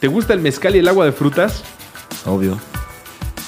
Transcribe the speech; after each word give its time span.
¿Te 0.00 0.06
gusta 0.06 0.32
el 0.32 0.40
mezcal 0.40 0.76
y 0.76 0.78
el 0.78 0.88
agua 0.88 1.04
de 1.04 1.12
frutas? 1.12 1.64
Obvio. 2.24 2.58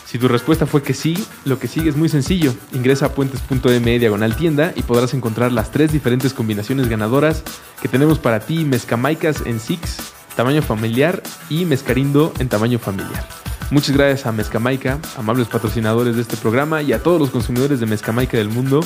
Si 0.04 0.18
tu 0.18 0.26
respuesta 0.26 0.66
fue 0.66 0.82
que 0.82 0.94
sí, 0.94 1.16
lo 1.44 1.60
que 1.60 1.68
sigue 1.68 1.88
es 1.88 1.96
muy 1.96 2.08
sencillo. 2.08 2.52
Ingresa 2.72 3.06
a 3.06 3.12
puentes.me 3.12 3.98
diagonal 4.00 4.34
tienda 4.34 4.72
y 4.74 4.82
podrás 4.82 5.14
encontrar 5.14 5.52
las 5.52 5.70
tres 5.70 5.92
diferentes 5.92 6.34
combinaciones 6.34 6.88
ganadoras 6.88 7.44
que 7.80 7.86
tenemos 7.86 8.18
para 8.18 8.40
ti, 8.40 8.64
mezcamaicas 8.64 9.42
en 9.46 9.60
Six, 9.60 9.98
tamaño 10.34 10.62
familiar 10.62 11.22
y 11.48 11.64
mezcarindo 11.66 12.32
en 12.40 12.48
tamaño 12.48 12.80
familiar. 12.80 13.24
Muchas 13.70 13.96
gracias 13.96 14.26
a 14.26 14.32
Mezcamaica, 14.32 14.98
amables 15.16 15.46
patrocinadores 15.46 16.16
de 16.16 16.22
este 16.22 16.36
programa 16.36 16.82
y 16.82 16.92
a 16.92 17.00
todos 17.00 17.20
los 17.20 17.30
consumidores 17.30 17.78
de 17.78 17.86
Mezcamaica 17.86 18.36
del 18.36 18.48
mundo. 18.48 18.80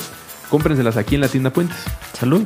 Cómprenselas 0.51 0.97
aquí 0.97 1.15
en 1.15 1.21
la 1.21 1.27
tienda 1.27 1.49
Puentes. 1.49 1.79
Salud. 2.13 2.43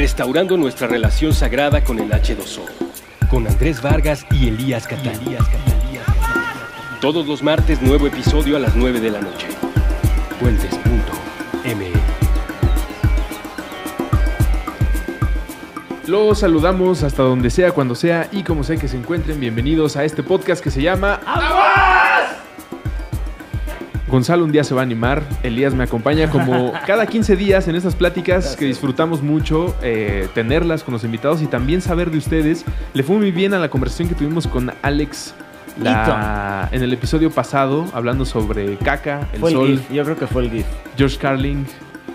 Restaurando 0.00 0.56
nuestra 0.56 0.86
relación 0.86 1.34
sagrada 1.34 1.84
con 1.84 1.98
el 1.98 2.10
H2O. 2.10 2.62
Con 3.28 3.46
Andrés 3.46 3.82
Vargas 3.82 4.24
y 4.30 4.48
Elías 4.48 4.88
Catán. 4.88 5.20
Todos 7.02 7.26
los 7.26 7.42
martes, 7.42 7.82
nuevo 7.82 8.06
episodio 8.06 8.56
a 8.56 8.60
las 8.60 8.74
9 8.74 8.98
de 8.98 9.10
la 9.10 9.20
noche. 9.20 9.46
Puentes.me 10.40 11.90
Los 16.06 16.38
saludamos 16.38 17.02
hasta 17.02 17.22
donde 17.22 17.50
sea, 17.50 17.72
cuando 17.72 17.94
sea 17.94 18.26
y 18.32 18.42
como 18.42 18.64
sea 18.64 18.78
que 18.78 18.88
se 18.88 18.96
encuentren. 18.96 19.38
Bienvenidos 19.38 19.98
a 19.98 20.04
este 20.04 20.22
podcast 20.22 20.64
que 20.64 20.70
se 20.70 20.80
llama 20.80 21.20
¡Aguas! 21.26 21.99
Gonzalo 24.10 24.44
un 24.44 24.50
día 24.52 24.64
se 24.64 24.74
va 24.74 24.80
a 24.80 24.84
animar, 24.84 25.22
Elías 25.44 25.72
me 25.74 25.84
acompaña 25.84 26.28
como 26.30 26.72
cada 26.86 27.06
15 27.06 27.36
días 27.36 27.68
en 27.68 27.76
estas 27.76 27.94
pláticas 27.94 28.56
que 28.56 28.64
disfrutamos 28.64 29.22
mucho 29.22 29.74
eh, 29.82 30.28
tenerlas 30.34 30.82
con 30.82 30.92
los 30.94 31.04
invitados 31.04 31.40
y 31.42 31.46
también 31.46 31.80
saber 31.80 32.10
de 32.10 32.18
ustedes. 32.18 32.64
Le 32.92 33.02
fue 33.04 33.16
muy 33.16 33.30
bien 33.30 33.54
a 33.54 33.58
la 33.58 33.68
conversación 33.70 34.08
que 34.08 34.14
tuvimos 34.16 34.46
con 34.48 34.72
Alex 34.82 35.34
la- 35.80 36.68
en 36.72 36.82
el 36.82 36.92
episodio 36.92 37.30
pasado 37.30 37.86
hablando 37.94 38.24
sobre 38.24 38.76
caca, 38.78 39.28
el 39.32 39.40
Fue 39.40 39.50
el 39.50 39.56
sol. 39.56 39.68
GIF. 39.68 39.90
Yo 39.92 40.04
creo 40.04 40.16
que 40.18 40.26
fue 40.26 40.42
el 40.44 40.50
GIF. 40.50 40.66
George 40.96 41.16
Carling, 41.16 41.64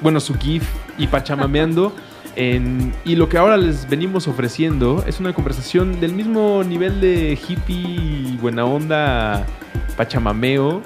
bueno, 0.02 0.20
su 0.20 0.36
GIF 0.38 0.64
y 0.98 1.08
Pachamameando. 1.08 1.96
en- 2.36 2.94
y 3.06 3.16
lo 3.16 3.30
que 3.30 3.38
ahora 3.38 3.56
les 3.56 3.88
venimos 3.90 4.28
ofreciendo 4.28 5.06
es 5.08 5.22
una 5.22 5.32
conversación 5.34 6.02
del 6.02 6.12
mismo 6.14 6.62
nivel 6.66 7.00
de 7.00 7.40
hippie, 7.48 8.38
buena 8.42 8.66
onda, 8.66 9.46
pachamameo 9.96 10.82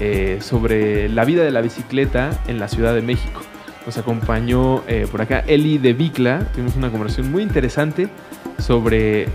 eh, 0.00 0.38
sobre 0.40 1.08
la 1.08 1.24
vida 1.24 1.42
de 1.42 1.50
la 1.50 1.60
bicicleta 1.60 2.30
en 2.46 2.58
la 2.58 2.68
Ciudad 2.68 2.94
de 2.94 3.02
México. 3.02 3.40
Nos 3.86 3.98
acompañó 3.98 4.82
eh, 4.88 5.06
por 5.10 5.22
acá 5.22 5.44
Eli 5.46 5.78
de 5.78 5.92
Bicla. 5.92 6.40
Tuvimos 6.52 6.76
una 6.76 6.90
conversación 6.90 7.30
muy 7.30 7.42
interesante 7.42 8.08
sobre 8.58 9.28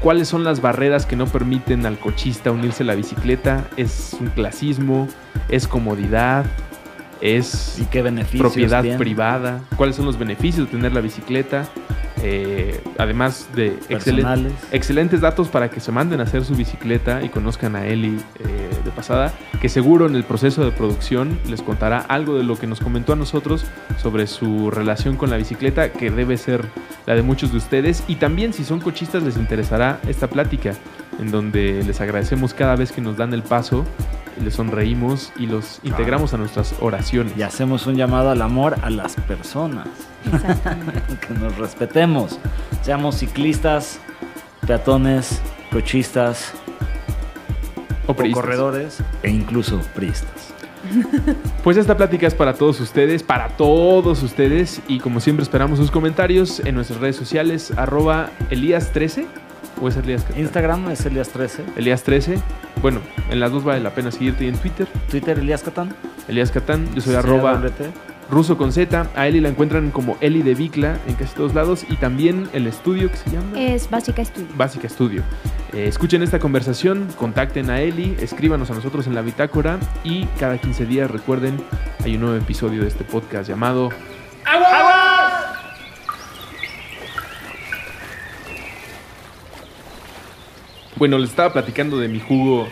cuáles 0.00 0.28
son 0.28 0.44
las 0.44 0.60
barreras 0.60 1.04
que 1.04 1.14
no 1.16 1.26
permiten 1.26 1.84
al 1.84 1.98
cochista 1.98 2.50
unirse 2.50 2.82
a 2.84 2.86
la 2.86 2.94
bicicleta. 2.94 3.68
Es 3.76 4.16
un 4.18 4.28
clasismo, 4.28 5.08
es 5.48 5.68
comodidad, 5.68 6.46
es 7.20 7.78
¿Y 7.80 7.84
qué 7.86 8.02
beneficios 8.02 8.40
propiedad 8.40 8.82
tiene? 8.82 8.98
privada, 8.98 9.60
cuáles 9.76 9.96
son 9.96 10.06
los 10.06 10.18
beneficios 10.18 10.66
de 10.66 10.72
tener 10.72 10.92
la 10.92 11.00
bicicleta, 11.00 11.66
eh, 12.22 12.80
además 12.96 13.48
de 13.54 13.78
excelentes 14.70 15.20
datos 15.20 15.48
para 15.48 15.70
que 15.70 15.80
se 15.80 15.92
manden 15.92 16.20
a 16.20 16.24
hacer 16.24 16.44
su 16.44 16.54
bicicleta 16.54 17.22
y 17.22 17.28
conozcan 17.28 17.76
a 17.76 17.86
Eli 17.86 18.16
eh, 18.40 18.70
pasada, 18.98 19.32
que 19.60 19.68
seguro 19.68 20.06
en 20.06 20.16
el 20.16 20.24
proceso 20.24 20.64
de 20.64 20.72
producción 20.72 21.38
les 21.48 21.62
contará 21.62 21.98
algo 22.00 22.36
de 22.36 22.42
lo 22.42 22.58
que 22.58 22.66
nos 22.66 22.80
comentó 22.80 23.12
a 23.12 23.16
nosotros 23.16 23.64
sobre 24.02 24.26
su 24.26 24.72
relación 24.72 25.14
con 25.14 25.30
la 25.30 25.36
bicicleta, 25.36 25.92
que 25.92 26.10
debe 26.10 26.36
ser 26.36 26.66
la 27.06 27.14
de 27.14 27.22
muchos 27.22 27.52
de 27.52 27.58
ustedes, 27.58 28.02
y 28.08 28.16
también 28.16 28.52
si 28.52 28.64
son 28.64 28.80
cochistas 28.80 29.22
les 29.22 29.36
interesará 29.36 30.00
esta 30.08 30.26
plática, 30.26 30.72
en 31.20 31.30
donde 31.30 31.84
les 31.84 32.00
agradecemos 32.00 32.54
cada 32.54 32.74
vez 32.74 32.90
que 32.90 33.00
nos 33.00 33.16
dan 33.16 33.32
el 33.34 33.44
paso, 33.44 33.84
les 34.42 34.54
sonreímos 34.54 35.32
y 35.36 35.46
los 35.46 35.78
integramos 35.84 36.34
a 36.34 36.36
nuestras 36.36 36.74
oraciones. 36.80 37.34
Y 37.36 37.42
hacemos 37.42 37.86
un 37.86 37.94
llamado 37.94 38.30
al 38.30 38.42
amor 38.42 38.76
a 38.82 38.90
las 38.90 39.14
personas. 39.14 39.86
Exactamente. 40.32 41.02
que 41.28 41.34
nos 41.34 41.56
respetemos. 41.56 42.40
Seamos 42.82 43.16
ciclistas, 43.16 44.00
peatones, 44.66 45.40
cochistas, 45.70 46.52
O 48.08 48.12
o 48.12 48.16
priistas. 48.16 48.42
corredores 48.42 48.98
e 49.22 49.30
incluso 49.30 49.80
priistas. 49.94 50.54
Pues 51.62 51.76
esta 51.76 51.96
plática 51.96 52.26
es 52.26 52.34
para 52.34 52.54
todos 52.54 52.80
ustedes, 52.80 53.22
para 53.22 53.48
todos 53.48 54.22
ustedes. 54.22 54.80
Y 54.88 55.00
como 55.00 55.20
siempre 55.20 55.42
esperamos 55.42 55.78
sus 55.78 55.90
comentarios 55.90 56.60
en 56.60 56.74
nuestras 56.74 57.00
redes 57.00 57.16
sociales, 57.16 57.72
arroba 57.76 58.30
Elías13 58.50 59.26
o 59.80 59.88
es 59.88 59.96
Elías? 59.96 60.24
Instagram 60.36 60.90
es 60.90 61.04
Elias13, 61.06 61.74
Elías13. 61.76 62.40
Bueno, 62.80 63.00
en 63.30 63.40
las 63.40 63.52
dos 63.52 63.64
vale 63.64 63.80
la 63.80 63.90
pena 63.90 64.10
seguirte 64.10 64.44
y 64.44 64.48
en 64.48 64.56
Twitter. 64.56 64.86
Twitter 65.10 65.38
Catán. 65.62 65.94
Elías 66.28 66.50
Catán, 66.50 66.88
yo 66.94 67.00
soy 67.00 67.14
arroba. 67.14 67.60
Ruso 68.30 68.56
con 68.56 68.72
Z. 68.72 69.10
A 69.14 69.26
Eli 69.26 69.40
la 69.40 69.48
encuentran 69.48 69.90
como 69.90 70.16
Eli 70.20 70.42
de 70.42 70.54
Bicla 70.54 70.98
en 71.06 71.14
casi 71.14 71.34
todos 71.34 71.54
lados. 71.54 71.84
Y 71.88 71.96
también 71.96 72.48
el 72.52 72.66
estudio 72.66 73.10
que 73.10 73.16
se 73.16 73.30
llama 73.30 73.58
Es 73.58 73.88
Básica 73.90 74.22
Estudio. 74.22 74.48
Básica 74.56 74.86
Estudio. 74.86 75.22
Eh, 75.72 75.86
escuchen 75.86 76.22
esta 76.22 76.38
conversación, 76.38 77.08
contacten 77.16 77.70
a 77.70 77.80
Eli, 77.80 78.16
escríbanos 78.20 78.70
a 78.70 78.74
nosotros 78.74 79.06
en 79.06 79.14
la 79.14 79.22
bitácora 79.22 79.78
y 80.02 80.24
cada 80.38 80.58
15 80.58 80.86
días 80.86 81.10
recuerden, 81.10 81.60
hay 82.04 82.14
un 82.14 82.22
nuevo 82.22 82.36
episodio 82.36 82.82
de 82.82 82.88
este 82.88 83.04
podcast 83.04 83.48
llamado 83.48 83.90
Bueno, 90.98 91.16
les 91.18 91.30
estaba 91.30 91.52
platicando 91.52 91.96
de 91.98 92.08
mi 92.08 92.18
jugo 92.18 92.66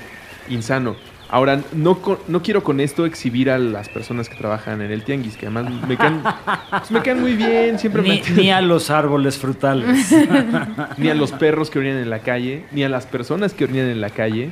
insano. 0.48 0.96
Ahora, 1.28 1.60
no, 1.72 1.98
no 2.28 2.42
quiero 2.42 2.62
con 2.62 2.78
esto 2.78 3.04
exhibir 3.04 3.50
a 3.50 3.58
las 3.58 3.88
personas 3.88 4.28
que 4.28 4.36
trabajan 4.36 4.80
en 4.80 4.92
el 4.92 5.02
tianguis, 5.02 5.36
que 5.36 5.46
además 5.46 5.72
me 5.88 5.96
caen, 5.96 6.22
pues 6.70 6.90
me 6.92 7.02
caen 7.02 7.20
muy 7.20 7.34
bien, 7.34 7.78
siempre 7.80 8.02
me 8.02 8.08
Ni, 8.08 8.42
ni 8.42 8.50
a 8.50 8.60
los 8.60 8.90
árboles 8.90 9.36
frutales. 9.36 10.14
ni 10.98 11.08
a 11.08 11.14
los 11.14 11.32
perros 11.32 11.68
que 11.68 11.80
orinan 11.80 11.98
en 11.98 12.10
la 12.10 12.20
calle, 12.20 12.64
ni 12.70 12.84
a 12.84 12.88
las 12.88 13.06
personas 13.06 13.54
que 13.54 13.64
orinan 13.64 13.88
en 13.88 14.00
la 14.00 14.10
calle, 14.10 14.50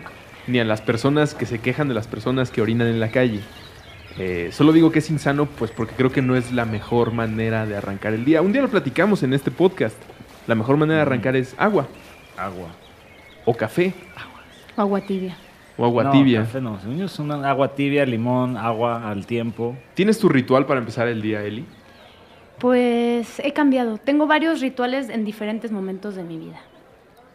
ni 0.49 0.59
a 0.59 0.65
las 0.65 0.81
personas 0.81 1.35
que 1.35 1.47
se 1.47 1.61
quejan 1.61 1.87
de 1.87 1.95
las 1.95 2.09
personas 2.09 2.51
que 2.51 2.61
orinan 2.61 2.89
en 2.89 2.99
la 2.99 3.11
calle. 3.11 3.41
Eh, 4.19 4.51
solo 4.53 4.73
digo 4.73 4.91
que 4.91 4.99
es 4.99 5.11
insano, 5.11 5.47
pues 5.47 5.71
porque 5.71 5.95
creo 5.95 6.11
que 6.11 6.23
no 6.23 6.37
es 6.37 6.53
la 6.53 6.65
mejor 6.65 7.13
manera 7.13 7.67
de 7.67 7.77
arrancar 7.77 8.15
el 8.15 8.25
día. 8.25 8.43
Un 8.43 8.53
día 8.53 8.63
lo 8.63 8.69
platicamos 8.69 9.23
en 9.23 9.33
este 9.33 9.51
podcast. 9.51 9.97
La 10.47 10.55
mejor 10.55 10.77
manera 10.77 10.97
de 10.97 11.03
arrancar 11.03 11.37
es 11.37 11.55
agua, 11.57 11.87
Agua. 12.37 12.69
o 13.45 13.57
café, 13.57 13.95
Agua 14.77 15.01
tibia. 15.01 15.37
O 15.77 15.85
agua 15.85 16.05
no, 16.05 16.11
tibia. 16.13 16.41
café 16.41 16.61
no. 16.61 16.79
Según 16.81 16.99
yo 16.99 17.07
es 17.07 17.19
una 17.19 17.49
agua 17.51 17.75
tibia, 17.75 18.05
limón, 18.07 18.57
agua 18.57 19.11
al 19.11 19.27
tiempo. 19.27 19.77
¿Tienes 19.95 20.19
tu 20.19 20.29
ritual 20.29 20.67
para 20.67 20.81
empezar 20.81 21.09
el 21.09 21.21
día, 21.23 21.43
Eli? 21.43 21.65
Pues 22.59 23.41
he 23.41 23.53
cambiado. 23.53 23.99
Tengo 23.99 24.27
varios 24.27 24.61
rituales 24.61 25.09
en 25.09 25.25
diferentes 25.25 25.73
momentos 25.73 26.15
de 26.15 26.23
mi 26.25 26.39
vida. 26.39 26.61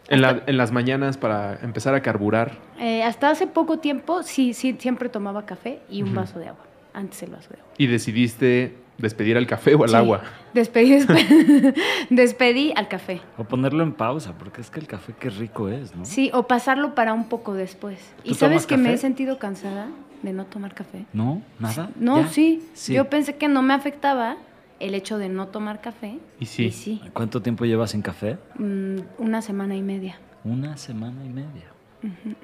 En, 0.08 0.22
la- 0.22 0.42
en 0.46 0.56
las 0.56 0.72
mañanas 0.72 1.16
para 1.18 1.60
empezar 1.62 1.94
a 1.94 2.00
carburar. 2.02 2.52
Eh, 2.80 3.02
hasta 3.04 3.30
hace 3.30 3.46
poco 3.46 3.78
tiempo 3.78 4.22
sí, 4.22 4.54
sí, 4.54 4.74
siempre 4.78 5.08
tomaba 5.08 5.46
café 5.46 5.80
y 5.90 6.02
un 6.02 6.14
vaso 6.14 6.38
de 6.38 6.48
agua. 6.48 6.64
Antes 6.94 7.22
el 7.22 7.30
vaso 7.30 7.50
de 7.50 7.56
agua. 7.60 7.72
Y 7.78 7.86
decidiste 7.86 8.74
despedir 9.00 9.36
al 9.36 9.46
café 9.46 9.74
o 9.74 9.82
al 9.84 9.90
Sí. 9.90 9.96
agua. 9.96 10.22
Despedí, 10.54 10.92
despe- 10.92 11.74
despedí 12.10 12.72
al 12.76 12.88
café. 12.88 13.20
O 13.38 13.44
ponerlo 13.44 13.82
en 13.82 13.92
pausa, 13.92 14.34
porque 14.38 14.60
es 14.60 14.70
que 14.70 14.80
el 14.80 14.86
café 14.86 15.14
qué 15.18 15.30
rico 15.30 15.68
es, 15.68 15.94
¿no? 15.94 16.04
Sí, 16.04 16.30
o 16.34 16.44
pasarlo 16.46 16.94
para 16.94 17.12
un 17.12 17.28
poco 17.28 17.54
después. 17.54 17.98
¿Y 18.24 18.30
¿Tú 18.30 18.34
sabes 18.36 18.62
tomas 18.62 18.66
que 18.66 18.76
me 18.76 18.92
he 18.92 18.96
sentido 18.98 19.38
cansada 19.38 19.88
de 20.22 20.32
no 20.32 20.44
tomar 20.46 20.74
café? 20.74 21.06
¿No? 21.12 21.42
¿Nada? 21.58 21.90
No. 21.96 22.28
Sí. 22.28 22.62
Yo 22.88 23.08
pensé 23.08 23.36
que 23.36 23.48
no 23.48 23.62
me 23.62 23.74
afectaba 23.74 24.36
el 24.80 24.94
hecho 24.94 25.18
de 25.18 25.28
no 25.28 25.48
tomar 25.48 25.80
café. 25.80 26.18
Y 26.38 26.46
sí. 26.46 26.66
Y 26.66 26.70
sí. 26.72 27.00
¿Cuánto 27.12 27.42
tiempo 27.42 27.64
llevas 27.64 27.90
sin 27.90 28.02
café? 28.02 28.38
Mm, 28.58 28.96
una 29.18 29.42
semana 29.42 29.76
y 29.76 29.82
media. 29.82 30.18
Una 30.44 30.76
semana 30.76 31.24
y 31.24 31.28
media. 31.28 31.64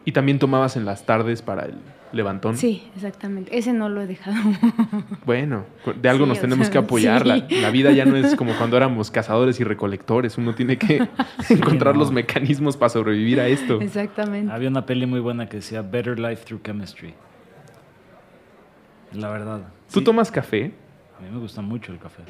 Y 0.05 0.13
también 0.13 0.39
tomabas 0.39 0.77
en 0.77 0.85
las 0.85 1.07
tardes 1.07 1.41
para 1.41 1.65
el 1.65 1.77
levantón. 2.13 2.57
Sí, 2.57 2.89
exactamente. 2.95 3.57
Ese 3.57 3.73
no 3.73 3.89
lo 3.89 4.01
he 4.03 4.07
dejado. 4.07 4.37
Bueno, 5.27 5.65
de 6.01 6.09
algo 6.09 6.25
Sí, 6.25 6.29
nos 6.31 6.41
tenemos 6.41 6.67
sea, 6.69 6.73
que 6.73 6.79
apoyar. 6.79 7.27
La, 7.27 7.49
sí. 7.49 7.61
la 7.61 7.71
vida 7.71 7.91
ya 7.93 8.05
no 8.05 8.17
es 8.17 8.35
como 8.37 8.53
cuando 8.57 8.77
éramos 8.77 9.11
cazadores 9.11 9.59
y 9.61 9.65
recolectores. 9.65 10.39
Uno 10.39 10.55
tiene 10.55 10.79
que 10.79 11.09
encontrar 11.51 11.95
no. 11.95 12.01
los 12.01 12.13
mecanismos 12.13 12.77
para 12.77 12.91
sobrevivir 12.91 13.41
a 13.41 13.49
esto. 13.49 13.81
Exactamente. 13.81 14.53
Había 14.53 14.69
una 14.69 14.87
peli 14.87 15.07
muy 15.07 15.21
buena 15.21 15.49
que 15.49 15.57
decía 15.59 15.83
Better 15.83 16.19
Life 16.19 16.45
Through 16.45 16.63
Chemistry. 16.63 17.15
La 19.13 19.31
verdad. 19.31 19.61
¿Tú 19.93 20.01
Sí, 20.01 20.05
tomas 20.05 20.31
café? 20.31 20.73
A 21.19 21.23
mí 21.23 21.29
me 21.33 21.39
gusta 21.39 21.63
mucho 21.63 21.93
el 21.93 21.99
café. 21.99 22.23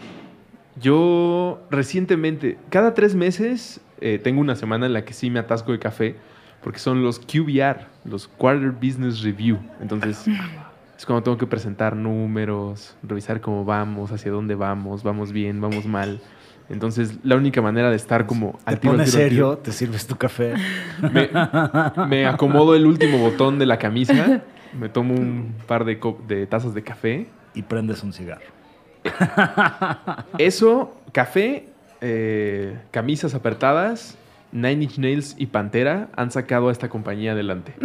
Yo 0.81 1.63
recientemente, 1.71 2.59
cada 2.71 2.95
tres 2.95 3.15
meses, 3.15 3.81
eh, 4.01 4.19
tengo 4.23 4.41
una 4.41 4.57
semana 4.57 4.87
en 4.87 4.93
la 4.93 5.05
que 5.05 5.15
sí 5.15 5.31
me 5.31 5.39
atasco 5.41 5.73
de 5.73 5.79
café, 5.79 6.17
porque 6.67 6.81
son 6.81 7.01
los 7.01 7.21
QBR, 7.21 7.87
los 8.05 8.27
Quarter 8.27 8.73
Business 8.73 9.23
Review. 9.23 9.57
Entonces, 9.81 10.27
Es 10.99 11.07
cuando 11.07 11.23
tengo 11.23 11.39
que 11.39 11.47
presentar 11.47 11.95
números, 11.95 12.97
revisar 13.05 13.41
cómo 13.41 13.65
vamos, 13.65 14.11
hacia 14.11 14.33
dónde 14.33 14.57
vamos, 14.57 15.05
vamos 15.05 15.31
bien, 15.31 15.61
vamos 15.61 15.87
mal. 15.87 16.21
Entonces, 16.69 17.21
la 17.23 17.37
única 17.37 17.63
manera 17.63 17.89
de 17.89 17.95
estar 17.95 18.27
como 18.27 18.55
Te 18.55 18.59
al 18.65 18.75
al 18.75 18.81
pones 18.81 19.01
al 19.01 19.07
tiro, 19.07 19.29
serio, 19.29 19.59
te 19.59 19.71
sirves 19.71 20.09
tu 20.09 20.17
café. 20.17 20.55
me, 21.13 21.31
me 22.09 22.27
acomodo 22.27 22.75
el 22.75 22.85
último 22.85 23.19
botón 23.19 23.61
de 23.61 23.67
la 23.67 23.79
camisa, 23.79 24.43
me 24.77 24.89
tomo 24.89 25.15
un 25.15 25.55
par 25.69 25.85
de, 25.85 26.01
de 26.27 26.49
tazas 26.49 26.75
de 26.75 26.83
café. 26.83 27.29
y 27.55 27.63
prendes 27.63 28.03
un 28.03 28.13
cigarro. 28.13 28.43
Eso, 30.39 30.97
café, 31.13 31.69
eh, 32.01 32.77
camisas 32.91 33.37
apretadas, 33.37 34.19
Nine 34.57 34.85
Inch 34.85 34.99
Nails 34.99 35.35
y 35.39 35.47
Pantera 35.47 36.09
han 36.17 36.31
sacado 36.31 36.69
a 36.69 36.73
esta 36.73 36.89
compañía 36.89 37.33
adelante. 37.33 37.75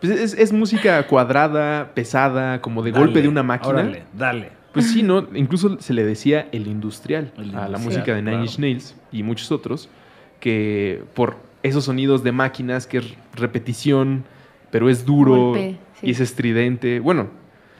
Pues 0.00 0.18
es, 0.18 0.32
es 0.32 0.50
música 0.50 1.06
cuadrada, 1.06 1.92
pesada, 1.94 2.62
como 2.62 2.82
de 2.82 2.90
golpe 2.90 3.08
Dale, 3.16 3.22
de 3.22 3.28
una 3.28 3.42
máquina. 3.42 3.74
Órale, 3.74 4.02
dale. 4.14 4.48
Pues 4.72 4.90
sí, 4.90 5.02
¿no? 5.02 5.26
Incluso 5.34 5.78
se 5.78 5.92
le 5.92 6.04
decía 6.04 6.48
el 6.52 6.68
industrial, 6.68 7.32
El 7.36 7.54
a 7.54 7.68
la 7.68 7.76
música 7.76 8.14
de 8.14 8.22
Nine 8.22 8.30
claro. 8.30 8.44
Inch 8.44 8.58
Nails 8.58 8.96
y 9.12 9.22
muchos 9.22 9.52
otros, 9.52 9.90
que 10.38 11.02
por 11.12 11.36
esos 11.62 11.84
sonidos 11.84 12.24
de 12.24 12.32
máquinas, 12.32 12.86
que 12.86 12.96
es 12.98 13.14
repetición, 13.34 14.24
pero 14.70 14.88
es 14.88 15.04
duro 15.04 15.34
Golpe, 15.48 15.76
sí. 16.00 16.06
y 16.06 16.10
es 16.12 16.20
estridente. 16.20 17.00
Bueno, 17.00 17.28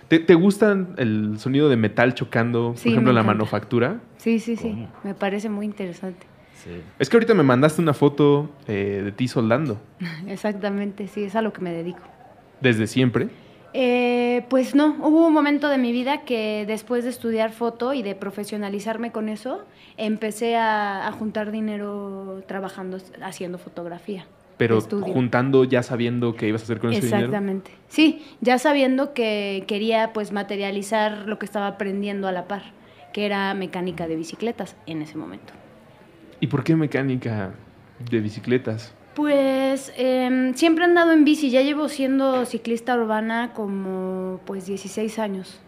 ¿te, 0.09 0.19
te 0.19 0.35
gustan 0.35 0.95
el 0.99 1.39
sonido 1.39 1.71
de 1.71 1.77
metal 1.77 2.13
chocando, 2.13 2.75
Sí, 2.77 2.83
por 2.83 2.93
ejemplo, 2.93 3.13
me 3.15 3.19
la 3.19 3.23
manufactura? 3.23 4.01
Sí, 4.19 4.41
sí, 4.41 4.57
sí. 4.57 4.69
¿Cómo? 4.69 4.91
Me 5.05 5.15
parece 5.15 5.49
muy 5.49 5.65
interesante. 5.65 6.27
Sí. 6.65 6.83
Es 6.99 7.09
que 7.09 7.17
ahorita 7.17 7.35
me 7.35 7.43
mandaste 7.43 7.81
una 7.81 7.95
foto 7.95 8.51
eh, 8.69 9.01
de 9.05 9.13
ti 9.13 9.29
soldando, 9.29 9.81
Exactamente, 10.27 11.09
sí, 11.09 11.25
es 11.25 11.35
a 11.37 11.43
lo 11.43 11.53
que 11.53 11.61
me 11.61 11.73
dedico. 11.73 12.01
desde 12.61 12.87
siempre. 12.87 13.29
Eh, 13.73 14.45
pues 14.51 14.75
no, 14.75 14.97
hubo 15.01 15.29
un 15.29 15.33
momento 15.33 15.69
de 15.69 15.79
mi 15.79 15.93
vida 15.93 16.25
que 16.25 16.65
después 16.67 17.05
de 17.05 17.11
estudiar 17.11 17.53
foto 17.53 17.95
y 17.95 18.03
de 18.03 18.17
profesionalizarme 18.17 19.13
con 19.13 19.29
eso, 19.29 19.65
empecé 19.97 20.57
a, 20.57 21.07
a 21.07 21.13
juntar 21.13 21.53
dinero 21.53 22.43
trabajando, 22.49 22.99
haciendo 23.23 23.59
fotografía. 23.59 24.27
Pero 24.57 24.77
Estudio. 24.79 25.15
juntando, 25.15 25.65
ya 25.65 25.83
sabiendo 25.83 26.35
qué 26.35 26.49
ibas 26.49 26.63
a 26.63 26.65
hacer 26.65 26.81
con 26.81 26.91
ese 26.93 27.03
dinero. 27.07 27.27
Exactamente. 27.27 27.71
Sí, 27.89 28.23
ya 28.41 28.59
sabiendo 28.59 29.15
que 29.15 29.65
quería 29.67 30.13
pues 30.13 30.33
materializar 30.33 31.27
lo 31.29 31.39
que 31.39 31.47
estaba 31.47 31.69
aprendiendo 31.69 32.27
a 32.29 32.33
la 32.33 32.47
par, 32.49 32.65
que 33.13 33.25
era 33.25 33.55
mecánica 33.55 34.07
de 34.09 34.17
bicicletas 34.17 34.77
en 34.87 35.01
ese 35.01 35.17
momento. 35.17 35.53
¿Y 36.41 36.47
por 36.47 36.65
qué 36.65 36.75
mecánica 36.75 37.53
de 38.11 38.21
bicicletas? 38.21 38.95
Pues 39.15 39.93
em, 39.97 40.55
siempre 40.55 40.85
he 40.85 40.89
andado 40.89 41.13
en 41.13 41.25
bici, 41.25 41.51
ya 41.51 41.61
llevo 41.63 41.89
siendo 41.89 42.47
ciclista 42.47 42.97
urbana 42.97 43.53
como 43.55 44.41
pues 44.47 44.67
16 44.67 45.19
años 45.19 45.61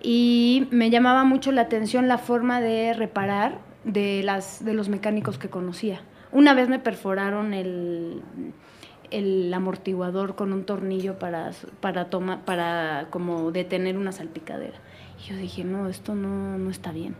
y 0.00 0.68
me 0.70 0.90
llamaba 0.90 1.24
mucho 1.24 1.50
la 1.50 1.62
atención 1.62 2.08
la 2.08 2.18
forma 2.18 2.60
de 2.60 2.92
reparar 2.92 3.58
de, 3.84 4.22
las, 4.22 4.64
de 4.64 4.74
los 4.74 4.88
mecánicos 4.88 5.38
que 5.38 5.48
conocía. 5.48 6.02
Una 6.30 6.54
vez 6.54 6.68
me 6.68 6.78
perforaron 6.78 7.54
el, 7.54 8.22
el 9.10 9.52
amortiguador 9.52 10.34
con 10.34 10.52
un 10.52 10.64
tornillo 10.64 11.18
para, 11.18 11.50
para, 11.80 12.10
toma, 12.10 12.44
para 12.44 13.08
como 13.10 13.50
detener 13.50 13.96
una 13.96 14.12
salpicadera. 14.12 14.78
Y 15.18 15.30
yo 15.30 15.36
dije, 15.36 15.64
no, 15.64 15.88
esto 15.88 16.14
no, 16.14 16.58
no 16.58 16.70
está 16.70 16.92
bien. 16.92 17.16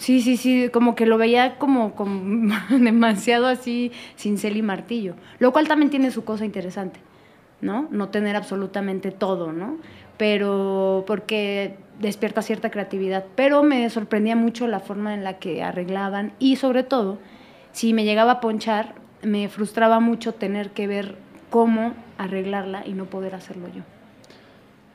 Sí, 0.00 0.22
sí, 0.22 0.38
sí, 0.38 0.70
como 0.72 0.94
que 0.94 1.04
lo 1.04 1.18
veía 1.18 1.58
como, 1.58 1.94
como 1.94 2.54
demasiado 2.70 3.46
así, 3.46 3.92
cincel 4.16 4.56
y 4.56 4.62
martillo. 4.62 5.14
Lo 5.38 5.52
cual 5.52 5.68
también 5.68 5.90
tiene 5.90 6.10
su 6.10 6.24
cosa 6.24 6.46
interesante, 6.46 7.00
¿no? 7.60 7.86
No 7.90 8.08
tener 8.08 8.34
absolutamente 8.34 9.10
todo, 9.10 9.52
¿no? 9.52 9.76
Pero 10.16 11.04
porque 11.06 11.76
despierta 11.98 12.40
cierta 12.40 12.70
creatividad. 12.70 13.26
Pero 13.34 13.62
me 13.62 13.90
sorprendía 13.90 14.36
mucho 14.36 14.66
la 14.68 14.80
forma 14.80 15.12
en 15.12 15.22
la 15.22 15.38
que 15.38 15.62
arreglaban 15.62 16.32
y 16.38 16.56
sobre 16.56 16.82
todo, 16.82 17.18
si 17.72 17.92
me 17.92 18.04
llegaba 18.04 18.32
a 18.32 18.40
ponchar, 18.40 18.94
me 19.22 19.50
frustraba 19.50 20.00
mucho 20.00 20.32
tener 20.32 20.70
que 20.70 20.86
ver 20.86 21.16
cómo 21.50 21.92
arreglarla 22.16 22.86
y 22.86 22.94
no 22.94 23.04
poder 23.04 23.34
hacerlo 23.34 23.68
yo. 23.68 23.82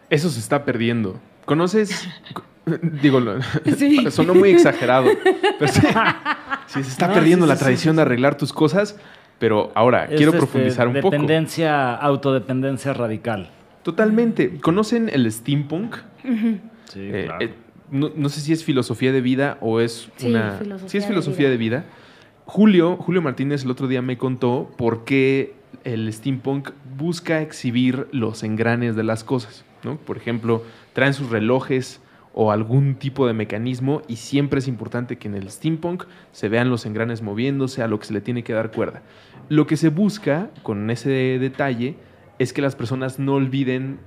Eso 0.10 0.32
se 0.32 0.40
está 0.40 0.66
perdiendo. 0.66 1.20
¿Conoces? 1.46 2.10
Digo, 3.02 3.22
Sí. 3.78 4.06
sonó 4.12 4.34
muy 4.36 4.50
exagerado. 4.52 5.10
Pero 5.60 5.72
sí, 5.72 5.82
sí, 6.68 6.84
se 6.84 6.90
está 6.90 7.08
No, 7.08 7.14
perdiendo 7.14 7.46
sí, 7.46 7.50
la 7.52 7.58
tradición 7.58 7.94
sí, 7.94 7.98
de 7.98 8.02
arreglar 8.02 8.38
tus 8.38 8.54
cosas. 8.54 8.98
Pero 9.40 9.72
ahora, 9.76 10.06
Es, 10.06 10.16
quiero 10.18 10.32
este, 10.32 10.38
profundizar 10.38 10.88
un 10.88 10.94
poco. 10.96 11.12
Dependencia, 11.12 11.94
autodependencia 11.96 12.94
radical. 12.94 13.50
Totalmente. 13.84 14.60
¿Conocen 14.62 15.10
el 15.10 15.30
steampunk? 15.32 15.98
Sí, 16.24 17.00
Eh, 17.02 17.24
claro. 17.26 17.46
eh, 17.46 17.54
no, 17.92 18.12
no 18.16 18.30
sé 18.30 18.40
si 18.42 18.52
es 18.54 18.64
filosofía 18.64 19.12
de 19.12 19.22
vida 19.22 19.58
o 19.62 19.80
es 19.80 20.10
Sí, 20.16 20.28
una... 20.30 20.54
filosofía 20.54 20.90
sí 20.90 20.98
es 20.98 21.04
de 21.04 21.08
filosofía 21.10 21.38
vida. 21.46 21.50
de 21.52 21.58
vida. 21.58 21.86
Julio, 22.46 22.96
Julio 22.98 23.22
Martínez 23.22 23.64
el 23.64 23.72
otro 23.72 23.88
día 23.88 24.02
me 24.02 24.18
contó 24.18 24.72
por 24.78 25.04
qué 25.04 25.54
el 25.84 26.12
steampunk 26.12 26.70
busca 26.98 27.42
exhibir 27.42 28.08
los 28.12 28.42
engranes 28.44 28.96
de 28.96 29.04
las 29.04 29.24
cosas. 29.24 29.66
¿no? 29.84 29.98
Por 29.98 30.18
ejemplo, 30.18 30.64
traen 30.94 31.14
sus 31.14 31.30
relojes 31.30 32.02
o 32.38 32.52
algún 32.52 32.96
tipo 32.96 33.26
de 33.26 33.34
mecanismo 33.34 34.02
y 34.10 34.18
siempre 34.18 34.60
es 34.60 34.68
importante 34.68 35.18
que 35.18 35.30
en 35.30 35.36
el 35.36 35.50
steampunk 35.50 36.04
se 36.34 36.50
vean 36.50 36.70
los 36.70 36.86
engranes 36.86 37.22
moviéndose 37.22 37.82
a 37.82 37.88
lo 37.88 37.98
que 37.98 38.06
se 38.06 38.14
le 38.14 38.20
tiene 38.20 38.44
que 38.44 38.52
dar 38.52 38.72
cuerda. 38.72 39.04
Lo 39.48 39.66
que 39.68 39.78
se 39.78 39.88
busca 39.88 40.50
con 40.62 40.90
ese 40.90 41.10
detalle 41.10 41.96
es 42.38 42.52
que 42.52 42.62
las 42.62 42.76
personas 42.76 43.20
no 43.20 43.36
olviden 43.36 44.00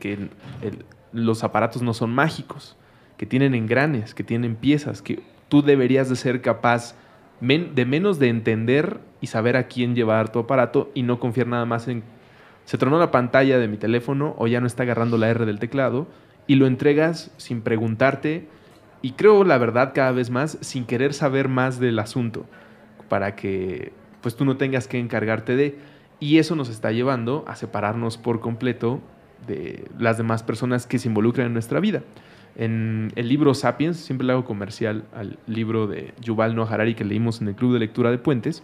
que, 0.00 0.30
los 1.12 1.44
aparatos 1.44 1.82
no 1.82 1.92
son 1.92 2.14
mágicos, 2.14 2.78
que 3.18 3.26
tienen 3.26 3.54
engranes, 3.54 4.14
que 4.14 4.24
tienen 4.24 4.56
piezas, 4.56 5.02
que 5.02 5.22
tú 5.50 5.60
deberías 5.60 6.08
de 6.08 6.16
ser 6.16 6.40
capaz 6.40 6.94
de 7.42 7.84
menos 7.84 8.18
de 8.18 8.28
entender 8.28 9.00
y 9.20 9.26
saber 9.26 9.58
a 9.58 9.68
quién 9.68 9.94
llevar 9.94 10.32
tu 10.32 10.38
aparato 10.38 10.90
y 10.94 11.02
no 11.02 11.20
confiar 11.20 11.46
nada 11.46 11.66
más 11.66 11.88
en 11.88 12.04
se 12.64 12.78
tronó 12.78 12.98
la 12.98 13.12
pantalla 13.12 13.58
de 13.58 13.68
mi 13.68 13.76
teléfono 13.76 14.34
o 14.38 14.48
ya 14.48 14.60
no 14.60 14.66
está 14.66 14.82
agarrando 14.82 15.18
la 15.18 15.28
R 15.28 15.46
del 15.46 15.60
teclado 15.60 16.08
y 16.46 16.56
lo 16.56 16.66
entregas 16.66 17.30
sin 17.36 17.62
preguntarte 17.62 18.48
y 19.02 19.12
creo 19.12 19.44
la 19.44 19.58
verdad 19.58 19.92
cada 19.94 20.12
vez 20.12 20.30
más 20.30 20.58
sin 20.60 20.84
querer 20.84 21.12
saber 21.14 21.48
más 21.48 21.78
del 21.80 21.98
asunto 21.98 22.46
para 23.08 23.36
que 23.36 23.92
pues 24.20 24.36
tú 24.36 24.44
no 24.44 24.56
tengas 24.56 24.88
que 24.88 24.98
encargarte 24.98 25.56
de 25.56 25.78
y 26.18 26.38
eso 26.38 26.56
nos 26.56 26.68
está 26.68 26.92
llevando 26.92 27.44
a 27.46 27.56
separarnos 27.56 28.18
por 28.18 28.40
completo 28.40 29.00
de 29.46 29.88
las 29.98 30.16
demás 30.16 30.42
personas 30.42 30.86
que 30.86 30.98
se 30.98 31.08
involucran 31.08 31.48
en 31.48 31.52
nuestra 31.52 31.78
vida. 31.78 32.02
En 32.56 33.12
el 33.16 33.28
libro 33.28 33.52
Sapiens, 33.52 33.98
siempre 33.98 34.26
le 34.26 34.32
hago 34.32 34.46
comercial 34.46 35.04
al 35.14 35.38
libro 35.46 35.86
de 35.86 36.14
Yuval 36.22 36.56
Noah 36.56 36.72
Harari 36.72 36.94
que 36.94 37.04
leímos 37.04 37.42
en 37.42 37.48
el 37.48 37.54
Club 37.54 37.74
de 37.74 37.80
Lectura 37.80 38.10
de 38.10 38.16
Puentes, 38.16 38.62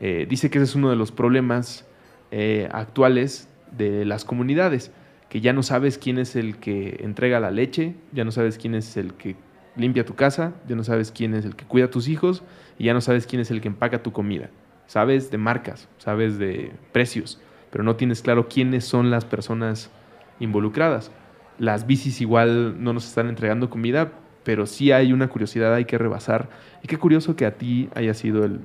eh, 0.00 0.26
dice 0.28 0.50
que 0.50 0.58
ese 0.58 0.64
es 0.64 0.74
uno 0.74 0.90
de 0.90 0.96
los 0.96 1.12
problemas 1.12 1.86
eh, 2.32 2.68
actuales 2.72 3.48
de 3.70 4.04
las 4.04 4.24
comunidades, 4.24 4.90
que 5.32 5.40
ya 5.40 5.54
no 5.54 5.62
sabes 5.62 5.96
quién 5.96 6.18
es 6.18 6.36
el 6.36 6.58
que 6.58 6.98
entrega 7.00 7.40
la 7.40 7.50
leche, 7.50 7.94
ya 8.12 8.22
no 8.22 8.32
sabes 8.32 8.58
quién 8.58 8.74
es 8.74 8.98
el 8.98 9.14
que 9.14 9.34
limpia 9.76 10.04
tu 10.04 10.14
casa, 10.14 10.52
ya 10.68 10.76
no 10.76 10.84
sabes 10.84 11.10
quién 11.10 11.32
es 11.32 11.46
el 11.46 11.56
que 11.56 11.64
cuida 11.64 11.86
a 11.86 11.90
tus 11.90 12.08
hijos 12.08 12.42
y 12.78 12.84
ya 12.84 12.92
no 12.92 13.00
sabes 13.00 13.26
quién 13.26 13.40
es 13.40 13.50
el 13.50 13.62
que 13.62 13.68
empaca 13.68 14.02
tu 14.02 14.12
comida. 14.12 14.50
Sabes 14.86 15.30
de 15.30 15.38
marcas, 15.38 15.88
sabes 15.96 16.36
de 16.36 16.72
precios, 16.92 17.40
pero 17.70 17.82
no 17.82 17.96
tienes 17.96 18.20
claro 18.20 18.46
quiénes 18.46 18.84
son 18.84 19.10
las 19.10 19.24
personas 19.24 19.90
involucradas. 20.38 21.10
Las 21.58 21.86
bicis 21.86 22.20
igual 22.20 22.84
no 22.84 22.92
nos 22.92 23.08
están 23.08 23.30
entregando 23.30 23.70
comida, 23.70 24.12
pero 24.44 24.66
sí 24.66 24.92
hay 24.92 25.14
una 25.14 25.28
curiosidad, 25.28 25.72
hay 25.72 25.86
que 25.86 25.96
rebasar. 25.96 26.50
Y 26.82 26.88
qué 26.88 26.98
curioso 26.98 27.36
que 27.36 27.46
a 27.46 27.54
ti 27.54 27.88
haya 27.94 28.12
sido 28.12 28.44
el... 28.44 28.60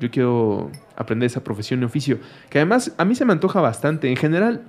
Yo 0.00 0.10
quiero 0.10 0.72
aprender 0.96 1.28
esa 1.28 1.44
profesión 1.44 1.80
y 1.82 1.84
oficio, 1.84 2.18
que 2.50 2.58
además 2.58 2.92
a 2.98 3.04
mí 3.04 3.14
se 3.14 3.24
me 3.24 3.34
antoja 3.34 3.60
bastante. 3.60 4.10
En 4.10 4.16
general, 4.16 4.64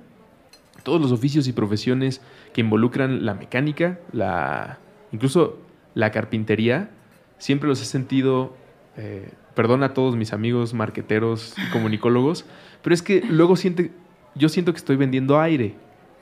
todos 0.82 1.00
los 1.00 1.12
oficios 1.12 1.46
y 1.48 1.52
profesiones 1.52 2.20
que 2.52 2.60
involucran 2.60 3.24
la 3.24 3.34
mecánica, 3.34 3.98
la, 4.12 4.78
incluso 5.12 5.58
la 5.94 6.10
carpintería, 6.10 6.90
siempre 7.38 7.68
los 7.68 7.80
he 7.82 7.84
sentido, 7.84 8.54
eh, 8.96 9.30
perdón 9.54 9.82
a 9.82 9.94
todos 9.94 10.16
mis 10.16 10.32
amigos 10.32 10.74
marqueteros 10.74 11.54
y 11.58 11.70
comunicólogos, 11.72 12.44
pero 12.82 12.94
es 12.94 13.02
que 13.02 13.22
luego 13.28 13.56
siente, 13.56 13.90
yo 14.34 14.48
siento 14.48 14.72
que 14.72 14.78
estoy 14.78 14.96
vendiendo 14.96 15.40
aire. 15.40 15.74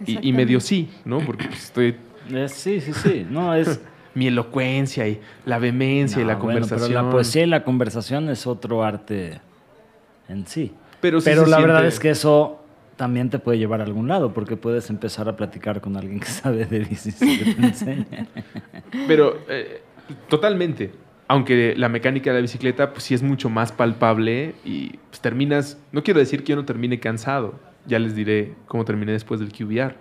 Y, 0.07 0.29
y 0.29 0.33
medio 0.33 0.61
sí, 0.61 0.89
¿no? 1.05 1.19
Porque 1.19 1.49
pues, 1.49 1.65
estoy 1.65 1.97
Es- 2.33 2.53
sí, 2.53 2.81
sí, 2.81 2.93
sí. 2.93 3.27
No, 3.29 3.53
es. 3.55 3.81
mi 4.15 4.27
elocuencia 4.27 5.07
y 5.07 5.21
la 5.47 5.59
vehemencia 5.59 6.21
y 6.21 6.25
la 6.25 6.35
bueno, 6.35 6.41
conversación. 6.41 6.91
pero 6.91 7.03
la 7.03 7.11
poesía 7.11 7.43
y 7.45 7.47
la 7.47 7.63
conversación 7.63 8.29
es 8.31 8.47
otro 8.49 8.83
arte 8.83 9.41
en 10.29 10.47
sí. 10.47 10.73
Pero, 11.01 11.21
sí 11.21 11.31
Pero 11.31 11.47
la 11.47 11.61
verdad 11.61 11.87
es 11.87 12.01
que 12.01 12.11
eso 12.11 12.61
también 12.99 13.31
te 13.31 13.39
puede 13.39 13.59
llevar 13.59 13.81
a 13.81 13.85
algún 13.85 14.09
lado, 14.09 14.35
porque 14.35 14.57
puedes 14.57 14.91
empezar 14.91 15.29
a 15.29 15.37
platicar 15.37 15.81
con 15.81 15.97
alguien 15.97 16.21
que 16.21 16.27
sabe 16.43 16.67
de 16.67 16.81
bicis 16.81 17.23
y 17.23 17.39
te 17.39 17.67
enseñe. 17.67 18.29
Pero 19.07 19.39
eh, 19.49 19.81
totalmente. 20.29 20.93
Aunque 21.29 21.75
la 21.77 21.89
mecánica 21.89 22.31
de 22.31 22.37
la 22.37 22.43
bicicleta, 22.43 22.93
pues 22.93 23.05
sí 23.05 23.15
es 23.15 23.23
mucho 23.23 23.49
más 23.51 23.71
palpable 23.71 24.55
y 24.65 24.99
pues, 25.11 25.21
terminas. 25.21 25.79
No 25.93 26.03
quiero 26.03 26.21
decir 26.21 26.43
que 26.43 26.51
yo 26.51 26.57
no 26.57 26.65
termine 26.65 27.01
cansado. 27.01 27.61
Ya 27.87 27.99
les 27.99 28.15
diré 28.15 28.55
cómo 28.67 28.85
terminé 28.85 29.13
después 29.13 29.39
del 29.41 29.53
QBR. 29.53 29.95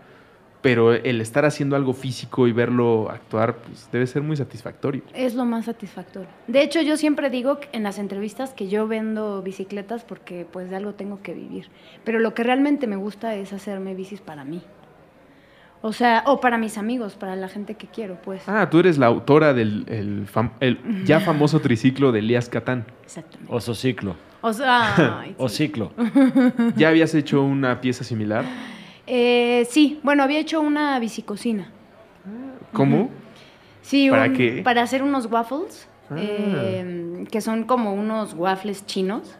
Pero 0.61 0.91
el 0.93 1.21
estar 1.21 1.45
haciendo 1.45 1.75
algo 1.75 1.93
físico 1.93 2.47
y 2.47 2.51
verlo 2.51 3.09
actuar, 3.09 3.57
pues 3.57 3.87
debe 3.91 4.07
ser 4.07 4.21
muy 4.23 4.35
satisfactorio. 4.35 5.03
Es 5.13 5.35
lo 5.35 5.45
más 5.45 5.65
satisfactorio. 5.65 6.27
De 6.47 6.61
hecho, 6.61 6.81
yo 6.81 6.97
siempre 6.97 7.29
digo 7.29 7.59
en 7.71 7.83
las 7.83 7.99
entrevistas 7.99 8.53
que 8.53 8.67
yo 8.67 8.87
vendo 8.87 9.41
bicicletas 9.43 10.03
porque 10.03 10.45
pues 10.51 10.69
de 10.69 10.75
algo 10.75 10.93
tengo 10.93 11.21
que 11.21 11.33
vivir. 11.33 11.69
Pero 12.03 12.19
lo 12.19 12.33
que 12.33 12.43
realmente 12.43 12.87
me 12.87 12.95
gusta 12.95 13.35
es 13.35 13.53
hacerme 13.53 13.93
bicis 13.95 14.19
para 14.21 14.43
mí. 14.43 14.61
O 15.83 15.93
sea, 15.93 16.23
o 16.25 16.41
para 16.41 16.57
mis 16.57 16.77
amigos, 16.79 17.13
para 17.13 17.35
la 17.35 17.47
gente 17.49 17.75
que 17.75 17.85
quiero, 17.85 18.15
pues. 18.23 18.41
Ah, 18.49 18.67
tú 18.69 18.79
eres 18.79 18.97
la 18.97 19.05
autora 19.05 19.53
del 19.53 19.85
el 19.87 20.25
fam- 20.27 20.51
el 20.59 21.05
ya 21.05 21.19
famoso 21.21 21.59
triciclo 21.61 22.11
de 22.11 22.19
Elías 22.19 22.49
Catán. 22.49 22.85
Exactamente. 23.05 23.53
Oso 23.53 23.75
ciclo. 23.75 24.15
O 24.41 24.51
sea, 24.53 25.19
ay, 25.21 25.35
O 25.37 25.47
ciclo. 25.49 25.93
¿Ya 26.75 26.89
habías 26.89 27.13
hecho 27.13 27.43
una 27.43 27.79
pieza 27.79 28.03
similar? 28.03 28.43
Eh, 29.07 29.65
sí, 29.69 29.99
bueno, 30.03 30.23
había 30.23 30.39
hecho 30.39 30.61
una 30.61 30.99
bicicocina. 30.99 31.71
¿Cómo? 32.73 33.09
Sí, 33.81 34.09
¿Para 34.09 34.25
un- 34.25 34.33
qué? 34.35 34.61
para 34.63 34.81
hacer 34.83 35.01
unos 35.01 35.27
waffles, 35.27 35.87
Ah. 36.09 36.15
eh, 36.17 37.25
que 37.31 37.39
son 37.41 37.63
como 37.63 37.93
unos 37.93 38.33
waffles 38.33 38.85
chinos. 38.85 39.35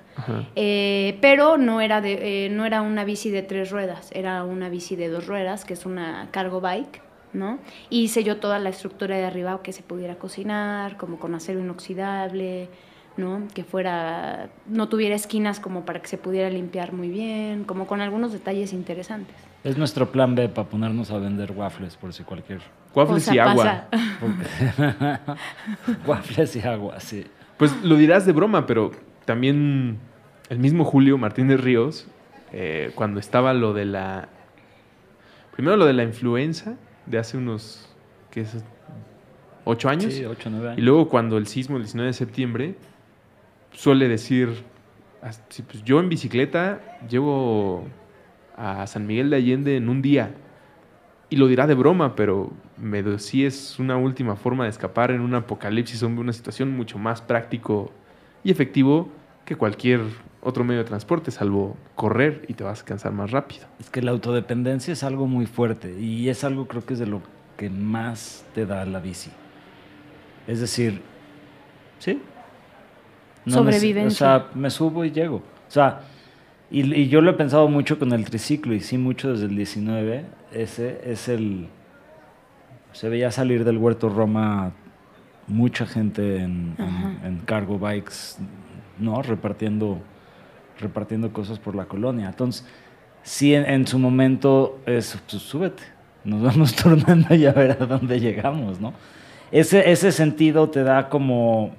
Eh, 0.56 1.20
pero 1.22 1.58
no 1.60 1.80
era, 1.80 2.02
de, 2.02 2.46
eh, 2.46 2.50
no 2.50 2.66
era 2.66 2.82
una 2.82 3.04
bici 3.04 3.30
de 3.30 3.44
tres 3.44 3.70
ruedas, 3.70 4.10
era 4.14 4.44
una 4.44 4.68
bici 4.68 4.96
de 4.96 5.10
dos 5.10 5.28
ruedas, 5.28 5.64
que 5.64 5.74
es 5.74 5.86
una 5.86 6.30
cargo 6.32 6.60
bike, 6.60 7.02
¿no? 7.34 7.60
Y 7.92 8.02
hice 8.06 8.24
yo 8.24 8.38
toda 8.38 8.58
la 8.58 8.70
estructura 8.70 9.16
de 9.16 9.26
arriba 9.26 9.62
que 9.62 9.74
se 9.74 9.84
pudiera 9.84 10.16
cocinar, 10.16 10.98
como 10.98 11.20
con 11.20 11.36
acero 11.36 11.60
inoxidable, 11.60 12.68
¿no? 13.16 13.44
Que 13.54 13.64
fuera, 13.64 14.50
no 14.66 14.90
tuviera 14.90 15.14
esquinas 15.14 15.60
como 15.60 15.86
para 15.86 16.02
que 16.02 16.08
se 16.08 16.18
pudiera 16.18 16.50
limpiar 16.50 16.94
muy 16.94 17.10
bien, 17.10 17.64
como 17.64 17.86
con 17.86 18.02
algunos 18.02 18.32
detalles 18.34 18.74
interesantes. 18.74 19.36
Es 19.64 19.78
nuestro 19.78 20.12
plan 20.12 20.36
B 20.36 20.50
para 20.50 20.68
ponernos 20.70 21.12
a 21.12 21.18
vender 21.18 21.52
waffles 21.52 21.96
por 21.98 22.14
si 22.14 22.24
cualquier. 22.24 22.62
Waffles 22.94 23.32
y 23.32 23.40
agua. 23.40 23.88
waffles 26.08 26.56
y 26.56 26.62
agua, 26.62 27.00
sí. 27.00 27.26
Pues 27.58 27.76
lo 27.84 27.96
dirás 27.96 28.26
de 28.26 28.34
broma, 28.34 28.66
pero 28.66 28.92
también 29.26 29.98
el 30.50 30.60
mismo 30.60 30.86
Julio 30.86 31.18
Martínez 31.18 31.60
Ríos, 31.60 32.08
eh, 32.54 32.92
cuando 32.96 33.20
estaba 33.20 33.54
lo 33.54 33.74
de 33.74 33.86
la... 33.86 34.30
Primero 35.54 35.76
lo 35.76 35.86
de 35.86 35.94
la 35.94 36.04
influenza 36.04 36.76
de 37.08 37.18
hace 37.18 37.38
unos, 37.38 37.90
¿qué 38.32 38.42
es? 38.42 38.64
¿Ocho 39.66 39.90
años? 39.90 40.14
Sí, 40.14 40.24
8 40.24 40.50
9 40.52 40.68
años. 40.68 40.80
Y 40.80 40.82
luego 40.82 41.10
cuando 41.10 41.38
el 41.38 41.48
sismo 41.48 41.78
el 41.78 41.84
19 41.84 42.08
de 42.08 42.14
septiembre, 42.14 42.76
suele 43.74 44.08
decir, 44.08 44.64
pues 45.20 45.84
yo 45.84 46.00
en 46.00 46.10
bicicleta 46.10 46.80
llevo 47.10 47.86
a 48.58 48.86
San 48.88 49.08
Miguel 49.08 49.30
de 49.30 49.38
Allende 49.38 49.78
en 49.78 49.88
un 49.88 50.02
día. 50.02 50.32
Y 51.30 51.36
lo 51.36 51.48
dirá 51.48 51.68
de 51.68 51.76
broma, 51.76 52.16
pero 52.16 52.52
me 52.78 53.20
sí 53.20 53.46
es 53.46 53.80
una 53.80 53.98
última 53.98 54.36
forma 54.36 54.64
de 54.64 54.70
escapar 54.70 55.12
en 55.12 55.22
un 55.22 55.34
apocalipsis, 55.36 56.02
hombre, 56.04 56.22
una 56.22 56.34
situación 56.34 56.72
mucho 56.76 56.98
más 56.98 57.22
práctico 57.22 57.92
y 58.44 58.52
efectivo 58.52 59.10
que 59.46 59.56
cualquier 59.56 60.02
otro 60.42 60.64
medio 60.64 60.80
de 60.84 60.88
transporte, 60.88 61.32
salvo 61.32 61.76
correr 61.96 62.46
y 62.48 62.54
te 62.54 62.64
vas 62.64 62.82
a 62.82 62.86
cansar 62.86 63.12
más 63.12 63.32
rápido. 63.32 63.66
Es 63.80 63.90
que 63.90 64.02
la 64.02 64.12
autodependencia 64.12 64.94
es 64.94 65.04
algo 65.04 65.28
muy 65.28 65.46
fuerte 65.46 66.00
y 66.00 66.30
es 66.30 66.44
algo 66.44 66.68
creo 66.68 66.86
que 66.86 66.94
es 66.94 67.00
de 67.00 67.08
lo 67.08 67.22
que 67.58 67.70
más 67.70 68.46
te 68.56 68.66
da 68.66 68.86
la 68.86 69.00
bici. 69.00 69.32
Es 70.48 70.62
decir, 70.62 71.02
¿sí? 72.00 72.22
neces- 73.46 73.54
Sobrevivencia. 73.54 74.36
O 74.36 74.40
sea, 74.40 74.48
me 74.54 74.70
subo 74.70 75.04
y 75.04 75.12
llego. 75.12 75.38
O 75.38 75.72
sea, 75.72 76.02
y, 76.70 76.94
y 76.94 77.08
yo 77.10 77.22
lo 77.22 77.32
he 77.32 77.34
pensado 77.34 77.68
mucho 77.70 77.98
con 78.00 78.12
el 78.14 78.26
triciclo 78.26 78.74
y 78.74 78.80
sí 78.82 78.98
mucho 78.98 79.32
desde 79.32 79.46
el 79.46 79.56
19. 79.56 80.26
Ese 80.54 81.02
es 81.06 81.28
el... 81.30 81.68
Se 82.92 83.10
veía 83.10 83.32
salir 83.32 83.64
del 83.64 83.78
Huerto 83.78 84.10
Roma 84.10 84.72
mucha 85.48 85.86
gente 85.86 86.38
en, 86.38 86.76
en- 86.78 87.20
en 87.26 87.38
cargo 87.46 87.78
bikes, 87.80 88.38
¿no? 89.00 89.22
Repartiendo, 89.22 90.00
repartiendo 90.80 91.32
cosas 91.32 91.60
por 91.60 91.76
la 91.76 91.86
colonia. 91.86 92.28
Entonces, 92.28 92.66
sí, 93.24 93.54
en, 93.54 93.66
en 93.70 93.88
su 93.88 93.98
momento 94.00 94.80
es, 94.86 95.18
pues, 95.30 95.42
súbete, 95.42 95.84
nos 96.26 96.42
vamos 96.44 96.76
turnando 96.76 97.34
y 97.36 97.46
a 97.46 97.54
ver 97.54 97.78
a 97.80 97.86
dónde 97.86 98.20
llegamos, 98.20 98.82
¿no? 98.82 98.94
Ese, 99.52 99.90
ese 99.92 100.12
sentido 100.12 100.70
te 100.70 100.84
da 100.84 101.08
como, 101.08 101.72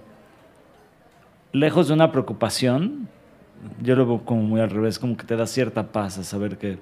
lejos 1.52 1.88
de 1.88 1.94
una 1.94 2.10
preocupación, 2.12 3.08
yo 3.82 3.96
lo 3.96 4.06
veo 4.06 4.24
como 4.24 4.42
muy 4.42 4.60
al 4.60 4.70
revés, 4.70 4.98
como 4.98 5.16
que 5.16 5.24
te 5.24 5.36
da 5.36 5.46
cierta 5.46 5.92
paz 5.92 6.18
a 6.18 6.24
saber 6.24 6.58
que, 6.58 6.74
o 6.74 6.78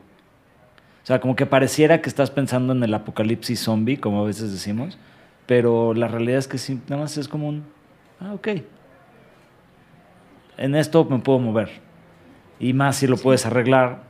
sea, 1.07 1.21
como 1.21 1.37
que 1.37 1.47
pareciera 1.47 2.01
que 2.03 2.09
estás 2.09 2.31
pensando 2.31 2.73
en 2.73 2.83
el 2.83 2.93
apocalipsis 2.95 3.61
zombie, 3.61 3.97
como 3.99 4.23
a 4.23 4.25
veces 4.27 4.53
decimos, 4.53 4.99
pero 5.47 5.95
la 5.95 6.09
realidad 6.09 6.39
es 6.39 6.49
que 6.49 6.59
sí, 6.59 6.81
nada 6.89 7.03
más 7.03 7.17
es 7.19 7.29
como 7.29 7.49
un, 7.49 7.65
ah, 8.21 8.33
ok, 8.35 8.49
en 10.59 10.75
esto 10.75 11.05
me 11.05 11.19
puedo 11.19 11.39
mover. 11.39 11.71
Y 12.59 12.73
más 12.73 12.97
si 12.97 13.07
lo 13.07 13.17
puedes 13.17 13.45
arreglar, 13.47 14.03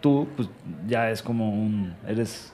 tú, 0.00 0.26
pues 0.36 0.48
ya 0.88 1.10
es 1.10 1.22
como 1.22 1.50
un, 1.52 1.94
eres 2.06 2.52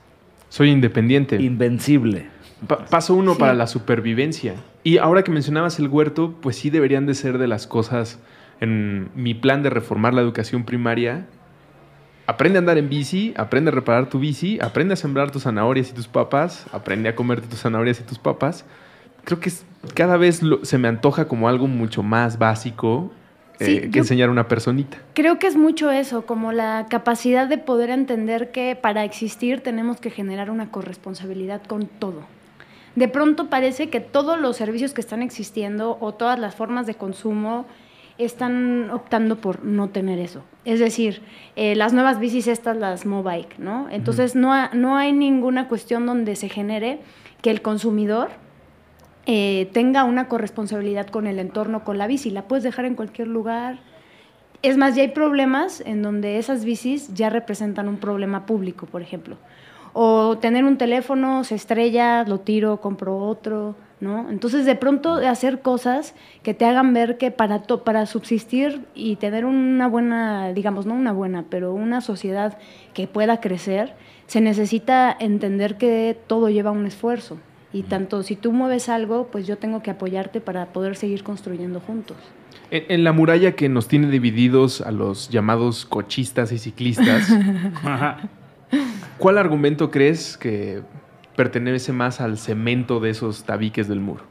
Soy 0.49 0.71
independiente. 0.71 1.37
invencible. 1.41 2.27
Pa- 2.67 2.85
paso 2.85 3.15
uno 3.15 3.33
Sí. 3.35 3.41
para 3.41 3.55
la 3.55 3.67
supervivencia. 3.67 4.55
Y 4.85 4.99
ahora 4.99 5.23
que 5.25 5.31
mencionabas 5.31 5.79
el 5.79 5.89
huerto, 5.89 6.35
pues 6.43 6.57
sí 6.57 6.69
deberían 6.71 7.07
de 7.07 7.15
ser 7.15 7.39
de 7.39 7.49
las 7.49 7.67
cosas 7.67 8.19
en 8.63 9.11
mi 9.17 9.35
plan 9.35 9.63
de 9.65 9.71
reformar 9.71 10.15
la 10.15 10.21
educación 10.21 10.63
primaria. 10.65 11.27
Aprende 12.27 12.59
a 12.59 12.61
andar 12.61 12.79
en 12.79 12.89
bici, 12.89 13.35
aprende 13.37 13.71
a 13.71 13.75
reparar 13.75 14.09
tu 14.09 14.21
bici, 14.21 14.59
aprende 14.63 14.95
a 14.95 14.97
sembrar 14.97 15.33
tus 15.33 15.43
zanahorias 15.43 15.91
y 15.91 15.93
tus 15.93 16.07
papas, 16.07 16.67
aprende 16.73 17.09
a 17.09 17.17
comerte 17.17 17.49
tus 17.49 17.59
zanahorias 17.61 17.99
y 18.01 18.05
tus 18.05 18.21
papas. 18.21 18.65
Creo 19.25 19.41
que 19.41 19.49
es- 19.49 19.67
cada 19.95 20.17
vez 20.17 20.43
lo- 20.45 20.65
se 20.65 20.79
me 20.79 20.87
antoja 20.87 21.27
como 21.27 21.49
algo 21.49 21.67
mucho 21.67 22.05
más 22.05 22.39
básico 22.39 23.11
eh, 23.59 23.91
que 23.93 23.99
enseñar 24.01 24.29
a 24.29 24.33
una 24.33 24.49
personita. 24.49 24.97
Creo 25.15 25.39
que 25.39 25.47
es 25.47 25.57
mucho 25.57 25.91
eso, 25.93 26.25
como 26.27 26.51
la 26.53 26.87
capacidad 26.89 27.47
de 27.49 27.59
poder 27.59 27.91
entender 27.91 28.51
que 28.51 28.77
para 28.81 29.05
existir 29.05 29.61
tenemos 29.61 30.01
que 30.01 30.11
generar 30.11 30.51
una 30.51 30.71
corresponsabilidad 30.71 31.63
con 31.63 31.87
todo. 31.87 32.23
De 32.97 33.07
pronto 33.09 33.49
parece 33.51 33.89
que 33.89 34.01
todos 34.01 34.41
los 34.41 34.57
servicios 34.57 34.93
que 34.95 35.01
están 35.01 35.23
existiendo 35.23 35.97
o 36.01 36.13
todas 36.13 36.39
las 36.41 36.55
formas 36.57 36.87
de 36.87 36.95
consumo 36.95 37.67
están 38.19 38.91
optando 38.91 39.37
por 39.37 39.65
no 39.65 39.89
tener 39.89 40.19
eso. 40.19 40.43
Es 40.65 40.79
decir, 40.81 41.23
eh, 41.57 41.75
las 41.75 41.93
nuevas 41.93 42.21
bicis 42.21 42.47
estas, 42.47 42.77
las 42.77 43.05
Mobike, 43.07 43.59
¿no? 43.59 43.89
Entonces 43.91 44.35
no, 44.37 44.53
ha- 44.53 44.71
no 44.75 44.97
hay 44.97 45.13
ninguna 45.13 45.69
cuestión 45.69 46.07
donde 46.07 46.37
se 46.37 46.49
genere 46.49 47.01
que 47.41 47.51
el 47.51 47.63
consumidor 47.63 48.29
eh, 49.27 49.69
tenga 49.73 50.05
una 50.05 50.29
corresponsabilidad 50.29 51.07
con 51.09 51.27
el 51.27 51.39
entorno, 51.39 51.85
con 51.85 51.99
la 51.99 52.07
bici. 52.07 52.31
La 52.31 52.43
puedes 52.43 52.65
dejar 52.65 52.85
en 52.85 52.95
cualquier 52.95 53.29
lugar. 53.29 53.81
Es 54.63 54.77
más, 54.77 54.95
ya 54.95 55.03
hay 55.03 55.09
problemas 55.09 55.81
en 55.81 56.03
donde 56.03 56.39
esas 56.39 56.65
bicis 56.65 57.13
ya 57.15 57.31
representan 57.31 57.89
un 57.89 57.97
problema 57.97 58.47
público, 58.47 58.87
por 58.87 59.03
ejemplo. 59.03 59.37
O 59.93 60.39
tener 60.39 60.65
un 60.65 60.77
teléfono, 60.79 61.45
se 61.45 61.55
estrella, 61.55 62.25
lo 62.25 62.41
tiro, 62.41 62.81
compro 62.81 63.19
otro, 63.19 63.75
¿no? 64.03 64.29
Entonces, 64.29 64.67
de 64.67 64.75
pronto, 64.75 65.17
de 65.17 65.29
hacer 65.29 65.61
cosas 65.63 66.15
que 66.43 66.53
te 66.53 66.67
hagan 66.67 66.93
ver 66.93 67.17
que 67.17 67.31
para, 67.31 67.63
to- 67.63 67.85
para 67.85 68.05
subsistir 68.05 68.85
y 68.95 69.17
tener 69.17 69.45
una 69.47 69.87
buena, 69.89 70.53
digamos, 70.53 70.85
no 70.85 70.93
una 70.95 71.13
buena, 71.13 71.45
pero 71.49 71.73
una 71.73 72.01
sociedad 72.03 72.59
que 72.93 73.07
pueda 73.07 73.41
crecer, 73.41 73.95
se 74.27 74.41
necesita 74.41 75.17
entender 75.19 75.79
que 75.79 76.19
todo 76.27 76.51
lleva 76.51 76.71
un 76.73 76.85
esfuerzo. 76.85 77.39
Y 77.73 77.85
tanto 77.85 78.23
si 78.23 78.37
tú 78.37 78.53
mueves 78.53 78.91
algo, 78.91 79.29
pues 79.33 79.47
yo 79.47 79.57
tengo 79.57 79.83
que 79.83 79.91
apoyarte 79.91 80.41
para 80.43 80.67
poder 80.67 80.97
seguir 80.97 81.23
construyendo 81.23 81.81
juntos. 81.81 82.17
En, 82.71 82.85
en 82.89 83.05
la 83.05 83.13
muralla 83.13 83.53
que 83.53 83.69
nos 83.69 83.89
tiene 83.89 84.09
divididos 84.09 84.81
a 84.83 84.91
los 84.91 85.29
llamados 85.31 85.87
cochistas 85.87 86.53
y 86.53 86.59
ciclistas, 86.59 87.29
¿Cuál 89.19 89.39
argumento 89.39 89.91
crees 89.91 90.37
que 90.37 90.83
pertenece 91.37 91.93
más 91.93 92.21
al 92.21 92.39
cemento 92.39 93.01
de 93.01 93.11
esos 93.11 93.45
tabiques 93.45 93.89
del 93.89 94.01
muro? 94.01 94.25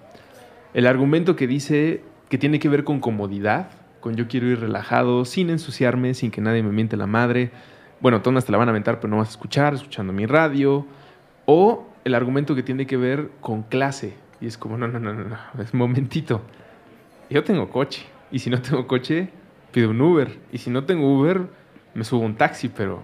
El 0.73 0.87
argumento 0.87 1.35
que 1.35 1.47
dice 1.47 2.01
que 2.29 2.37
tiene 2.37 2.59
que 2.59 2.69
ver 2.69 2.83
con 2.83 2.99
comodidad, 2.99 3.71
con 3.99 4.15
yo 4.15 4.27
quiero 4.27 4.47
ir 4.47 4.59
relajado, 4.59 5.25
sin 5.25 5.49
ensuciarme, 5.49 6.13
sin 6.13 6.31
que 6.31 6.41
nadie 6.41 6.63
me 6.63 6.71
miente 6.71 6.97
la 6.97 7.07
madre. 7.07 7.51
Bueno, 7.99 8.21
todas 8.21 8.45
te 8.45 8.51
la 8.51 8.57
van 8.57 8.69
a 8.69 8.73
mentar, 8.73 8.99
pero 8.99 9.09
no 9.11 9.17
vas 9.17 9.29
a 9.29 9.31
escuchar, 9.31 9.73
escuchando 9.73 10.13
mi 10.13 10.25
radio. 10.25 10.85
O 11.45 11.87
el 12.03 12.15
argumento 12.15 12.55
que 12.55 12.63
tiene 12.63 12.87
que 12.87 12.97
ver 12.97 13.29
con 13.41 13.63
clase. 13.63 14.15
Y 14.39 14.47
es 14.47 14.57
como, 14.57 14.77
no, 14.77 14.87
no, 14.87 14.99
no, 14.99 15.13
no, 15.13 15.23
no, 15.25 15.37
es 15.61 15.73
momentito. 15.73 16.41
Yo 17.29 17.43
tengo 17.43 17.69
coche. 17.69 18.05
Y 18.31 18.39
si 18.39 18.49
no 18.49 18.61
tengo 18.61 18.87
coche, 18.87 19.29
pido 19.71 19.91
un 19.91 20.01
Uber. 20.01 20.39
Y 20.51 20.57
si 20.57 20.69
no 20.69 20.85
tengo 20.85 21.13
Uber, 21.13 21.47
me 21.93 22.03
subo 22.03 22.25
un 22.25 22.35
taxi, 22.35 22.69
pero 22.69 23.01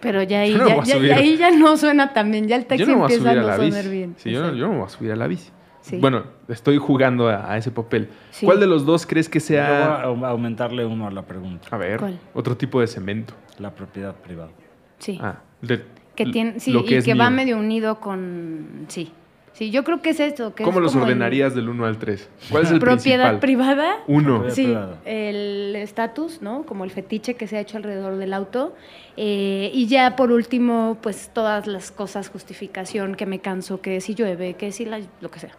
Pero 0.00 0.22
ya 0.22 0.40
ahí, 0.40 0.54
no 0.54 0.82
ya, 0.84 1.16
ahí 1.16 1.36
ya 1.36 1.50
no 1.50 1.76
suena 1.76 2.12
tan 2.12 2.30
bien, 2.30 2.48
ya 2.48 2.56
el 2.56 2.64
taxi 2.66 2.86
no 2.86 3.02
empieza 3.02 3.22
subir 3.22 3.38
a 3.38 3.54
a 3.54 3.56
no 3.58 3.62
sonar 3.64 3.88
bien. 3.88 4.14
Sí, 4.16 4.30
yo, 4.30 4.40
no, 4.42 4.54
yo 4.54 4.66
no 4.66 4.72
me 4.72 4.78
voy 4.78 4.86
a 4.86 4.88
subir 4.90 5.12
a 5.12 5.16
la 5.16 5.26
bici. 5.26 5.50
Sí. 5.82 5.96
Bueno, 5.96 6.24
estoy 6.48 6.76
jugando 6.78 7.28
a, 7.28 7.50
a 7.52 7.56
ese 7.56 7.70
papel. 7.70 8.08
Sí. 8.30 8.44
¿Cuál 8.46 8.60
de 8.60 8.66
los 8.66 8.84
dos 8.84 9.06
crees 9.06 9.28
que 9.28 9.38
Yo 9.40 9.46
sea, 9.46 10.06
voy 10.06 10.24
a 10.24 10.28
aumentarle 10.28 10.84
uno 10.84 11.06
a 11.06 11.10
la 11.10 11.22
pregunta. 11.22 11.68
a 11.70 11.76
ver, 11.76 11.98
¿Cuál? 12.00 12.18
otro 12.34 12.56
tipo 12.56 12.80
de 12.80 12.86
cemento? 12.86 13.34
La 13.58 13.74
propiedad 13.74 14.14
privada. 14.14 14.50
Sí. 14.98 15.18
Ah, 15.22 15.40
de- 15.62 15.84
Que 16.14 16.26
tiene, 16.26 16.60
sí, 16.60 16.70
lo 16.72 16.84
que 16.84 16.94
y 16.94 16.96
es 16.98 17.04
que 17.04 17.14
va 17.14 17.30
medio 17.30 17.56
unido 17.58 17.98
con. 18.00 18.84
Sí. 18.88 19.12
Sí, 19.52 19.70
yo 19.70 19.84
creo 19.84 20.00
que 20.00 20.10
es 20.10 20.20
esto. 20.20 20.54
Que 20.54 20.62
¿Cómo 20.64 20.78
es 20.78 20.84
los 20.84 20.92
como 20.92 21.04
el- 21.04 21.10
ordenarías 21.12 21.54
del 21.54 21.68
1 21.68 21.84
al 21.84 21.98
3? 21.98 22.28
¿Cuál 22.50 22.62
es 22.62 22.70
el 22.70 22.78
Propiedad 22.78 23.38
principal? 23.38 23.40
privada. 23.40 23.96
Uno. 24.06 24.42
Propiedad 24.42 24.54
Sí, 24.54 24.64
privada. 24.64 24.96
el 25.04 25.76
estatus, 25.76 26.40
¿no? 26.40 26.62
Como 26.64 26.84
el 26.84 26.90
fetiche 26.90 27.34
que 27.34 27.46
se 27.46 27.56
ha 27.58 27.60
hecho 27.60 27.76
alrededor 27.76 28.16
del 28.16 28.32
auto. 28.32 28.74
Eh, 29.16 29.70
y 29.74 29.86
ya 29.86 30.16
por 30.16 30.32
último, 30.32 30.96
pues 31.02 31.30
todas 31.34 31.66
las 31.66 31.90
cosas, 31.90 32.30
justificación, 32.30 33.16
que 33.16 33.26
me 33.26 33.40
canso, 33.40 33.80
que 33.82 34.00
si 34.00 34.14
llueve, 34.14 34.54
que 34.54 34.72
si 34.72 34.84
la, 34.86 35.00
lo 35.20 35.30
que 35.30 35.40
sea. 35.40 35.52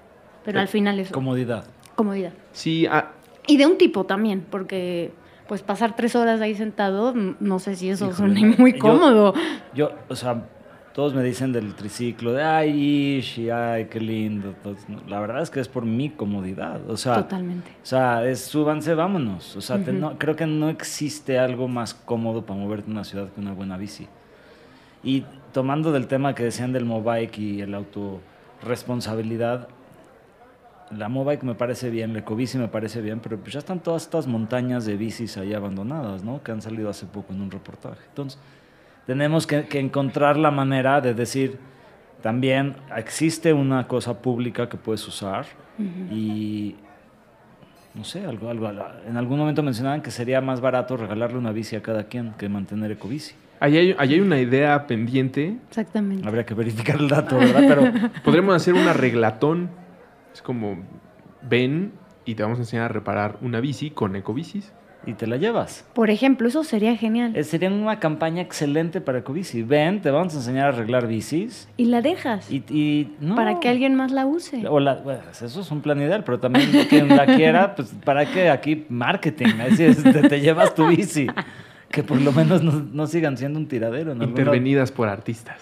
Pero 0.45 0.60
al 0.60 0.67
final 0.67 1.00
eso, 1.00 1.13
Comodidad. 1.13 1.65
comodidad. 1.95 2.33
Sí, 2.53 2.88
ah, 2.88 3.12
Y 3.45 3.57
de 3.57 3.65
un 3.67 3.77
tipo 3.77 4.05
también, 4.05 4.45
porque 4.50 5.12
pues 5.48 5.62
pasar 5.63 5.95
tres 5.95 6.15
horas 6.15 6.39
ahí 6.41 6.55
sentado, 6.55 7.13
no 7.13 7.60
sé 7.60 7.75
si 7.75 7.89
eso 7.89 8.10
Híjole, 8.10 8.39
suena 8.39 8.55
muy 8.57 8.74
yo- 8.74 8.79
cómodo. 8.79 9.33
Yo, 9.75 9.91
o 10.10 10.15
sea, 10.15 10.45
todos 10.93 11.13
me 11.13 11.24
dicen 11.24 11.53
del 11.53 11.74
triciclo, 11.75 12.33
de 12.33 12.43
ay, 12.43 13.17
ish, 13.19 13.39
y 13.39 13.50
ay, 13.50 13.86
qué 13.86 14.00
lindo. 14.00 14.53
La 15.07 15.19
verdad 15.19 15.41
es 15.41 15.50
que 15.50 15.60
es 15.60 15.67
por 15.67 15.86
mi 15.86 16.10
comodidad. 16.10 16.81
O 16.89 16.98
sea, 16.98 17.15
Totalmente. 17.15 17.71
O 17.81 17.86
sea, 17.86 18.25
es 18.25 18.41
súbanse, 18.41 18.93
vámonos. 18.93 19.55
O 19.55 19.62
sea, 19.62 19.77
te- 19.83 19.91
Ujú. 19.91 20.00
no- 20.00 20.17
creo 20.19 20.36
que 20.36 20.45
no 20.45 20.69
existe 20.69 21.39
algo 21.39 21.67
más 21.67 21.93
cómodo 21.93 22.45
para 22.45 22.60
moverte 22.60 22.88
en 22.88 22.93
una 22.93 23.03
ciudad 23.05 23.29
que 23.29 23.39
una 23.39 23.53
buena 23.53 23.77
bici. 23.77 24.07
Y 25.03 25.24
tomando 25.53 25.91
del 25.91 26.07
tema 26.07 26.36
que 26.36 26.43
decían 26.43 26.74
del 26.74 26.86
Mobike 26.86 27.38
y 27.41 27.62
el 27.62 27.74
autorresponsabilidad, 27.74 29.67
la 30.91 31.07
Mobike 31.07 31.43
me 31.45 31.55
parece 31.55 31.89
bien, 31.89 32.12
la 32.13 32.19
Ecobici 32.19 32.57
me 32.57 32.67
parece 32.67 33.01
bien, 33.01 33.19
pero 33.21 33.38
pues 33.38 33.53
ya 33.53 33.60
están 33.60 33.79
todas 33.79 34.03
estas 34.03 34.27
montañas 34.27 34.86
de 34.86 34.98
bicis 34.98 35.38
ahí 35.38 35.53
abandonadas, 35.53 36.24
¿no? 36.24 36.43
Que 36.43 36.51
han 36.51 36.62
salido 36.62 36.89
hace 36.89 37.05
poco 37.05 37.31
en 37.33 37.41
un 37.41 37.50
reportaje. 37.50 38.01
Entonces, 38.10 38.38
tenemos 39.05 39.48
que, 39.48 39.65
que 39.67 39.79
encontrar 39.79 40.38
la 40.38 40.51
manera 40.51 41.01
de 41.01 41.13
decir, 41.13 41.60
también 42.22 42.75
existe 42.96 43.53
una 43.53 43.88
cosa 43.88 44.22
pública 44.22 44.70
que 44.70 44.77
puedes 44.77 45.08
usar 45.08 45.46
y 46.12 46.75
no 47.93 48.03
sé, 48.03 48.25
algo, 48.25 48.50
algo, 48.50 48.70
en 49.08 49.17
algún 49.17 49.39
momento 49.39 49.63
mencionaban 49.63 50.01
que 50.01 50.12
sería 50.12 50.39
más 50.39 50.62
barato 50.62 50.96
regalarle 50.96 51.38
una 51.38 51.51
bici 51.51 51.75
a 51.75 51.81
cada 51.81 52.05
quien 52.05 52.34
que 52.38 52.48
mantener 52.48 52.91
ecobici. 52.91 53.36
ahí 53.60 53.77
hay, 53.77 53.96
ahí 53.98 54.13
hay 54.13 54.20
una 54.22 54.39
idea 54.39 54.88
pendiente. 54.88 55.58
Exactamente. 55.67 56.25
Habría 56.27 56.46
que 56.46 56.53
verificar 56.53 56.98
el 56.98 57.10
dato, 57.10 57.38
¿verdad? 57.38 57.63
Pero 57.67 58.12
Podremos 58.24 58.55
hacer 58.55 58.75
una 58.75 58.93
reglatón. 58.93 59.70
Es 60.34 60.41
como, 60.41 60.77
ven 61.41 61.91
y 62.24 62.36
te 62.36 62.43
vamos 62.43 62.60
a 62.60 62.62
enseñar 62.62 62.86
a 62.86 62.89
reparar 62.89 63.38
una 63.41 63.60
bici 63.60 63.89
con 63.89 64.15
ecobicis. 64.15 64.72
Y 65.05 65.13
te 65.13 65.25
la 65.27 65.38
llevas. 65.38 65.86
Por 65.93 66.10
ejemplo, 66.10 66.48
eso 66.48 66.63
sería 66.63 66.96
genial. 66.96 67.36
Eh, 67.36 67.43
Sería 67.43 67.70
una 67.70 68.00
campaña 68.00 68.41
excelente 68.41 69.01
para 69.01 69.20
ecobici. 69.20 69.63
Ven, 69.63 70.01
te 70.01 70.12
vamos 70.12 70.34
a 70.34 70.38
enseñar 70.38 70.65
a 70.65 70.70
arreglar 70.70 71.08
bicis 71.08 71.67
Y 71.77 71.86
la 71.86 72.01
dejas 72.01 72.51
y, 72.51 72.58
y 72.70 73.15
no. 73.20 73.36
para 73.36 73.60
que 73.60 73.67
alguien 73.70 73.96
más 73.96 74.12
la 74.12 74.25
use. 74.25 74.67
O 74.67 74.79
la- 74.79 74.96
bueno, 74.96 75.22
eso 75.31 75.62
es 75.62 75.72
un 75.72 75.81
plan 75.81 76.00
ideal, 76.00 76.24
pero 76.24 76.39
también 76.39 76.70
quien 76.89 77.10
la 77.10 77.25
quiera, 77.25 77.75
pues 77.75 77.93
para 78.05 78.25
que 78.31 78.50
aquí 78.50 78.86
marketing, 78.89 79.48
es 79.67 79.79
este, 79.79 80.29
te 80.29 80.39
llevas 80.39 80.75
tu 80.75 80.86
bici, 80.88 81.27
que 81.89 82.03
por 82.03 82.22
lo 82.22 82.31
menos 82.31 82.62
no, 82.63 82.72
no 82.74 83.08
sigan 83.08 83.38
siendo 83.38 83.58
un 83.60 83.67
tiradero. 83.67 84.12
En. 84.12 84.22
Intervenidas 84.22 84.91
por 84.91 85.10
artistas. 85.10 85.58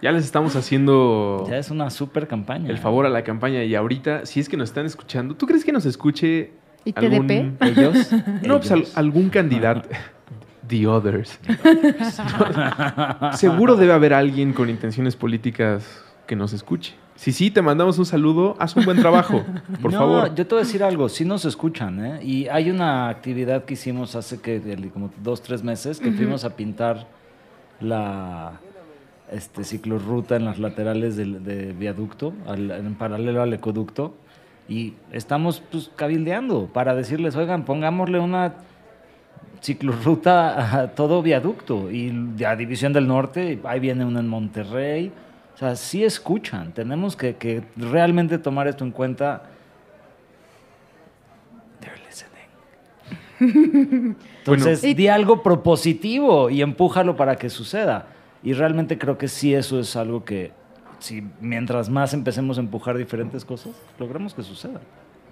ya 0.00 0.12
les 0.12 0.24
estamos 0.24 0.54
haciendo 0.56 1.44
Ya 1.48 1.58
es 1.58 1.70
una 1.70 1.90
super 1.90 2.28
campaña. 2.28 2.70
el 2.70 2.78
favor 2.78 3.04
a 3.06 3.08
la 3.08 3.24
campaña 3.24 3.64
y 3.64 3.74
ahorita, 3.74 4.26
si 4.26 4.40
es 4.40 4.48
que 4.48 4.56
nos 4.56 4.68
están 4.68 4.86
escuchando, 4.86 5.34
¿tú 5.34 5.46
crees 5.46 5.64
que 5.64 5.72
nos 5.72 5.86
escuche 5.86 6.52
¿Y 6.86 6.92
algún... 6.96 7.26
TDP? 7.26 7.62
Ellos. 7.62 8.10
No, 8.46 8.58
pues 8.58 8.70
ellos. 8.70 8.96
algún 8.96 9.28
candidato. 9.28 9.88
The 10.68 10.86
others. 10.86 11.38
Seguro 13.34 13.76
debe 13.76 13.92
haber 13.92 14.12
alguien 14.14 14.52
con 14.52 14.68
intenciones 14.70 15.14
políticas 15.16 16.02
que 16.26 16.34
nos 16.36 16.52
escuche. 16.52 16.94
Si 17.14 17.32
sí, 17.32 17.50
te 17.50 17.62
mandamos 17.62 17.98
un 17.98 18.04
saludo, 18.04 18.56
haz 18.58 18.76
un 18.76 18.84
buen 18.84 18.98
trabajo, 18.98 19.42
por 19.80 19.90
no, 19.92 19.98
favor. 19.98 20.34
yo 20.34 20.46
te 20.46 20.54
voy 20.54 20.62
a 20.62 20.66
decir 20.66 20.82
algo, 20.84 21.08
sí 21.08 21.24
nos 21.24 21.44
escuchan, 21.46 22.04
¿eh? 22.04 22.18
Y 22.22 22.48
hay 22.48 22.70
una 22.70 23.08
actividad 23.08 23.64
que 23.64 23.72
hicimos 23.74 24.14
hace 24.16 24.38
que 24.40 24.60
como 24.92 25.10
dos, 25.22 25.40
tres 25.40 25.62
meses, 25.62 25.98
que 25.98 26.12
fuimos 26.12 26.44
a 26.44 26.56
pintar 26.56 27.06
la 27.80 28.60
este, 29.32 29.64
ciclorruta 29.64 30.36
en 30.36 30.44
las 30.44 30.58
laterales 30.58 31.16
del 31.16 31.42
de 31.42 31.72
viaducto, 31.72 32.34
al- 32.46 32.70
en 32.70 32.94
paralelo 32.96 33.40
al 33.40 33.52
ecoducto, 33.54 34.14
y 34.68 34.94
estamos 35.12 35.62
pues 35.70 35.90
cabildeando 35.94 36.66
para 36.72 36.94
decirles, 36.94 37.36
oigan, 37.36 37.64
pongámosle 37.64 38.18
una 38.18 38.54
ciclorruta 39.62 40.80
a 40.80 40.88
todo 40.94 41.22
viaducto 41.22 41.90
y 41.90 42.12
a 42.44 42.56
División 42.56 42.92
del 42.92 43.06
Norte, 43.06 43.58
ahí 43.64 43.80
viene 43.80 44.04
una 44.04 44.20
en 44.20 44.28
Monterrey. 44.28 45.12
O 45.54 45.58
sea, 45.58 45.74
sí 45.74 46.04
escuchan. 46.04 46.72
Tenemos 46.72 47.16
que, 47.16 47.36
que 47.36 47.62
realmente 47.76 48.38
tomar 48.38 48.68
esto 48.68 48.84
en 48.84 48.90
cuenta. 48.90 49.44
They're 51.80 51.98
listening. 52.06 52.46
Entonces, 54.38 54.82
Bueno. 54.82 54.96
di 54.96 55.08
algo 55.08 55.42
propositivo 55.42 56.50
y 56.50 56.60
empújalo 56.60 57.16
para 57.16 57.36
que 57.36 57.48
suceda. 57.48 58.08
Y 58.42 58.52
realmente 58.52 58.98
creo 58.98 59.16
que 59.16 59.28
sí 59.28 59.54
eso 59.54 59.80
es 59.80 59.96
algo 59.96 60.24
que, 60.24 60.52
si 60.98 61.22
mientras 61.40 61.88
más 61.88 62.14
empecemos 62.14 62.58
a 62.58 62.60
empujar 62.60 62.96
diferentes 62.96 63.44
cosas, 63.44 63.72
logramos 63.98 64.34
que 64.34 64.42
suceda. 64.42 64.80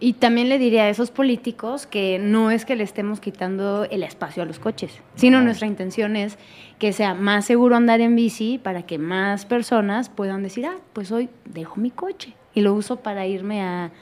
Y 0.01 0.15
también 0.15 0.49
le 0.49 0.59
diría 0.59 0.83
a 0.85 0.89
esos 0.89 1.11
políticos 1.11 1.87
que 1.87 2.19
no 2.19 2.51
es 2.51 2.65
que 2.65 2.75
le 2.75 2.83
estemos 2.83 3.21
quitando 3.21 3.85
el 3.85 4.03
espacio 4.03 4.43
a 4.43 4.47
los 4.47 4.59
coches, 4.59 4.93
sino 5.15 5.39
No. 5.39 5.45
nuestra 5.45 5.67
intención 5.69 6.17
es 6.17 6.37
que 6.79 6.93
sea 6.93 7.15
más 7.15 7.45
seguro 7.47 7.77
andar 7.77 8.01
en 8.01 8.17
bici 8.17 8.59
para 8.63 8.83
que 8.83 8.99
más 8.99 9.47
personas 9.47 10.09
puedan 10.09 10.43
decir, 10.43 10.67
ah, 10.67 10.77
pues 10.93 11.13
hoy 11.13 11.29
dejo 11.45 11.77
mi 11.81 11.91
coche 11.91 12.35
y 12.55 12.61
lo 12.61 12.75
uso 12.75 12.97
para 12.97 13.27
irme 13.27 13.63
a... 13.63 13.93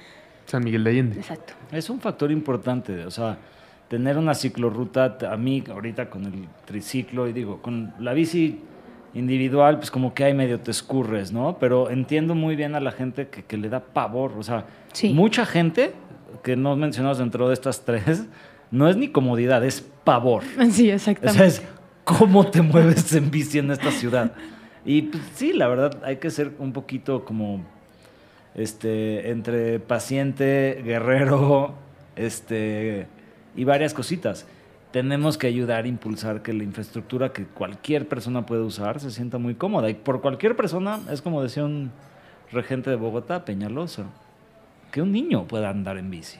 San 0.46 0.64
Miguel 0.64 0.82
de 0.82 0.90
Allende. 0.90 1.16
Exacto. 1.20 1.52
Es 1.70 1.88
un 1.90 2.00
factor 2.00 2.32
importante, 2.32 3.04
o 3.04 3.10
sea, 3.10 3.36
tener 3.88 4.16
una 4.16 4.34
ciclorruta, 4.34 5.18
a 5.30 5.36
mí 5.36 5.62
ahorita 5.70 6.08
con 6.08 6.24
el 6.24 6.48
triciclo, 6.64 7.28
y 7.28 7.32
digo, 7.34 7.60
con 7.60 7.92
la 8.00 8.14
bici 8.14 8.58
individual, 9.14 9.76
pues 9.78 9.90
como 9.90 10.14
que 10.14 10.24
hay 10.24 10.34
medio 10.34 10.58
te 10.60 10.70
escurres, 10.70 11.32
¿no? 11.32 11.58
Pero 11.60 11.90
entiendo 11.90 12.34
muy 12.34 12.56
bien 12.56 12.74
a 12.74 12.80
la 12.80 12.92
gente 12.92 13.28
que, 13.28 13.42
que 13.44 13.56
le 13.56 13.68
da 13.68 13.80
pavor, 13.80 14.32
o 14.38 14.42
sea, 14.42 14.66
Sí. 14.92 15.10
mucha 15.12 15.44
gente 15.46 15.92
que 16.42 16.56
no 16.56 16.76
mencionamos 16.76 17.18
dentro 17.18 17.46
de 17.48 17.54
estas 17.54 17.84
tres, 17.84 18.24
no 18.70 18.88
es 18.88 18.96
ni 18.96 19.08
comodidad, 19.08 19.62
es 19.64 19.80
pavor. 20.04 20.42
Sí, 20.70 20.90
O 20.90 20.94
exactamente. 20.94 21.38
sea, 21.38 21.46
es 21.46 21.62
cómo 22.04 22.46
te 22.46 22.62
mueves 22.62 23.12
en 23.14 23.30
bici 23.30 23.58
en 23.58 23.70
esta 23.70 23.90
ciudad. 23.90 24.32
Y 24.84 25.02
pues, 25.02 25.22
sí, 25.34 25.52
la 25.52 25.68
verdad, 25.68 25.98
hay 26.04 26.16
que 26.16 26.30
ser 26.30 26.52
un 26.58 26.72
poquito 26.72 27.24
como 27.24 27.64
este 28.54 29.30
entre 29.30 29.78
paciente, 29.78 30.82
guerrero, 30.84 31.74
este 32.16 33.06
y 33.56 33.64
varias 33.64 33.94
cositas. 33.94 34.46
Tenemos 34.92 35.38
que 35.38 35.46
ayudar 35.46 35.84
a 35.84 35.88
impulsar 35.88 36.42
que 36.42 36.52
la 36.52 36.64
infraestructura 36.64 37.32
que 37.32 37.44
cualquier 37.46 38.06
persona 38.08 38.44
puede 38.44 38.60
usar 38.62 39.00
se 39.00 39.10
sienta 39.10 39.38
muy 39.38 39.54
cómoda. 39.54 39.88
Y 39.88 39.94
por 39.94 40.20
cualquier 40.20 40.54
persona, 40.54 41.00
es 41.10 41.22
como 41.22 41.42
decía 41.42 41.64
un 41.64 41.90
regente 42.52 42.90
de 42.90 42.96
Bogotá, 42.96 43.44
Peñalosa, 43.46 44.04
que 44.90 45.00
un 45.00 45.10
niño 45.10 45.46
pueda 45.48 45.70
andar 45.70 45.96
en 45.96 46.10
bici. 46.10 46.38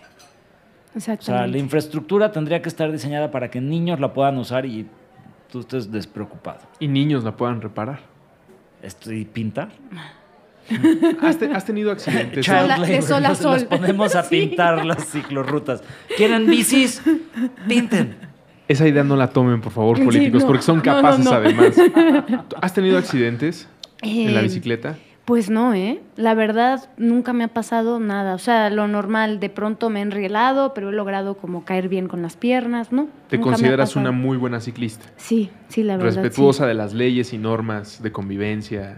O 0.94 1.00
sea, 1.00 1.46
la 1.46 1.56
infraestructura 1.56 2.30
tendría 2.32 2.60
que 2.60 2.68
estar 2.68 2.92
diseñada 2.92 3.30
para 3.30 3.50
que 3.50 3.62
niños 3.62 3.98
la 3.98 4.12
puedan 4.12 4.36
usar 4.36 4.66
y 4.66 4.86
tú 5.50 5.60
estés 5.60 5.90
despreocupado. 5.90 6.60
Y 6.78 6.88
niños 6.88 7.24
la 7.24 7.34
puedan 7.34 7.62
reparar. 7.62 8.00
¿Y 9.06 9.24
pintar? 9.24 9.70
¿Has, 11.22 11.38
te- 11.38 11.50
has 11.52 11.64
tenido 11.64 11.90
accidentes? 11.90 12.44
Child- 12.44 12.62
de 12.62 12.68
labor, 12.68 13.02
sol 13.02 13.24
a 13.24 13.28
nos- 13.30 13.38
sol. 13.38 13.52
Nos 13.54 13.64
ponemos 13.64 14.14
a 14.14 14.22
Sí. 14.24 14.46
pintar 14.48 14.84
las 14.84 15.06
ciclorrutas. 15.08 15.82
¿Quieren 16.18 16.46
bicis? 16.46 17.02
Pinten. 17.66 18.16
Esa 18.72 18.88
idea 18.88 19.04
no 19.04 19.16
la 19.16 19.28
tomen, 19.28 19.60
por 19.60 19.72
favor, 19.72 19.96
Sí, 19.98 20.04
políticos, 20.04 20.42
no. 20.42 20.46
porque 20.48 20.62
son 20.62 20.76
No, 20.78 20.82
no, 20.84 21.02
capaces 21.02 21.24
no. 21.24 21.30
además. 21.32 21.74
¿Tú 22.48 22.56
¿Has 22.60 22.74
tenido 22.74 22.98
accidentes 22.98 23.68
en 24.02 24.32
la 24.34 24.40
Eh, 24.40 24.44
bicicleta? 24.44 24.96
Pues 25.24 25.50
no, 25.50 25.72
¿eh? 25.72 26.00
La 26.16 26.34
verdad, 26.34 26.90
nunca 26.96 27.32
me 27.32 27.44
ha 27.44 27.48
pasado 27.48 28.00
nada. 28.00 28.34
O 28.34 28.38
sea, 28.38 28.70
lo 28.70 28.88
normal, 28.88 29.38
de 29.38 29.50
pronto 29.50 29.88
me 29.88 30.00
he 30.00 30.02
enrielado, 30.02 30.74
pero 30.74 30.88
he 30.88 30.92
logrado 30.92 31.36
como 31.36 31.64
caer 31.64 31.88
bien 31.88 32.08
con 32.08 32.22
las 32.22 32.36
piernas, 32.36 32.90
¿no? 32.90 33.06
¿Te 33.28 33.36
Nunca 33.36 33.50
consideras 33.50 33.94
una 33.94 34.10
muy 34.10 34.36
buena 34.36 34.58
ciclista? 34.60 35.06
Sí, 35.16 35.50
sí, 35.68 35.84
la 35.84 35.96
verdad. 35.96 36.22
Respetuosa 36.22 36.66
de 36.66 36.74
las 36.74 36.92
leyes 36.92 37.32
y 37.32 37.38
normas 37.38 38.02
de 38.02 38.10
convivencia. 38.10 38.96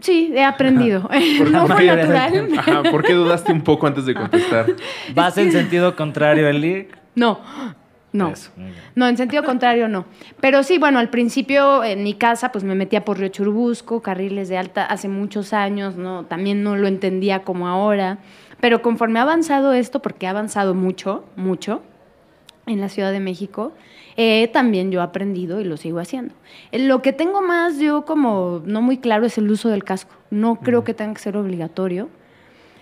Sí, 0.00 0.32
he 0.34 0.42
aprendido. 0.44 1.08
No 1.52 1.66
fue 1.68 1.86
natural. 1.86 2.48
Ajá, 2.58 2.82
¿por 2.90 3.04
qué 3.04 3.12
dudaste 3.14 3.52
un 3.52 3.62
poco 3.62 3.86
antes 3.86 4.06
de 4.06 4.14
contestar? 4.14 4.66
¿Vas 5.14 5.38
en 5.38 5.52
sentido 5.52 5.94
contrario, 5.94 6.48
Eli? 6.48 6.88
No, 7.14 7.38
no. 8.12 8.30
Eso. 8.30 8.50
No, 8.94 9.06
en 9.06 9.16
sentido 9.16 9.44
contrario 9.44 9.88
no. 9.88 10.06
Pero 10.40 10.62
sí, 10.62 10.78
bueno, 10.78 10.98
al 10.98 11.10
principio 11.10 11.84
en 11.84 12.02
mi 12.02 12.14
casa 12.14 12.52
pues 12.52 12.64
me 12.64 12.74
metía 12.74 13.04
por 13.04 13.18
Río 13.18 13.28
Churubusco, 13.28 14.00
carriles 14.00 14.48
de 14.48 14.56
alta 14.56 14.84
hace 14.84 15.08
muchos 15.08 15.52
años, 15.52 15.96
¿no? 15.96 16.24
También 16.24 16.62
no 16.62 16.76
lo 16.76 16.88
entendía 16.88 17.42
como 17.42 17.68
ahora. 17.68 18.18
Pero 18.60 18.82
conforme 18.82 19.18
ha 19.18 19.22
avanzado 19.22 19.72
esto, 19.72 20.00
porque 20.02 20.26
ha 20.26 20.30
avanzado 20.30 20.74
mucho, 20.74 21.24
mucho, 21.36 21.82
en 22.66 22.80
la 22.80 22.88
Ciudad 22.88 23.12
de 23.12 23.20
México, 23.20 23.72
eh, 24.16 24.48
también 24.52 24.90
yo 24.90 25.00
he 25.00 25.02
aprendido 25.02 25.60
y 25.60 25.64
lo 25.64 25.76
sigo 25.76 26.00
haciendo. 26.00 26.34
Eh, 26.72 26.78
Lo 26.80 27.02
que 27.02 27.12
tengo 27.12 27.40
más 27.40 27.78
yo 27.78 28.04
como 28.04 28.62
no 28.64 28.82
muy 28.82 28.98
claro 28.98 29.26
es 29.26 29.38
el 29.38 29.50
uso 29.50 29.68
del 29.68 29.84
casco. 29.84 30.14
No 30.30 30.56
creo 30.56 30.84
que 30.84 30.94
tenga 30.94 31.14
que 31.14 31.20
ser 31.20 31.36
obligatorio. 31.36 32.08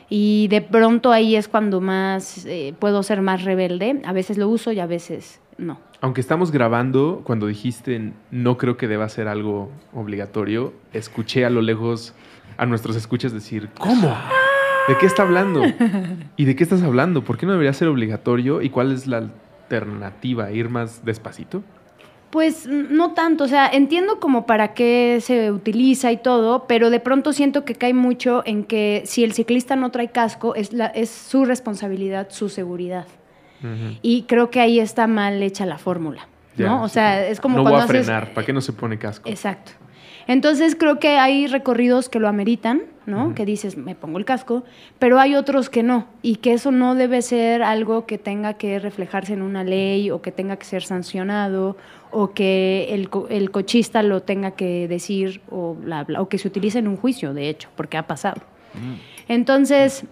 Y 0.08 0.48
de 0.48 0.62
pronto 0.62 1.12
ahí 1.12 1.36
es 1.36 1.48
cuando 1.48 1.80
más 1.80 2.46
eh, 2.46 2.74
puedo 2.78 3.02
ser 3.02 3.22
más 3.22 3.44
rebelde. 3.44 4.02
A 4.04 4.12
veces 4.12 4.38
lo 4.38 4.48
uso 4.48 4.72
y 4.72 4.80
a 4.80 4.86
veces 4.86 5.40
no. 5.58 5.78
Aunque 6.00 6.20
estamos 6.20 6.52
grabando, 6.52 7.22
cuando 7.24 7.46
dijiste 7.46 8.12
no 8.30 8.58
creo 8.58 8.76
que 8.76 8.86
deba 8.86 9.08
ser 9.08 9.28
algo 9.28 9.70
obligatorio, 9.94 10.72
escuché 10.92 11.44
a 11.44 11.50
lo 11.50 11.62
lejos 11.62 12.14
a 12.56 12.66
nuestros 12.66 12.96
escuchas 12.96 13.32
decir, 13.32 13.70
¿cómo? 13.78 14.14
¿De 14.88 14.96
qué 14.98 15.06
está 15.06 15.22
hablando? 15.22 15.62
¿Y 16.36 16.44
de 16.44 16.54
qué 16.54 16.62
estás 16.62 16.82
hablando? 16.82 17.24
¿Por 17.24 17.38
qué 17.38 17.46
no 17.46 17.52
debería 17.52 17.72
ser 17.72 17.88
obligatorio? 17.88 18.62
¿Y 18.62 18.70
cuál 18.70 18.92
es 18.92 19.06
la 19.06 19.30
alternativa? 19.68 20.52
¿Ir 20.52 20.68
más 20.68 21.04
despacito? 21.04 21.64
Pues 22.30 22.66
no 22.66 23.12
tanto, 23.14 23.44
o 23.44 23.48
sea, 23.48 23.68
entiendo 23.68 24.18
como 24.20 24.46
para 24.46 24.74
qué 24.74 25.18
se 25.20 25.52
utiliza 25.52 26.12
y 26.12 26.16
todo, 26.16 26.66
pero 26.66 26.90
de 26.90 27.00
pronto 27.00 27.32
siento 27.32 27.64
que 27.64 27.74
cae 27.74 27.94
mucho 27.94 28.42
en 28.44 28.64
que 28.64 29.02
si 29.06 29.24
el 29.24 29.32
ciclista 29.32 29.76
no 29.76 29.90
trae 29.90 30.10
casco, 30.10 30.54
es, 30.54 30.72
la, 30.72 30.86
es 30.86 31.08
su 31.08 31.44
responsabilidad, 31.44 32.28
su 32.30 32.48
seguridad. 32.48 33.06
Y 34.02 34.22
creo 34.24 34.50
que 34.50 34.60
ahí 34.60 34.78
está 34.78 35.06
mal 35.06 35.42
hecha 35.42 35.66
la 35.66 35.78
fórmula, 35.78 36.28
Ya, 36.56 36.66
¿no? 36.66 36.82
O 36.84 36.88
sí. 36.88 36.94
sea, 36.94 37.26
es 37.28 37.40
como 37.40 37.56
no 37.56 37.62
cuando 37.62 37.76
voy 37.78 37.82
a 37.82 37.84
haces- 37.84 38.04
frenar. 38.06 38.32
¿Para 38.34 38.46
qué 38.46 38.52
no 38.52 38.60
se 38.60 38.72
pone 38.72 38.98
casco? 38.98 39.28
Exacto. 39.28 39.72
Entonces 40.28 40.74
creo 40.74 40.98
que 40.98 41.18
hay 41.18 41.46
recorridos 41.46 42.08
que 42.08 42.18
lo 42.18 42.26
ameritan, 42.26 42.82
¿no? 43.06 43.32
Que 43.36 43.44
dices, 43.46 43.76
me 43.76 43.94
pongo 43.94 44.18
el 44.18 44.24
casco, 44.24 44.64
pero 44.98 45.20
hay 45.20 45.36
otros 45.36 45.70
que 45.70 45.84
no, 45.84 46.08
y 46.20 46.36
que 46.36 46.52
eso 46.52 46.72
no 46.72 46.96
debe 46.96 47.22
ser 47.22 47.62
algo 47.62 48.06
que 48.06 48.18
tenga 48.18 48.54
que 48.54 48.80
reflejarse 48.80 49.34
en 49.34 49.42
una 49.42 49.62
ley 49.62 50.10
o 50.10 50.22
que 50.22 50.32
tenga 50.32 50.56
que 50.56 50.64
ser 50.64 50.82
sancionado 50.82 51.76
o 52.10 52.32
que 52.32 52.88
el, 52.90 53.08
co- 53.08 53.28
el 53.30 53.52
cochista 53.52 54.02
lo 54.02 54.22
tenga 54.24 54.50
que 54.52 54.88
decir 54.88 55.42
o, 55.48 55.74
bla, 55.76 56.02
bla, 56.02 56.20
o 56.20 56.28
que 56.28 56.38
se 56.38 56.48
utilice 56.48 56.80
en 56.80 56.88
un 56.88 56.96
juicio, 56.96 57.32
de 57.32 57.48
hecho, 57.48 57.68
porque 57.76 57.96
ha 57.96 58.08
pasado. 58.08 58.42
Entonces, 59.28 60.04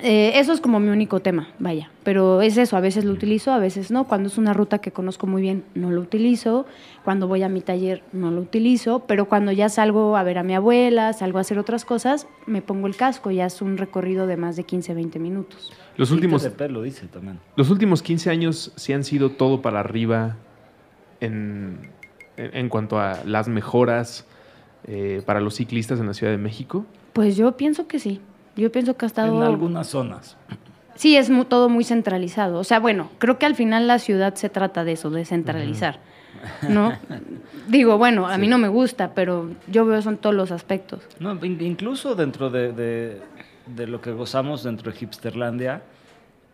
eh, 0.00 0.32
eso 0.38 0.52
es 0.52 0.60
como 0.60 0.80
mi 0.80 0.88
único 0.90 1.20
tema, 1.20 1.48
vaya. 1.58 1.90
Pero 2.02 2.42
es 2.42 2.56
eso, 2.58 2.76
a 2.76 2.80
veces 2.80 3.04
lo 3.04 3.12
utilizo, 3.12 3.52
a 3.52 3.58
veces 3.58 3.90
no. 3.90 4.04
Cuando 4.04 4.28
es 4.28 4.36
una 4.38 4.52
ruta 4.52 4.78
que 4.78 4.90
conozco 4.92 5.26
muy 5.26 5.40
bien, 5.42 5.64
no 5.74 5.90
lo 5.90 6.00
utilizo. 6.00 6.66
Cuando 7.04 7.28
voy 7.28 7.42
a 7.42 7.48
mi 7.48 7.60
taller, 7.60 8.02
no 8.12 8.30
lo 8.30 8.40
utilizo. 8.40 9.00
Pero 9.06 9.26
cuando 9.28 9.52
ya 9.52 9.68
salgo 9.68 10.16
a 10.16 10.22
ver 10.22 10.38
a 10.38 10.42
mi 10.42 10.54
abuela, 10.54 11.12
salgo 11.12 11.38
a 11.38 11.40
hacer 11.42 11.58
otras 11.58 11.84
cosas, 11.84 12.26
me 12.46 12.60
pongo 12.62 12.86
el 12.86 12.96
casco. 12.96 13.30
Ya 13.30 13.46
es 13.46 13.62
un 13.62 13.76
recorrido 13.78 14.26
de 14.26 14.36
más 14.36 14.56
de 14.56 14.64
15, 14.64 14.94
20 14.94 15.18
minutos. 15.18 15.72
Los 15.96 16.10
últimos, 16.10 16.42
de 16.42 16.50
pelo 16.50 16.82
dice 16.82 17.06
también. 17.06 17.38
los 17.56 17.70
últimos 17.70 18.02
15 18.02 18.28
años 18.30 18.72
sí 18.76 18.92
han 18.92 19.04
sido 19.04 19.30
todo 19.30 19.62
para 19.62 19.80
arriba 19.80 20.36
en, 21.20 21.90
en- 22.36 22.56
en 22.56 22.68
cuanto 22.68 22.98
a 22.98 23.22
las 23.24 23.48
mejoras 23.48 24.26
eh, 24.86 25.22
para 25.24 25.40
los 25.40 25.54
ciclistas 25.54 26.00
en 26.00 26.06
la 26.06 26.14
Ciudad 26.14 26.32
de 26.32 26.38
México. 26.38 26.84
Pues 27.12 27.36
yo 27.36 27.56
pienso 27.56 27.86
que 27.86 27.98
sí. 27.98 28.20
Yo 28.56 28.70
pienso 28.72 28.96
que 28.96 29.04
ha 29.04 29.08
estado... 29.08 29.36
En 29.36 29.42
algunas 29.42 29.88
zonas. 29.88 30.36
Sí, 30.94 31.16
es 31.16 31.28
mu- 31.30 31.44
todo 31.44 31.68
muy 31.68 31.82
centralizado. 31.84 32.58
O 32.60 32.64
sea, 32.64 32.78
bueno, 32.78 33.10
creo 33.18 33.38
que 33.38 33.46
al 33.46 33.54
final 33.56 33.86
la 33.88 33.98
ciudad 33.98 34.34
se 34.34 34.48
trata 34.48 34.84
de 34.84 34.92
eso, 34.92 35.10
de 35.10 35.24
centralizar. 35.24 35.98
¿No? 36.68 36.92
Digo, 37.68 37.98
bueno, 37.98 38.28
a 38.28 38.38
mí 38.38 38.46
no 38.48 38.58
me 38.58 38.68
gusta, 38.68 39.12
pero 39.14 39.50
yo 39.66 39.84
veo 39.86 39.98
eso 39.98 40.10
en 40.10 40.18
todos 40.18 40.34
los 40.36 40.52
aspectos. 40.52 41.00
No, 41.18 41.32
in- 41.44 41.60
incluso 41.62 42.14
dentro 42.14 42.50
de, 42.50 42.72
de- 42.72 43.20
de 43.66 43.86
lo 43.86 44.00
que 44.00 44.12
gozamos 44.12 44.62
dentro 44.62 44.92
de 44.92 44.98
Hipsterlandia, 45.00 45.82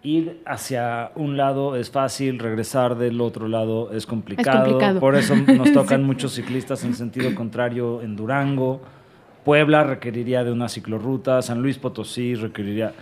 ir 0.03 0.41
hacia 0.47 1.11
un 1.17 1.37
lado 1.37 1.77
es 1.77 1.91
fácil, 1.91 2.39
regresar 2.39 2.97
del 2.97 3.21
otro 3.21 3.49
lado 3.49 3.93
es 3.93 4.07
complicado. 4.07 4.61
complicado. 4.65 5.01
Por 5.01 5.17
eso 5.17 5.35
nos 5.37 5.73
tocan 5.75 6.05
muchos 6.05 6.33
ciclistas 6.33 6.83
en 6.85 6.95
sentido 6.95 7.35
contrario 7.35 8.01
en 8.01 8.17
Durango. 8.17 8.81
Puebla 9.45 9.85
requeriría 9.85 10.45
de 10.45 10.53
una 10.53 10.69
ciclorruta, 10.69 11.43
San 11.43 11.63
Luis 11.63 11.79
Potosí 11.79 12.35
requeriría... 12.35 12.93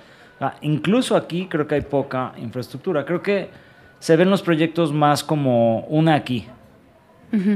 Ah, 0.40 0.55
incluso 0.61 1.16
aquí 1.16 1.46
creo 1.46 1.66
que 1.66 1.74
hay 1.74 1.81
poca 1.81 2.33
infraestructura. 2.38 3.05
Creo 3.05 3.22
que 3.22 3.48
se 3.98 4.16
ven 4.16 4.31
los 4.31 4.42
proyectos 4.42 4.92
más 4.92 5.24
como 5.24 5.81
una 5.87 6.14
aquí 6.14 6.46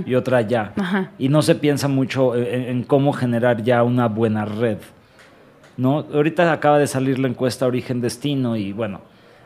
y 0.05 0.15
otra 0.17 0.39
allá. 0.39 0.73
Ajá. 0.77 1.13
Y 1.19 1.29
no 1.29 1.43
se 1.43 1.55
piensa 1.55 1.89
mucho 1.89 2.35
en, 2.35 2.63
en 2.63 2.83
cómo 2.83 3.13
generar 3.13 3.63
ya 3.63 3.83
una 3.85 4.09
buena 4.09 4.45
red. 4.45 4.79
¿no? 5.77 6.07
Ahorita 6.13 6.53
acaba 6.53 6.79
de 6.79 6.87
salir 6.87 7.19
la 7.19 7.29
encuesta 7.29 7.67
Origen-Destino 7.67 8.57
y 8.57 8.73
bueno, 8.73 9.01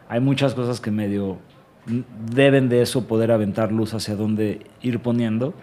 hay 0.09 0.21
muchas 0.21 0.55
cosas 0.55 0.81
que 0.81 0.91
medio 0.91 1.39
deben 2.35 2.69
de 2.69 2.83
eso 2.83 3.07
poder 3.07 3.31
aventar 3.31 3.73
luz 3.73 3.95
hacia 3.95 4.17
dónde 4.17 4.61
ir 4.83 5.01
poniendo. 5.01 5.55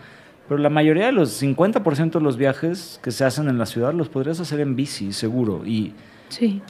Pero 0.53 0.61
la 0.61 0.69
mayoría 0.69 1.07
de 1.07 1.11
los 1.13 1.41
50% 1.41 2.11
de 2.11 2.21
los 2.23 2.37
viajes 2.37 2.99
que 3.01 3.09
se 3.09 3.25
hacen 3.25 3.49
en 3.49 3.57
la 3.57 3.65
ciudad 3.65 3.91
los 3.91 4.07
podrías 4.07 4.39
hacer 4.39 4.59
en 4.59 4.75
bici, 4.75 5.11
seguro. 5.11 5.65
Y 5.65 5.95
Sí. 6.29 6.61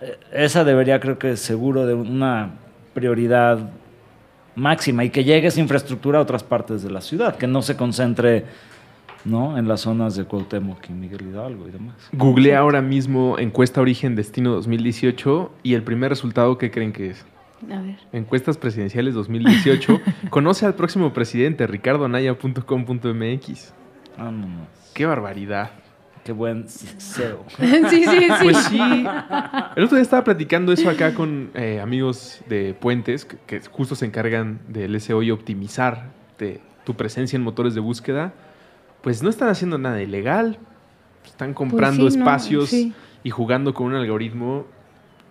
eh, 0.00 0.18
esa 0.32 0.64
debería, 0.64 0.98
creo 0.98 1.20
que 1.20 1.36
seguro, 1.36 1.86
de 1.86 1.94
una 1.94 2.50
prioridad 2.94 3.70
máxima 4.56 5.04
y 5.04 5.10
que 5.10 5.22
llegue 5.22 5.46
esa 5.46 5.60
infraestructura 5.60 6.18
a 6.18 6.22
otras 6.22 6.42
partes 6.42 6.82
de 6.82 6.90
la 6.90 7.00
ciudad, 7.00 7.36
que 7.36 7.46
no 7.46 7.62
se 7.62 7.76
concentre 7.76 8.44
¿no? 9.24 9.56
en 9.56 9.68
las 9.68 9.82
zonas 9.82 10.16
de 10.16 10.24
Cuauhtémoc 10.24 10.90
y 10.90 10.92
Miguel 10.94 11.22
Hidalgo 11.30 11.68
y 11.68 11.70
demás. 11.70 11.94
Googleé 12.14 12.56
ahora 12.56 12.82
mismo 12.82 13.38
encuesta 13.38 13.80
Origen 13.80 14.16
Destino 14.16 14.50
2018 14.54 15.52
y 15.62 15.74
el 15.74 15.84
primer 15.84 16.10
resultado, 16.10 16.58
¿qué 16.58 16.72
creen 16.72 16.92
que 16.92 17.10
es? 17.10 17.24
A 17.70 17.80
ver. 17.80 17.96
Encuestas 18.12 18.58
presidenciales 18.58 19.14
2018. 19.14 20.00
Conoce 20.30 20.66
al 20.66 20.74
próximo 20.74 21.12
presidente, 21.12 21.66
ricardoanaya.com.mx. 21.66 23.74
Vámonos. 24.16 24.68
¡Qué 24.94 25.06
barbaridad! 25.06 25.70
Qué 26.24 26.32
buen 26.32 26.68
SEO. 26.68 27.44
sí, 27.58 27.82
sí, 27.88 28.04
sí. 28.04 28.28
Pues 28.42 28.56
sí. 28.64 28.78
El 29.76 29.84
otro 29.84 29.96
día 29.96 30.02
estaba 30.02 30.24
platicando 30.24 30.72
eso 30.72 30.90
acá 30.90 31.14
con 31.14 31.50
eh, 31.54 31.80
amigos 31.80 32.42
de 32.48 32.74
Puentes, 32.74 33.24
que, 33.24 33.38
que 33.46 33.60
justo 33.60 33.94
se 33.94 34.04
encargan 34.04 34.60
del 34.68 35.00
SEO 35.00 35.22
y 35.22 35.30
optimizar 35.30 36.10
de 36.38 36.60
tu 36.84 36.94
presencia 36.94 37.36
en 37.36 37.42
motores 37.42 37.74
de 37.74 37.80
búsqueda. 37.80 38.34
Pues 39.02 39.22
no 39.22 39.30
están 39.30 39.48
haciendo 39.48 39.78
nada 39.78 40.02
ilegal. 40.02 40.58
Están 41.24 41.54
comprando 41.54 42.02
Pues 42.02 42.14
sí, 42.14 42.18
no, 42.18 42.24
espacios 42.24 42.68
sí. 42.68 42.92
y 43.22 43.30
jugando 43.30 43.72
con 43.72 43.86
un 43.86 43.94
algoritmo 43.94 44.66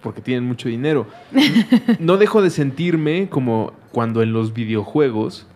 porque 0.08 0.22
tienen 0.22 0.46
mucho 0.46 0.70
dinero. 0.70 1.06
No 2.00 2.15
dejo 2.15 2.41
de 2.41 2.50
sentirme 2.50 3.28
como 3.28 3.74
cuando 3.91 4.22
en 4.22 4.32
los 4.32 4.54
videojuegos 4.54 5.48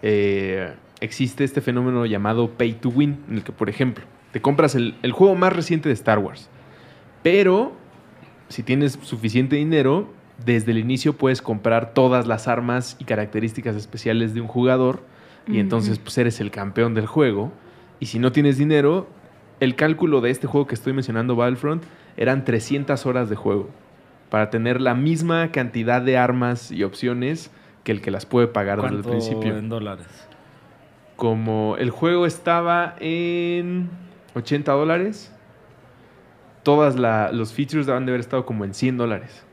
eh, 0.00 0.72
existe 1.00 1.44
este 1.44 1.60
fenómeno 1.60 2.06
llamado 2.06 2.48
pay 2.52 2.72
to 2.72 2.88
win, 2.88 3.18
en 3.28 3.36
el 3.36 3.44
que, 3.44 3.52
por 3.52 3.68
ejemplo, 3.68 4.04
te 4.32 4.40
compras 4.40 4.74
el, 4.74 4.94
el 5.02 5.12
juego 5.12 5.34
más 5.34 5.52
reciente 5.52 5.90
de 5.90 5.92
Star 5.92 6.20
Wars, 6.20 6.48
pero 7.22 7.72
si 8.48 8.62
tienes 8.62 8.98
suficiente 9.02 9.56
dinero, 9.56 10.10
desde 10.42 10.72
el 10.72 10.78
inicio 10.78 11.12
puedes 11.12 11.42
comprar 11.42 11.92
todas 11.92 12.26
las 12.26 12.48
armas 12.48 12.96
y 12.98 13.04
características 13.04 13.76
especiales 13.76 14.32
de 14.32 14.40
un 14.40 14.48
jugador 14.48 15.02
y 15.46 15.58
entonces 15.58 15.98
pues 15.98 16.16
eres 16.16 16.40
el 16.40 16.50
campeón 16.50 16.94
del 16.94 17.06
juego. 17.06 17.52
Y 18.00 18.06
si 18.06 18.18
no 18.18 18.32
tienes 18.32 18.56
dinero, 18.56 19.06
el 19.60 19.76
cálculo 19.76 20.22
de 20.22 20.30
este 20.30 20.46
juego 20.46 20.66
que 20.66 20.74
estoy 20.74 20.94
mencionando, 20.94 21.36
Battlefront, 21.36 21.84
eran 22.16 22.44
300 22.44 23.06
horas 23.06 23.28
de 23.28 23.36
juego 23.36 23.68
para 24.32 24.48
tener 24.48 24.80
la 24.80 24.94
misma 24.94 25.50
cantidad 25.52 26.00
de 26.00 26.16
armas 26.16 26.72
y 26.72 26.84
opciones 26.84 27.50
que 27.84 27.92
el 27.92 28.00
que 28.00 28.10
las 28.10 28.24
puede 28.24 28.46
pagar 28.46 28.80
desde 28.80 28.96
el 28.96 29.02
¿Cuánto 29.02 29.10
principio. 29.10 29.58
en 29.58 29.68
dólares? 29.68 30.06
Como 31.16 31.76
el 31.78 31.90
juego 31.90 32.24
estaba 32.24 32.94
en 32.98 33.90
80 34.34 34.72
dólares, 34.72 35.30
todas 36.62 36.96
la- 36.98 37.30
los 37.30 37.52
features 37.52 37.84
deben 37.86 38.06
de 38.06 38.12
haber 38.12 38.20
estado 38.20 38.46
como 38.46 38.64
en 38.64 38.72
100 38.72 38.96
dólares. 38.96 39.44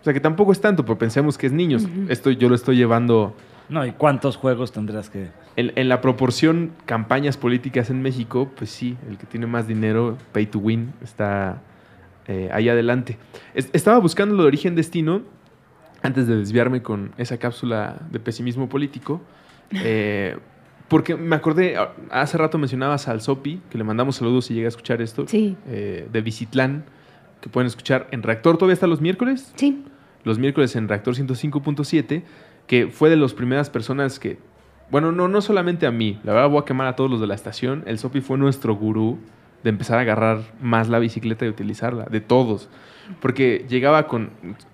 O 0.00 0.04
sea 0.04 0.12
que 0.12 0.20
tampoco 0.20 0.52
es 0.52 0.60
tanto, 0.60 0.84
pero 0.84 0.96
pensemos 0.96 1.36
que 1.36 1.48
es 1.48 1.52
niños. 1.52 1.88
Esto 2.08 2.30
yo 2.30 2.48
lo 2.48 2.54
estoy 2.54 2.76
llevando 2.76 3.34
No, 3.68 3.84
¿y 3.84 3.90
cuántos 3.90 4.36
juegos 4.36 4.70
tendrás 4.70 5.10
que...? 5.10 5.30
en, 5.56 5.72
en 5.74 5.88
la 5.88 6.00
proporción 6.00 6.70
campañas 6.86 7.36
políticas 7.36 7.90
en 7.90 8.00
México, 8.00 8.48
pues 8.56 8.70
sí, 8.70 8.96
el 9.08 9.18
que 9.18 9.26
tiene 9.26 9.46
más 9.46 9.66
dinero, 9.66 10.18
pay 10.32 10.46
to 10.46 10.58
win, 10.60 10.92
está 11.02 11.62
eh, 12.26 12.48
ahí 12.52 12.68
adelante. 12.68 13.18
Es- 13.54 13.70
estaba 13.72 13.98
buscando 13.98 14.34
lo 14.34 14.42
de 14.42 14.48
origen 14.48 14.74
destino 14.74 15.22
antes 16.02 16.26
de 16.26 16.36
desviarme 16.36 16.82
con 16.82 17.12
esa 17.18 17.38
cápsula 17.38 17.96
de 18.10 18.20
pesimismo 18.20 18.68
político, 18.68 19.20
eh, 19.72 20.36
porque 20.88 21.16
me 21.16 21.34
acordé, 21.36 21.76
ah, 21.76 21.92
hace 22.10 22.36
rato 22.36 22.58
mencionabas 22.58 23.08
al 23.08 23.20
Sopi, 23.22 23.60
que 23.70 23.78
le 23.78 23.84
mandamos 23.84 24.16
saludos 24.16 24.46
si 24.46 24.54
llega 24.54 24.66
a 24.66 24.68
escuchar 24.68 25.00
esto, 25.00 25.26
Sí. 25.26 25.56
eh, 25.66 26.06
de 26.12 26.20
Visitlán, 26.20 26.84
que 27.40 27.48
pueden 27.48 27.66
escuchar 27.66 28.06
en 28.10 28.22
Reactor, 28.22 28.56
todavía 28.58 28.74
está 28.74 28.86
los 28.86 29.00
miércoles, 29.00 29.52
Sí. 29.56 29.82
los 30.24 30.38
miércoles 30.38 30.76
en 30.76 30.88
Reactor 30.88 31.14
105.7, 31.14 32.22
que 32.66 32.88
fue 32.88 33.08
de 33.10 33.16
las 33.16 33.32
primeras 33.34 33.70
personas 33.70 34.18
que, 34.18 34.38
bueno, 34.90 35.10
no, 35.12 35.28
no 35.28 35.40
solamente 35.40 35.86
a 35.86 35.90
mí, 35.90 36.20
la 36.22 36.32
verdad 36.34 36.48
voy 36.50 36.60
a 36.60 36.64
quemar 36.64 36.86
a 36.86 36.96
todos 36.96 37.10
los 37.10 37.20
de 37.20 37.26
la 37.26 37.34
estación, 37.34 37.82
el 37.86 37.98
Sopi 37.98 38.20
fue 38.20 38.36
nuestro 38.38 38.74
gurú 38.76 39.18
de 39.64 39.70
empezar 39.70 39.98
a 39.98 40.02
agarrar 40.02 40.42
más 40.60 40.88
la 40.88 40.98
bicicleta 40.98 41.46
y 41.46 41.48
utilizarla, 41.48 42.04
de 42.04 42.20
todos. 42.20 42.68
Porque 43.20 43.64
llegaba 43.68 44.06
con 44.06 44.30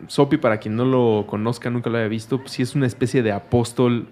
Sopi, 0.09 0.37
para 0.37 0.59
quien 0.59 0.77
no 0.77 0.85
lo 0.85 1.27
conozca, 1.27 1.71
nunca 1.71 1.89
lo 1.91 1.99
haya 1.99 2.09
visto, 2.09 2.39
pues 2.41 2.51
sí 2.53 2.63
es 2.63 2.75
una 2.75 2.87
especie 2.87 3.23
de 3.23 3.33
apóstol 3.33 4.09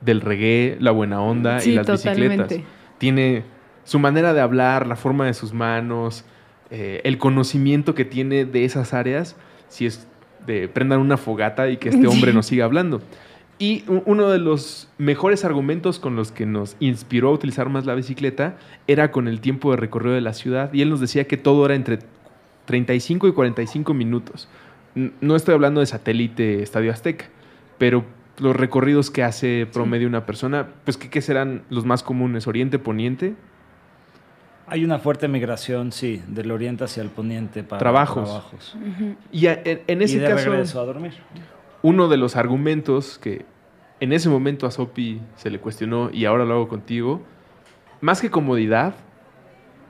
del 0.00 0.20
reggae, 0.20 0.76
la 0.80 0.90
buena 0.90 1.20
onda 1.22 1.60
Sí, 1.60 1.70
y 1.70 1.74
las 1.74 1.86
totalmente. 1.86 2.42
bicicletas. 2.42 2.72
Tiene 2.98 3.44
su 3.84 3.98
manera 4.00 4.34
de 4.34 4.40
hablar, 4.40 4.86
la 4.86 4.96
forma 4.96 5.24
de 5.26 5.34
sus 5.34 5.52
manos, 5.52 6.24
eh, 6.70 7.00
el 7.04 7.18
conocimiento 7.18 7.94
que 7.94 8.04
tiene 8.04 8.44
de 8.44 8.64
esas 8.64 8.94
áreas, 8.94 9.36
si 9.68 9.86
es 9.86 10.06
de 10.46 10.68
prendan 10.68 10.98
una 11.00 11.16
fogata 11.16 11.68
y 11.68 11.76
que 11.76 11.90
este 11.90 12.06
hombre 12.08 12.32
nos 12.32 12.46
siga 12.46 12.64
hablando. 12.64 13.00
Y 13.60 13.84
uno 13.88 14.28
de 14.28 14.38
los 14.38 14.88
mejores 14.98 15.44
argumentos 15.44 15.98
con 15.98 16.14
los 16.14 16.30
que 16.30 16.46
nos 16.46 16.76
inspiró 16.78 17.30
a 17.30 17.32
utilizar 17.32 17.68
más 17.68 17.86
la 17.86 17.94
bicicleta 17.96 18.56
era 18.86 19.10
con 19.10 19.26
el 19.26 19.40
tiempo 19.40 19.72
de 19.72 19.76
recorrido 19.78 20.14
de 20.14 20.20
la 20.20 20.32
ciudad. 20.32 20.72
Y 20.72 20.82
él 20.82 20.90
nos 20.90 21.00
decía 21.00 21.24
que 21.26 21.36
todo 21.36 21.64
era 21.66 21.74
entre 21.74 21.98
35 22.66 23.26
y 23.26 23.32
45 23.32 23.94
minutos. 23.94 24.48
No 24.94 25.34
estoy 25.34 25.54
hablando 25.54 25.80
de 25.80 25.86
satélite 25.86 26.62
Estadio 26.62 26.92
Azteca, 26.92 27.26
pero 27.78 28.04
los 28.38 28.54
recorridos 28.54 29.10
que 29.10 29.24
hace 29.24 29.66
promedio 29.72 30.06
una 30.06 30.24
persona, 30.24 30.68
pues 30.84 30.96
¿qué, 30.96 31.10
qué 31.10 31.20
serán 31.20 31.62
los 31.68 31.84
más 31.84 32.04
comunes? 32.04 32.46
Oriente, 32.46 32.78
Poniente, 32.78 33.34
Hay 34.68 34.84
una 34.84 34.98
fuerte 35.00 35.26
migración, 35.28 35.90
sí, 35.92 36.22
del 36.28 36.50
oriente 36.52 36.84
hacia 36.84 37.02
el 37.02 37.08
poniente 37.08 37.64
para 37.64 37.78
Trabajos. 37.80 38.24
trabajos. 38.28 38.76
Y 39.32 39.46
a- 39.48 39.60
en, 39.64 39.80
en 39.86 40.02
ese 40.02 40.16
y 40.16 40.18
de 40.20 40.28
caso, 40.28 40.50
regreso 40.50 40.80
a 40.80 40.84
dormir. 40.84 41.14
Uno 41.82 42.08
de 42.08 42.16
los 42.16 42.36
argumentos 42.36 43.18
que 43.18 43.44
en 44.00 44.12
ese 44.12 44.28
momento 44.28 44.66
a 44.66 44.70
Sopi 44.70 45.20
se 45.36 45.50
le 45.50 45.58
cuestionó 45.60 46.10
y 46.12 46.24
ahora 46.24 46.44
lo 46.44 46.54
hago 46.54 46.68
contigo, 46.68 47.22
más 48.00 48.20
que 48.20 48.30
comodidad, 48.30 48.94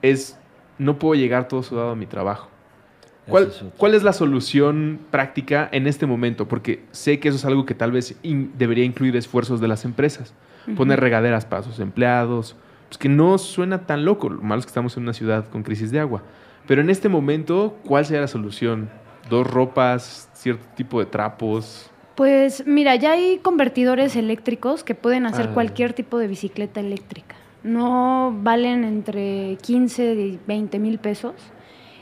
es 0.01 0.37
no 0.77 0.97
puedo 0.97 1.15
llegar 1.15 1.47
todo 1.47 1.61
sudado 1.63 1.91
a 1.91 1.95
mi 1.95 2.05
trabajo. 2.05 2.49
¿Cuál, 3.27 3.43
es 3.43 3.57
otro. 3.57 3.71
cuál 3.77 3.93
es 3.93 4.01
la 4.01 4.13
solución 4.13 4.99
práctica 5.11 5.69
en 5.71 5.85
este 5.85 6.07
momento? 6.07 6.47
Porque 6.47 6.83
sé 6.91 7.19
que 7.19 7.27
eso 7.27 7.37
es 7.37 7.45
algo 7.45 7.65
que 7.65 7.75
tal 7.75 7.91
vez 7.91 8.17
in- 8.23 8.51
debería 8.57 8.83
incluir 8.85 9.15
esfuerzos 9.15 9.61
de 9.61 9.67
las 9.67 9.85
empresas. 9.85 10.33
Poner 10.75 10.99
regaderas 10.99 11.45
para 11.45 11.61
sus 11.63 11.79
empleados. 11.79 12.55
Pues 12.87 12.97
que 12.97 13.09
no 13.09 13.37
suena 13.37 13.85
tan 13.85 14.03
loco. 14.05 14.29
Lo 14.29 14.41
malo 14.41 14.59
es 14.59 14.65
que 14.65 14.69
estamos 14.71 14.95
en 14.97 15.03
una 15.03 15.13
ciudad 15.13 15.47
con 15.49 15.61
crisis 15.63 15.91
de 15.91 15.99
agua. 15.99 16.23
Pero 16.67 16.81
en 16.81 16.89
este 16.89 17.07
momento, 17.09 17.77
¿cuál 17.85 18.05
sería 18.05 18.21
la 18.21 18.27
solución? 18.27 18.89
¿Dos 19.29 19.45
ropas? 19.47 20.29
¿Cierto 20.33 20.65
tipo 20.75 20.99
de 20.99 21.05
trapos? 21.05 21.89
Pues 22.15 22.65
mira, 22.67 22.95
ya 22.95 23.11
hay 23.13 23.37
convertidores 23.37 24.15
eléctricos 24.15 24.83
que 24.83 24.95
pueden 24.95 25.25
hacer 25.25 25.47
Ah. 25.49 25.53
cualquier 25.53 25.93
tipo 25.93 26.17
de 26.17 26.27
bicicleta 26.27 26.79
eléctrica. 26.79 27.35
No 27.63 28.35
valen 28.41 28.83
entre 28.83 29.57
15 29.61 30.13
y 30.15 30.39
20 30.47 30.79
mil 30.79 30.97
pesos. 30.99 31.33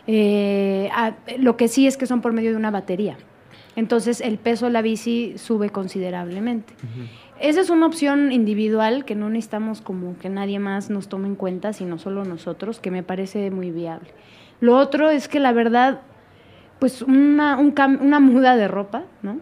Eh, 0.07 0.89
a- 0.95 1.15
lo 1.37 1.57
que 1.57 1.67
sí 1.67 1.85
es 1.87 1.97
que 1.97 2.05
son 2.07 2.21
por 2.21 2.31
medio 2.33 2.51
de 2.51 2.55
una 2.57 2.71
batería. 2.71 3.17
Entonces 3.75 4.21
el 4.21 4.37
peso 4.37 4.65
de 4.65 4.71
la 4.71 4.81
bici 4.81 5.33
sube 5.37 5.69
considerablemente. 5.69 6.73
Esa 7.39 7.61
es 7.61 7.69
una 7.69 7.85
opción 7.85 8.31
individual 8.31 9.05
que 9.05 9.13
no 9.13 9.29
necesitamos 9.29 9.81
como 9.81 10.17
que 10.17 10.29
nadie 10.29 10.57
más 10.57 10.89
nos 10.89 11.09
tome 11.09 11.27
en 11.27 11.35
cuenta, 11.35 11.73
sino 11.73 11.99
solo 11.99 12.23
nosotros, 12.25 12.79
que 12.79 12.89
me 12.89 13.03
parece 13.03 13.51
muy 13.51 13.69
viable. 13.69 14.09
Lo 14.61 14.77
otro 14.77 15.11
es 15.11 15.27
que 15.27 15.39
la 15.39 15.51
verdad, 15.51 16.01
pues 16.79 17.01
una, 17.01 17.57
un 17.57 17.73
cam- 17.73 17.99
una 18.01 18.19
muda 18.19 18.55
de 18.55 18.67
ropa, 18.67 19.03
¿no? 19.21 19.37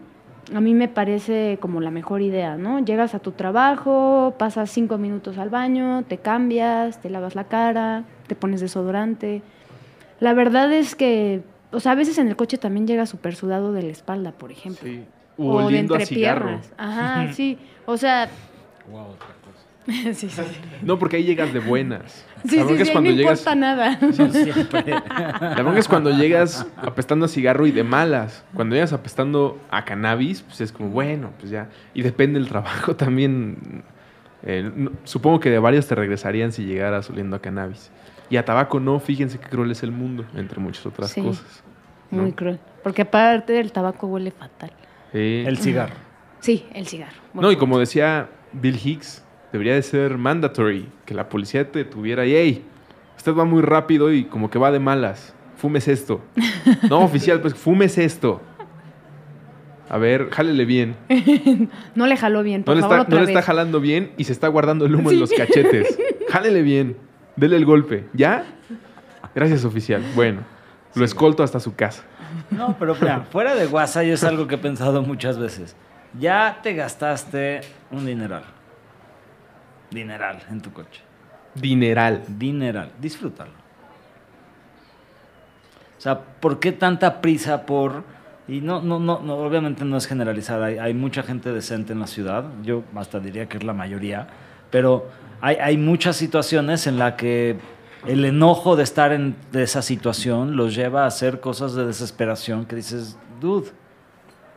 A 0.54 0.60
mí 0.60 0.74
me 0.74 0.86
parece 0.88 1.58
como 1.60 1.80
la 1.80 1.90
mejor 1.90 2.22
idea, 2.22 2.56
¿no? 2.56 2.78
Llegas 2.78 3.14
a 3.14 3.18
tu 3.18 3.32
trabajo, 3.32 4.34
pasas 4.38 4.70
cinco 4.70 4.96
minutos 4.96 5.38
al 5.38 5.50
baño, 5.50 6.04
te 6.04 6.18
cambias, 6.18 7.00
te 7.00 7.10
lavas 7.10 7.34
la 7.34 7.44
cara, 7.44 8.04
te 8.28 8.34
pones 8.36 8.60
desodorante. 8.60 9.42
La 10.20 10.34
verdad 10.34 10.72
es 10.72 10.94
que, 10.94 11.42
o 11.72 11.80
sea, 11.80 11.92
a 11.92 11.94
veces 11.96 12.18
en 12.18 12.28
el 12.28 12.36
coche 12.36 12.58
también 12.58 12.86
llega 12.86 13.06
súper 13.06 13.34
sudado 13.34 13.72
de 13.72 13.82
la 13.82 13.88
espalda, 13.90 14.32
por 14.32 14.52
ejemplo. 14.52 14.86
Sí. 14.88 15.04
O, 15.38 15.56
O 15.56 15.68
de 15.68 15.78
entrepiernas. 15.80 16.72
Ajá, 16.78 17.32
sí. 17.32 17.58
O 17.84 17.96
sea, 17.96 18.28
Wow, 18.90 19.00
otra 19.10 19.26
cosa. 19.44 20.14
sí, 20.14 20.28
sí. 20.30 20.42
No, 20.82 20.98
porque 20.98 21.16
ahí 21.16 21.24
llegas 21.24 21.52
de 21.52 21.60
buenas. 21.60 22.24
Sí, 22.48 22.56
la 22.56 22.62
sí, 22.66 22.68
sí, 22.68 22.82
es 22.82 22.88
ahí 22.88 22.92
cuando 22.92 23.10
no 23.10 23.16
llegas, 23.16 23.38
importa 23.40 23.54
nada. 23.54 23.98
Siempre. 24.12 24.84
la 25.40 25.62
bronca 25.62 25.78
es 25.80 25.88
cuando 25.88 26.10
llegas 26.10 26.66
apestando 26.76 27.26
a 27.26 27.28
cigarro 27.28 27.66
y 27.66 27.72
de 27.72 27.82
malas. 27.84 28.44
Cuando 28.54 28.74
llegas 28.74 28.92
apestando 28.92 29.58
a 29.70 29.84
cannabis, 29.84 30.42
pues 30.42 30.60
es 30.60 30.72
como, 30.72 30.90
bueno, 30.90 31.30
pues 31.38 31.50
ya. 31.50 31.68
Y 31.94 32.02
depende 32.02 32.38
del 32.38 32.48
trabajo 32.48 32.94
también. 32.96 33.82
eh, 34.42 34.70
no- 34.74 34.92
supongo 35.04 35.40
que 35.40 35.50
de 35.50 35.58
varios 35.58 35.86
te 35.88 35.94
regresarían 35.94 36.52
si 36.52 36.64
llegaras 36.64 37.08
oliendo 37.10 37.36
a 37.36 37.40
cannabis. 37.40 37.90
Y 38.28 38.36
a 38.36 38.44
tabaco 38.44 38.80
no, 38.80 39.00
fíjense 39.00 39.38
qué 39.38 39.48
cruel 39.48 39.70
es 39.70 39.82
el 39.82 39.92
mundo, 39.92 40.24
entre 40.34 40.60
muchas 40.60 40.84
otras 40.86 41.10
Sí. 41.10 41.22
cosas. 41.22 41.62
¿no? 42.10 42.22
Muy 42.22 42.32
cruel. 42.32 42.60
Porque 42.82 43.02
aparte 43.02 43.52
del 43.54 43.72
tabaco 43.72 44.06
huele 44.06 44.30
fatal. 44.30 44.70
Sí. 45.12 45.42
El 45.46 45.58
cigarro. 45.58 45.94
Sí, 46.40 46.64
el 46.74 46.86
cigarro. 46.86 47.16
No, 47.34 47.50
y 47.50 47.56
como 47.56 47.78
decía 47.78 48.28
Bill 48.52 48.78
Hicks, 48.84 49.24
debería 49.52 49.74
de 49.74 49.82
ser 49.82 50.18
mandatory 50.18 50.88
que 51.04 51.14
la 51.14 51.28
policía 51.28 51.70
te 51.70 51.84
tuviera 51.84 52.26
y, 52.26 52.34
hey, 52.34 52.64
usted 53.16 53.34
va 53.34 53.44
muy 53.44 53.62
rápido 53.62 54.12
y 54.12 54.24
como 54.24 54.50
que 54.50 54.58
va 54.58 54.70
de 54.70 54.78
malas, 54.80 55.34
fumes 55.56 55.88
esto. 55.88 56.20
No, 56.90 57.00
oficial, 57.00 57.40
pues 57.40 57.54
fumes 57.54 57.96
esto. 57.98 58.40
A 59.88 59.98
ver, 59.98 60.30
jálele 60.30 60.64
bien. 60.64 60.96
No 61.94 62.06
le 62.06 62.16
jaló 62.16 62.42
bien, 62.42 62.60
No 62.62 62.64
por 62.66 62.76
le, 62.76 62.82
favor, 62.82 62.98
está, 62.98 63.06
otra 63.06 63.18
no 63.20 63.24
le 63.24 63.30
está 63.30 63.42
jalando 63.42 63.80
bien 63.80 64.12
y 64.16 64.24
se 64.24 64.32
está 64.32 64.48
guardando 64.48 64.84
el 64.86 64.94
humo 64.94 65.10
en 65.10 65.20
los 65.20 65.30
cachetes. 65.32 65.98
Jálele 66.28 66.62
bien. 66.62 66.96
Dele 67.36 67.56
el 67.56 67.64
golpe. 67.64 68.06
¿Ya? 68.12 68.44
Gracias, 69.34 69.64
oficial. 69.64 70.02
Bueno, 70.14 70.40
lo 70.94 71.04
escolto 71.04 71.42
hasta 71.42 71.60
su 71.60 71.74
casa. 71.74 72.02
No, 72.50 72.76
pero 72.78 72.96
mira, 73.00 73.26
fuera 73.30 73.54
de 73.54 73.66
WhatsApp 73.66 74.04
es 74.04 74.24
algo 74.24 74.46
que 74.46 74.56
he 74.56 74.58
pensado 74.58 75.02
muchas 75.02 75.38
veces. 75.38 75.76
Ya 76.18 76.60
te 76.62 76.74
gastaste 76.74 77.60
un 77.90 78.06
dineral. 78.06 78.44
Dineral 79.90 80.42
en 80.50 80.60
tu 80.60 80.72
coche. 80.72 81.02
Dineral. 81.54 82.22
Dineral. 82.26 82.90
Disfrútalo. 83.00 83.52
O 85.96 86.00
sea, 86.00 86.20
¿por 86.20 86.60
qué 86.60 86.72
tanta 86.72 87.20
prisa 87.20 87.64
por...? 87.64 88.04
Y 88.48 88.60
no, 88.60 88.80
no, 88.80 89.00
no, 89.00 89.20
no, 89.20 89.36
obviamente 89.38 89.84
no 89.84 89.96
es 89.96 90.06
generalizar. 90.06 90.62
Hay, 90.62 90.78
hay 90.78 90.94
mucha 90.94 91.22
gente 91.22 91.52
decente 91.52 91.92
en 91.92 92.00
la 92.00 92.06
ciudad. 92.06 92.44
Yo 92.62 92.84
hasta 92.94 93.18
diría 93.18 93.48
que 93.48 93.56
es 93.56 93.64
la 93.64 93.72
mayoría. 93.72 94.28
Pero 94.70 95.08
hay, 95.40 95.56
hay 95.56 95.76
muchas 95.76 96.16
situaciones 96.16 96.86
en 96.86 96.98
las 96.98 97.14
que 97.14 97.56
el 98.06 98.24
enojo 98.24 98.76
de 98.76 98.84
estar 98.84 99.12
en 99.12 99.34
de 99.50 99.64
esa 99.64 99.82
situación 99.82 100.56
los 100.56 100.76
lleva 100.76 101.04
a 101.04 101.06
hacer 101.06 101.40
cosas 101.40 101.74
de 101.74 101.86
desesperación 101.86 102.66
que 102.66 102.76
dices, 102.76 103.18
dude, 103.40 103.70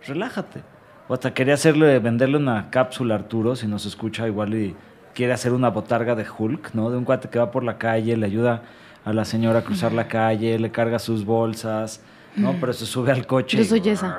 relájate. 0.06 0.62
O 1.08 1.16
hasta 1.16 1.34
quería 1.34 1.56
hacerle, 1.56 1.98
venderle 1.98 2.38
una 2.38 2.70
cápsula 2.70 3.16
a 3.16 3.18
Arturo, 3.18 3.56
si 3.56 3.66
nos 3.66 3.88
escucha 3.88 4.28
igual 4.28 4.54
y 4.54 4.76
quiere 5.14 5.34
hacer 5.34 5.54
una 5.54 5.70
botarga 5.70 6.16
de 6.16 6.26
Hulk, 6.38 6.74
¿no? 6.74 6.90
De 6.90 6.98
un 6.98 7.06
cuate 7.06 7.30
que 7.30 7.40
va 7.40 7.52
por 7.52 7.64
la 7.64 7.78
calle, 7.78 8.16
le 8.18 8.26
ayuda 8.26 8.64
a 9.06 9.14
la 9.14 9.26
señora 9.26 9.60
a 9.60 9.64
cruzar 9.64 9.94
la 9.94 10.08
calle, 10.08 10.58
le 10.60 10.72
carga 10.72 11.00
sus 11.00 11.26
bolsas, 11.26 12.02
¿no? 12.36 12.56
Pero 12.60 12.74
se 12.74 12.86
sube 12.86 13.12
al 13.12 13.26
coche. 13.28 13.58
Yo 13.58 13.64
y- 13.64 13.66
soy 13.66 13.90
esa. 13.90 14.16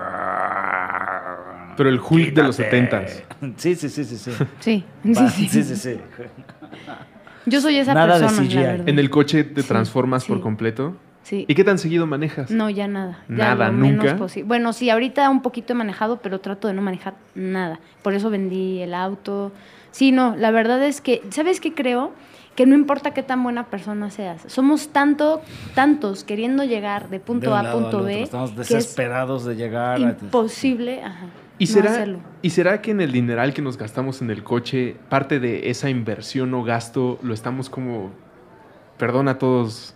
Pero 1.77 1.89
el 1.89 2.01
Hulk 2.01 2.35
de 2.35 2.43
los 2.43 2.57
setentas. 2.57 3.23
Sí, 3.57 3.75
sí, 3.75 3.89
sí, 3.89 4.05
sí, 4.05 4.17
sí. 4.19 4.33
Sí, 4.61 4.85
Va, 5.17 5.31
sí, 5.31 5.49
sí. 5.49 5.63
sí, 5.63 5.75
sí, 5.75 5.77
sí. 5.77 6.01
Yo 7.47 7.61
soy 7.63 7.77
esa 7.77 7.95
Nada 7.95 8.19
de 8.19 8.27
persona, 8.27 8.47
CGI. 8.47 8.55
la. 8.57 8.75
¿En 8.91 8.99
el 8.99 9.09
coche 9.09 9.45
te 9.45 9.63
Sí, 9.63 9.69
transformas 9.69 10.27
por 10.27 10.41
completo? 10.43 10.95
Sí. 11.23 11.47
¿Y 11.49 11.55
qué 11.55 11.65
tan 11.65 11.79
seguido 11.79 12.07
manejas? 12.07 12.51
No, 12.51 12.69
ya 12.69 12.87
nada. 12.87 13.21
Ya 13.29 13.55
Nada, 13.55 13.71
¿nunca? 13.71 14.19
Bueno, 14.45 14.73
sí, 14.75 14.91
ahorita 14.91 15.31
un 15.31 15.41
poquito 15.43 15.73
he 15.73 15.77
manejado, 15.77 16.19
pero 16.21 16.41
trato 16.41 16.69
de 16.69 16.75
no 16.75 16.83
manejar 16.83 17.15
nada. 17.35 17.79
Por 18.03 18.13
eso 18.15 18.29
vendí 18.31 18.83
el 18.83 18.93
auto. 18.93 19.53
Sí, 19.93 20.13
no, 20.13 20.37
la 20.37 20.51
verdad 20.51 20.83
es 20.85 21.01
que, 21.01 21.23
¿sabes 21.31 21.61
qué 21.61 21.75
creo? 21.75 22.13
Que 22.57 22.67
no 22.67 22.75
importa 22.75 23.13
qué 23.15 23.23
tan 23.23 23.43
buena 23.43 23.67
persona 23.67 24.11
seas. 24.11 24.43
Somos 24.47 24.89
tanto, 24.89 25.41
tantos 25.75 26.25
queriendo 26.25 26.65
llegar 26.65 27.09
de 27.09 27.21
punto 27.21 27.51
De 27.51 27.57
A 27.57 27.61
a 27.61 27.73
punto. 27.73 28.03
B. 28.05 28.23
Estamos 28.23 28.51
que 28.53 28.61
es 28.63 28.69
desesperados 28.69 29.45
de 29.45 29.57
llegar. 29.57 29.97
a- 29.97 30.01
imposible 30.01 31.03
ajá, 31.03 31.27
¿Y 31.59 31.67
no 31.67 31.73
será, 31.73 31.91
hacerlo. 31.91 32.19
¿Y 32.43 32.51
será 32.51 32.81
que 32.83 32.91
en 32.91 33.01
el 33.01 33.13
dineral 33.13 33.53
que 33.55 33.63
nos 33.63 33.77
gastamos 33.79 34.21
en 34.23 34.31
el 34.31 34.43
coche, 34.43 34.97
parte 35.09 35.41
de 35.41 35.71
esa 35.71 35.91
inversión 35.91 36.53
o 36.55 36.63
gasto 36.65 37.19
lo 37.23 37.35
estamos 37.35 37.69
como, 37.71 38.11
perdón 38.99 39.29
a 39.29 39.39
todos, 39.39 39.95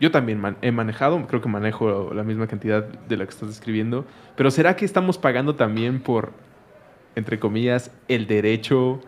yo 0.00 0.10
también 0.10 0.40
man- 0.40 0.56
he 0.62 0.72
manejado, 0.72 1.26
creo 1.26 1.40
que 1.40 1.48
manejo 1.48 2.12
la 2.14 2.22
misma 2.22 2.46
cantidad 2.46 2.82
de 2.84 3.16
la 3.16 3.24
que 3.24 3.30
estás 3.30 3.48
describiendo, 3.48 4.04
pero 4.36 4.50
será 4.50 4.76
que 4.76 4.84
estamos 4.84 5.16
pagando 5.18 5.54
también 5.54 6.00
por, 6.00 6.32
entre 7.14 7.38
comillas, 7.38 7.90
el 8.08 8.26
derecho 8.26 9.00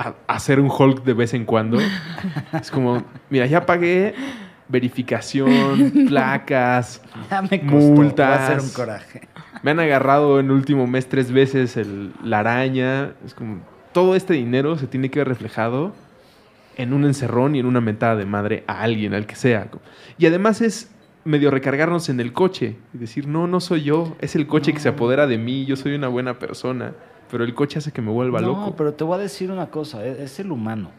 a, 0.00 0.08
a 0.26 0.34
hacer 0.34 0.58
un 0.60 0.70
Hulk 0.70 1.04
de 1.04 1.12
vez 1.14 1.34
en 1.34 1.44
cuando? 1.44 1.78
es 2.60 2.70
como, 2.70 3.04
mira, 3.28 3.46
ya 3.46 3.66
pagué 3.66 4.14
verificación, 4.68 5.92
placas, 6.08 7.02
Ya 7.30 7.42
me 7.42 7.60
costó. 7.60 7.76
Va 7.76 7.92
a 7.92 7.94
Multas. 7.94 8.46
ser 8.46 8.60
un 8.60 8.70
coraje. 8.70 9.20
me 9.62 9.70
han 9.72 9.80
agarrado 9.80 10.40
en 10.40 10.46
el 10.46 10.52
último 10.52 10.86
mes 10.86 11.08
tres 11.08 11.30
veces 11.32 11.76
el- 11.76 12.12
la 12.22 12.40
araña. 12.40 13.12
Es 13.24 13.34
como, 13.34 13.60
todo 13.92 14.14
este 14.16 14.34
dinero 14.34 14.78
se 14.78 14.86
tiene 14.86 15.10
que 15.10 15.18
ver 15.20 15.28
reflejado 15.28 15.92
en 16.76 16.92
un 16.92 17.04
encerrón 17.04 17.54
y 17.56 17.58
en 17.60 17.66
una 17.66 17.80
mentada 17.80 18.16
de 18.16 18.24
madre 18.26 18.64
a 18.66 18.80
alguien, 18.82 19.12
al 19.12 19.26
que 19.26 19.34
sea. 19.34 19.68
Y 20.18 20.26
además 20.26 20.60
es 20.60 20.90
medio 21.24 21.50
recargarnos 21.50 22.08
en 22.08 22.20
el 22.20 22.32
coche 22.32 22.76
y 22.94 22.98
decir, 22.98 23.26
no, 23.28 23.46
no 23.46 23.60
soy 23.60 23.82
yo, 23.82 24.16
es 24.20 24.34
el 24.36 24.46
coche 24.46 24.72
que 24.72 24.80
se 24.80 24.88
apodera 24.88 25.26
de 25.26 25.36
mí, 25.36 25.66
yo 25.66 25.76
soy 25.76 25.94
una 25.94 26.08
buena 26.08 26.38
persona, 26.38 26.92
pero 27.30 27.44
el 27.44 27.54
coche 27.54 27.78
hace 27.78 27.92
que 27.92 28.02
me 28.02 28.10
vuelva 28.10 28.40
no, 28.40 28.48
loco. 28.48 28.74
pero 28.76 28.92
te 28.94 29.04
voy 29.04 29.16
a 29.16 29.18
decir 29.18 29.50
una 29.50 29.66
cosa, 29.66 30.04
e-, 30.04 30.12
es, 30.12 30.18
es 30.32 30.40
el 30.40 30.52
humano. 30.52 30.90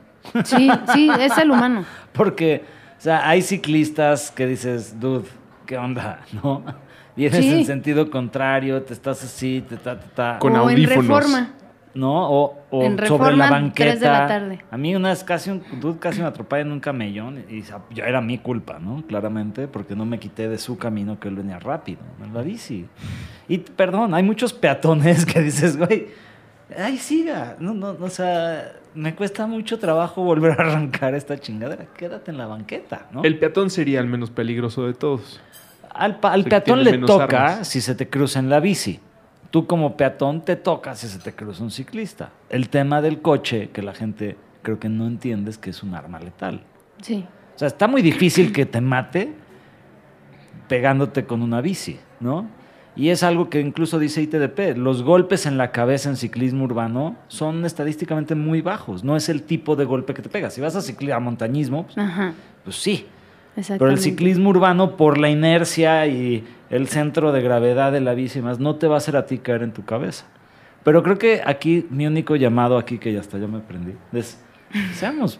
Sí, 0.45 0.69
sí, 0.93 1.09
es 1.19 1.37
el 1.37 1.51
humano. 1.51 1.83
Porque, 2.13 2.63
o 2.97 3.01
sea, 3.01 3.27
hay 3.27 3.41
ciclistas 3.41 4.31
que 4.31 4.45
dices, 4.45 4.99
dude, 4.99 5.25
¿qué 5.65 5.77
onda? 5.77 6.21
¿No? 6.43 6.63
Vienes 7.15 7.39
Sí. 7.43 7.53
en 7.53 7.65
sentido 7.65 8.09
contrario, 8.09 8.81
te 8.83 8.93
estás 8.93 9.23
así, 9.23 9.63
te 9.67 9.77
ta, 9.77 9.99
ta, 9.99 10.07
ta. 10.15 10.39
Con 10.39 10.53
o 10.55 10.59
audífonos. 10.59 10.93
en 10.95 11.01
reforma. 11.09 11.49
¿No? 11.93 12.29
O, 12.29 12.57
o 12.69 12.83
En 12.83 12.97
sobre 13.05 13.35
la 13.35 13.49
banqueta. 13.49 13.91
tres 13.91 13.99
de 13.99 14.07
la 14.07 14.27
tarde. 14.27 14.59
A 14.69 14.77
mí 14.77 14.95
una 14.95 15.09
vez 15.09 15.23
casi 15.23 15.49
un 15.49 15.61
dude 15.79 15.99
casi 15.99 16.21
me 16.21 16.27
atropella 16.27 16.61
en 16.61 16.71
un 16.71 16.79
camellón 16.79 17.43
y 17.49 17.63
ya 17.93 18.05
era 18.05 18.21
mi 18.21 18.37
culpa, 18.37 18.79
¿no? 18.79 19.03
Claramente, 19.07 19.67
porque 19.67 19.95
no 19.95 20.05
me 20.05 20.19
quité 20.19 20.47
de 20.49 20.57
su 20.57 20.77
camino 20.77 21.19
que 21.19 21.27
él 21.27 21.35
venía 21.35 21.59
rápido, 21.59 21.99
en 22.23 22.33
la 22.33 22.41
bici. 22.41 22.87
Y 23.47 23.57
perdón, 23.59 24.13
hay 24.13 24.23
muchos 24.23 24.53
peatones 24.53 25.25
que 25.31 25.41
dices, 25.41 25.77
güey, 25.77 26.07
ay, 26.77 26.97
siga. 26.97 27.57
No, 27.59 27.73
no, 27.73 27.93
no, 27.93 28.05
o 28.05 28.09
sea, 28.09 28.73
me 28.93 29.15
cuesta 29.15 29.47
mucho 29.47 29.79
trabajo 29.79 30.23
volver 30.23 30.51
a 30.51 30.63
arrancar 30.63 31.15
esta 31.15 31.37
chingadera. 31.37 31.85
Quédate 31.97 32.31
en 32.31 32.37
la 32.37 32.47
banqueta, 32.47 33.07
¿no? 33.11 33.23
El 33.23 33.37
peatón 33.37 33.69
sería 33.69 33.99
el 33.99 34.07
menos 34.07 34.31
peligroso 34.31 34.85
de 34.85 34.93
todos. 34.93 35.41
Al, 35.93 36.17
peatón 36.45 36.83
le 36.83 36.97
toca 36.99 37.53
armas. 37.53 37.67
si 37.67 37.81
se 37.81 37.95
te 37.95 38.07
cruza 38.07 38.39
en 38.39 38.49
la 38.49 38.59
bici. 38.59 38.99
Tú 39.51 39.67
como 39.67 39.97
peatón 39.97 40.41
te 40.41 40.55
toca 40.55 40.95
si 40.95 41.07
se 41.07 41.19
te 41.19 41.33
cruza 41.33 41.61
un 41.61 41.71
ciclista. 41.71 42.31
El 42.49 42.69
tema 42.69 43.01
del 43.01 43.21
coche, 43.21 43.69
que 43.71 43.81
la 43.81 43.93
gente 43.93 44.37
creo 44.61 44.79
que 44.79 44.89
no 44.89 45.05
entiende, 45.05 45.51
es 45.51 45.57
que 45.57 45.69
es 45.69 45.83
un 45.83 45.93
arma 45.93 46.19
letal. 46.19 46.63
Sí. 47.01 47.25
O 47.55 47.59
sea, 47.59 47.67
está 47.67 47.87
muy 47.87 48.01
difícil 48.01 48.53
que 48.53 48.65
te 48.65 48.79
mate 48.79 49.33
pegándote 50.69 51.25
con 51.25 51.41
una 51.41 51.59
bici, 51.59 51.99
¿no? 52.21 52.47
Y 52.95 53.09
es 53.09 53.23
algo 53.23 53.49
que 53.49 53.59
incluso 53.59 53.99
dice 53.99 54.21
ITDP, 54.21 54.77
los 54.77 55.03
golpes 55.03 55.45
en 55.45 55.57
la 55.57 55.71
cabeza 55.71 56.09
en 56.09 56.17
ciclismo 56.17 56.65
urbano 56.65 57.15
son 57.27 57.65
estadísticamente 57.65 58.35
muy 58.35 58.61
bajos, 58.61 59.03
no 59.03 59.15
es 59.15 59.29
el 59.29 59.43
tipo 59.43 59.75
de 59.75 59.85
golpe 59.85 60.13
que 60.13 60.21
te 60.21 60.29
pega. 60.29 60.49
Si 60.49 60.59
vas 60.59 60.75
a 60.75 60.81
ciclismo, 60.81 61.15
a 61.15 61.19
montañismo, 61.19 61.87
pues, 61.87 61.97
pues 62.63 62.75
sí. 62.77 63.05
Pero 63.55 63.89
el 63.89 63.99
ciclismo 63.99 64.49
urbano, 64.49 64.95
por 64.95 65.17
la 65.17 65.29
inercia 65.29 66.07
y 66.07 66.43
el 66.69 66.87
centro 66.87 67.31
de 67.31 67.41
gravedad 67.41 67.91
de 67.91 68.01
la 68.01 68.13
bici 68.13 68.39
y 68.39 68.41
más, 68.41 68.59
no 68.59 68.75
te 68.75 68.87
va 68.87 68.95
a 68.95 68.97
hacer 68.97 69.17
a 69.17 69.25
ti 69.25 69.39
caer 69.39 69.63
en 69.63 69.73
tu 69.73 69.83
cabeza. 69.83 70.25
Pero 70.83 71.03
creo 71.03 71.17
que 71.17 71.41
aquí, 71.45 71.85
mi 71.89 72.07
único 72.07 72.35
llamado 72.35 72.77
aquí, 72.77 72.97
que 72.97 73.13
ya 73.13 73.19
hasta 73.19 73.37
yo 73.37 73.47
me 73.47 73.59
aprendí, 73.59 73.93
es 74.13 74.39
seamos 74.93 75.39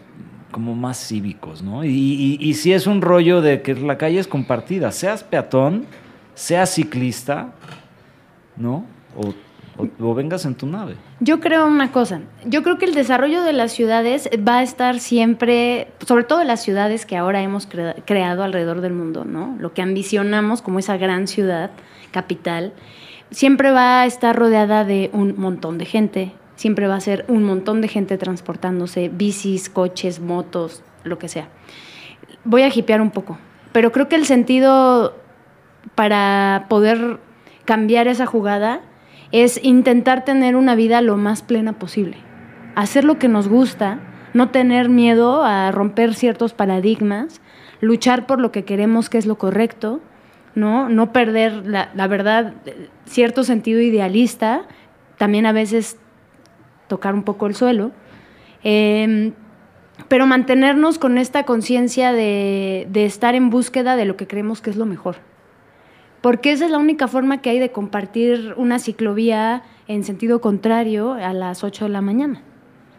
como 0.52 0.76
más 0.76 0.98
cívicos, 1.08 1.64
¿no? 1.64 1.86
Y, 1.86 1.90
y, 1.90 2.38
y 2.40 2.54
si 2.56 2.74
es 2.74 2.86
un 2.86 3.02
rollo 3.02 3.42
de 3.42 3.62
que 3.62 3.74
la 3.76 3.98
calle 3.98 4.20
es 4.20 4.28
compartida, 4.28 4.92
seas 4.92 5.24
peatón, 5.24 5.86
seas 6.36 6.74
ciclista, 6.74 7.54
¿no? 8.58 8.86
O, 9.16 9.34
o- 10.00 10.14
vengas 10.16 10.46
en 10.46 10.56
tu 10.56 10.66
nave. 10.68 10.96
Yo 11.20 11.40
creo 11.40 11.66
una 11.68 11.92
cosa, 11.92 12.22
yo 12.46 12.64
creo 12.64 12.78
que 12.78 12.86
el 12.86 12.94
desarrollo 12.94 13.44
de 13.44 13.54
las 13.54 13.72
ciudades 13.72 14.30
va 14.48 14.60
a 14.60 14.64
estar 14.64 15.00
siempre, 15.00 15.88
sobre 16.06 16.24
todo 16.24 16.44
las 16.44 16.62
ciudades 16.64 17.06
que 17.06 17.18
ahora 17.18 17.42
hemos 17.42 17.66
crea- 17.68 17.96
creado 18.06 18.44
alrededor 18.44 18.82
del 18.82 18.94
mundo, 18.94 19.26
¿no? 19.26 19.56
Lo 19.60 19.74
que 19.74 19.82
ambicionamos 19.82 20.62
como 20.62 20.80
esa 20.80 20.98
gran 20.98 21.28
ciudad, 21.28 21.72
capital, 22.12 22.74
siempre 23.32 23.72
va 23.72 24.02
a 24.02 24.06
estar 24.06 24.36
rodeada 24.36 24.84
de 24.84 25.10
un 25.14 25.36
montón 25.40 25.78
de 25.78 25.86
gente, 25.86 26.32
siempre 26.56 26.88
va 26.88 26.96
a 26.96 27.00
ser 27.02 27.26
un 27.28 27.44
montón 27.44 27.82
de 27.82 27.88
gente 27.88 28.18
transportándose, 28.18 29.10
bicis, 29.10 29.70
coches, 29.70 30.20
motos, 30.20 30.84
lo 31.04 31.18
que 31.18 31.28
sea. 31.30 31.48
Voy 32.44 32.64
a 32.64 32.68
hipear 32.68 33.02
un 33.02 33.12
poco, 33.12 33.38
pero 33.72 33.92
creo 33.92 34.10
que 34.10 34.16
el 34.16 34.26
sentido 34.26 35.16
para 35.96 36.66
poder 36.70 37.20
cambiar 37.66 38.08
esa 38.08 38.26
jugada 38.26 38.82
es 39.32 39.64
intentar 39.64 40.26
tener 40.26 40.56
una 40.56 40.76
vida 40.76 41.02
lo 41.02 41.18
más 41.18 41.42
plena 41.42 41.74
posible. 41.74 42.18
Hacer 42.76 43.04
lo 43.04 43.18
que 43.18 43.28
nos 43.28 43.48
gusta, 43.48 44.00
no 44.34 44.50
tener 44.50 44.90
miedo 44.90 45.44
a 45.44 45.72
romper 45.72 46.14
ciertos 46.14 46.54
paradigmas, 46.54 47.42
luchar 47.80 48.26
por 48.28 48.40
lo 48.40 48.52
que 48.52 48.64
queremos 48.64 49.10
que 49.10 49.18
es 49.18 49.26
lo 49.26 49.38
correcto, 49.38 50.02
¿no? 50.56 50.90
No 50.90 51.14
perder, 51.14 51.66
la, 51.66 52.08
verdad, 52.08 52.54
cierto 53.06 53.44
sentido 53.44 53.82
idealista, 53.82 54.64
también 55.18 55.46
a 55.46 55.52
veces 55.52 55.98
tocar 56.88 57.14
un 57.14 57.24
poco 57.24 57.48
el 57.48 57.56
suelo. 57.56 57.92
Em, 58.64 59.34
pero 60.08 60.26
mantenernos 60.26 60.98
con 60.98 61.18
esta 61.18 61.44
conciencia 61.44 62.12
de, 62.12 62.88
de 62.90 63.06
estar 63.06 63.36
en 63.36 63.50
búsqueda 63.50 63.96
de 63.96 64.06
lo 64.06 64.18
que 64.18 64.28
creemos 64.28 64.62
que 64.62 64.70
es 64.70 64.76
lo 64.76 64.86
mejor. 64.86 65.18
Porque 66.22 66.52
esa 66.52 66.66
es 66.66 66.72
la 66.72 66.78
única 66.78 67.08
forma 67.08 67.42
que 67.42 67.50
hay 67.50 67.60
de 67.60 67.72
compartir 67.72 68.54
una 68.56 68.78
ciclovía 68.78 69.64
en 69.88 70.04
sentido 70.04 70.40
contrario 70.40 71.14
a 71.14 71.34
las 71.34 71.64
8 71.64 71.86
de 71.86 71.90
la 71.90 72.02
mañana. 72.02 72.44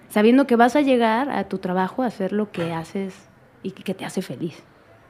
Sabiendo 0.09 0.47
que 0.47 0.57
vas 0.57 0.75
a 0.77 0.81
llegar 0.81 1.31
a 1.31 1.45
tu 1.45 1.59
trabajo 1.59 2.03
a 2.03 2.07
hacer 2.07 2.33
lo 2.33 2.51
que 2.51 2.73
haces 2.73 3.29
y 3.63 3.71
que 3.71 3.95
te 3.95 4.05
hace 4.05 4.23
feliz. 4.23 4.63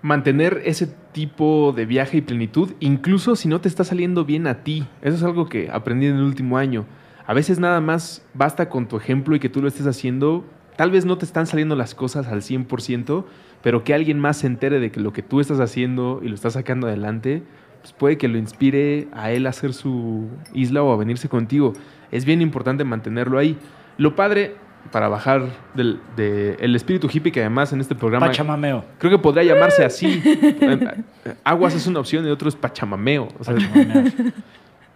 mantener 0.02 0.62
ese 0.64 0.88
tipo 1.12 1.72
de 1.74 1.86
viaje 1.86 2.18
y 2.18 2.20
plenitud, 2.22 2.72
incluso 2.80 3.36
si 3.36 3.48
no 3.48 3.60
te 3.60 3.68
está 3.68 3.84
saliendo 3.84 4.24
bien 4.24 4.46
a 4.48 4.64
ti. 4.64 4.84
Eso 5.00 5.16
es 5.16 5.22
algo 5.22 5.48
que 5.48 5.70
aprendí 5.70 6.06
en 6.06 6.16
el 6.16 6.22
último 6.22 6.58
año. 6.58 6.86
A 7.24 7.34
veces 7.34 7.60
nada 7.60 7.80
más 7.80 8.26
basta 8.34 8.68
con 8.68 8.88
tu 8.88 8.96
ejemplo 8.96 9.36
y 9.36 9.38
que 9.38 9.48
tú 9.48 9.62
lo 9.62 9.68
estés 9.68 9.86
haciendo. 9.86 10.44
Tal 10.76 10.90
vez 10.90 11.04
no 11.04 11.18
te 11.18 11.24
están 11.24 11.46
saliendo 11.46 11.76
las 11.76 11.94
cosas 11.94 12.26
al 12.26 12.42
100%, 12.42 13.24
pero 13.62 13.84
que 13.84 13.94
alguien 13.94 14.18
más 14.18 14.38
se 14.38 14.48
entere 14.48 14.80
de 14.80 14.90
que 14.90 14.98
lo 14.98 15.12
que 15.12 15.22
tú 15.22 15.38
estás 15.38 15.60
haciendo 15.60 16.20
y 16.22 16.28
lo 16.28 16.34
estás 16.34 16.54
sacando 16.54 16.88
adelante, 16.88 17.44
pues 17.82 17.92
puede 17.92 18.16
que 18.16 18.28
lo 18.28 18.38
inspire 18.38 19.08
a 19.12 19.32
él 19.32 19.46
a 19.46 19.50
hacer 19.50 19.74
su 19.74 20.28
isla 20.54 20.82
o 20.82 20.92
a 20.92 20.96
venirse 20.96 21.28
contigo. 21.28 21.72
Es 22.10 22.24
bien 22.24 22.40
importante 22.40 22.84
mantenerlo 22.84 23.38
ahí. 23.38 23.58
Lo 23.98 24.14
padre 24.16 24.54
para 24.90 25.08
bajar 25.08 25.42
del 25.74 26.00
de 26.16 26.56
el 26.60 26.74
espíritu 26.74 27.08
hippie 27.12 27.30
que 27.30 27.40
además 27.40 27.72
en 27.72 27.80
este 27.80 27.94
programa 27.94 28.26
Pachamameo. 28.26 28.84
Creo 28.98 29.10
que 29.10 29.18
podría 29.18 29.42
llamarse 29.54 29.84
así. 29.84 30.22
Aguas 31.44 31.74
es 31.74 31.86
una 31.86 32.00
opción 32.00 32.26
y 32.26 32.30
otro 32.30 32.48
es 32.48 32.56
pachamameo. 32.56 33.28
O 33.38 33.44
sea, 33.44 33.54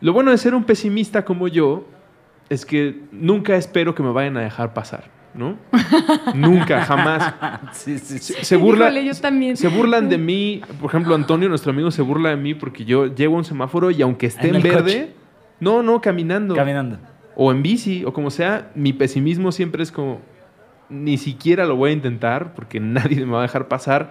lo 0.01 0.13
bueno 0.13 0.31
de 0.31 0.39
ser 0.39 0.55
un 0.55 0.65
pesimista 0.65 1.25
como 1.25 1.49
yo 1.49 1.87
es 2.49 2.65
que 2.65 3.01
nunca 3.13 3.57
espero 3.57 3.95
que 3.95 4.03
me 4.03 4.13
vayan 4.13 4.37
a 4.37 4.41
dejar 4.41 4.73
pasar, 4.75 5.05
¿no? 5.37 5.57
nunca, 6.35 6.83
jamás. 6.85 7.35
sí, 7.73 7.99
sí, 7.99 8.19
sí. 8.19 8.35
Se, 8.35 8.45
se 8.45 8.57
burla, 8.57 8.87
Híjole, 8.87 9.05
yo 9.05 9.15
también. 9.15 9.57
se 9.57 9.69
burlan 9.69 10.09
de 10.09 10.19
mí. 10.19 10.61
Por 10.81 10.91
ejemplo, 10.91 11.15
Antonio, 11.15 11.49
nuestro 11.49 11.71
amigo, 11.73 11.91
se 11.91 12.03
burla 12.03 12.31
de 12.31 12.37
mí 12.37 12.55
porque 12.55 12.85
yo 12.85 13.07
llego 13.15 13.35
a 13.35 13.39
un 13.39 13.45
semáforo 13.45 13.91
y 13.91 14.03
aunque 14.03 14.27
esté 14.27 14.49
En 14.49 14.63
verde, 14.63 14.79
coche. 14.79 15.09
no, 15.61 15.83
no, 15.83 16.01
caminando. 16.01 16.55
Caminando. 16.55 16.99
o 17.35 17.53
en 17.53 17.63
bici, 17.63 18.05
o 18.05 18.13
como 18.13 18.31
sea, 18.31 18.71
mi 18.75 18.93
pesimismo 18.93 19.53
siempre 19.53 19.83
es 19.83 19.93
como, 19.93 20.21
ni 20.89 21.19
siquiera 21.19 21.67
lo 21.67 21.77
voy 21.77 21.91
a 21.91 21.93
intentar 21.93 22.55
porque 22.55 22.81
nadie 22.81 23.25
me 23.27 23.33
va 23.33 23.41
a 23.41 23.43
dejar 23.43 23.69
pasar 23.69 24.11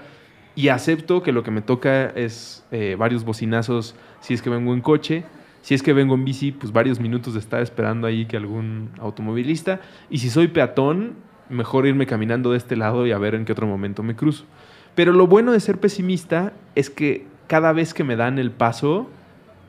y 0.56 0.70
acepto 0.70 1.22
que 1.22 1.32
lo 1.34 1.44
que 1.44 1.52
me 1.52 1.62
toca 1.62 2.06
es 2.12 2.66
eh, 2.72 2.96
varios 2.98 3.26
bocinazos 3.26 3.96
si 4.22 4.34
es 4.34 4.42
que 4.42 4.50
vengo 4.50 4.74
en 4.74 4.82
coche, 4.82 5.24
si 5.66 5.74
es 5.74 5.82
que 5.82 5.94
vengo 5.94 6.14
en 6.14 6.26
bici, 6.26 6.52
pues 6.52 6.72
varios 6.72 7.00
minutos 7.00 7.34
de 7.34 7.40
estar 7.40 7.60
esperando 7.64 8.06
ahí 8.06 8.28
que 8.28 8.38
algún 8.38 8.92
automovilista, 9.00 9.82
y 10.12 10.20
si 10.20 10.30
soy 10.30 10.48
peatón, 10.48 11.16
mejor 11.50 11.88
irme 11.88 12.06
caminando 12.06 12.52
de 12.52 12.58
este 12.60 12.76
lado 12.76 13.08
y 13.08 13.12
a 13.12 13.18
ver 13.18 13.34
en 13.34 13.46
qué 13.46 13.54
otro 13.54 13.66
momento 13.66 14.04
me 14.04 14.16
cruzo. 14.16 14.46
Pero 14.94 15.12
lo 15.12 15.26
bueno 15.26 15.54
de 15.54 15.60
ser 15.60 15.80
pesimista 15.80 16.54
es 16.76 16.92
que 16.92 17.26
cada 17.48 17.74
vez 17.74 17.96
que 17.96 18.04
me 18.04 18.16
dan 18.16 18.38
el 18.38 18.52
paso, 18.52 19.10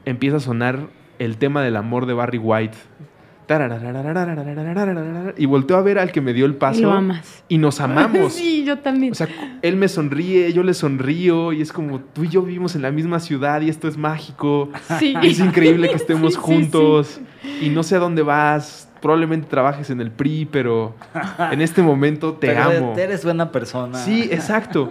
empieza 0.04 0.36
a 0.36 0.40
sonar 0.40 0.90
el 1.18 1.38
tema 1.38 1.62
del 1.62 1.76
amor 1.76 2.04
de 2.04 2.12
Barry 2.12 2.36
White. 2.36 2.76
Y 5.36 5.46
volteo 5.46 5.76
a 5.76 5.82
ver 5.82 5.98
al 5.98 6.12
que 6.12 6.20
me 6.20 6.32
dio 6.32 6.46
el 6.46 6.54
paso. 6.54 6.78
Y 6.78 6.82
lo 6.82 6.92
amas. 6.92 7.44
Y 7.48 7.58
nos 7.58 7.80
amamos. 7.80 8.32
Sí, 8.32 8.64
yo 8.64 8.78
también. 8.78 9.12
O 9.12 9.14
sea, 9.14 9.28
él 9.62 9.76
me 9.76 9.88
sonríe, 9.88 10.52
yo 10.52 10.62
le 10.62 10.74
sonrío 10.74 11.52
y 11.52 11.62
es 11.62 11.72
como 11.72 12.00
tú 12.00 12.24
y 12.24 12.28
yo 12.28 12.42
vivimos 12.42 12.74
en 12.74 12.82
la 12.82 12.90
misma 12.90 13.20
ciudad 13.20 13.60
y 13.60 13.68
esto 13.68 13.88
es 13.88 13.96
mágico. 13.96 14.70
sí. 14.98 15.14
Es 15.22 15.38
increíble 15.40 15.88
que 15.88 15.96
estemos 15.96 16.34
Sí, 16.34 16.40
sí, 16.40 16.44
juntos 16.44 17.20
y 17.60 17.68
no 17.68 17.82
sé 17.82 17.96
a 17.96 17.98
dónde 17.98 18.22
vas. 18.22 18.88
Probablemente 19.00 19.46
trabajes 19.48 19.90
en 19.90 20.00
el 20.00 20.10
PRI, 20.10 20.48
pero 20.50 20.94
en 21.52 21.60
este 21.60 21.82
momento 21.82 22.32
te 22.34 22.48
Pero 22.48 22.62
amo. 22.62 22.94
Eres 22.96 23.24
buena 23.24 23.52
persona. 23.52 23.98
Sí, 23.98 24.28
exacto. 24.32 24.90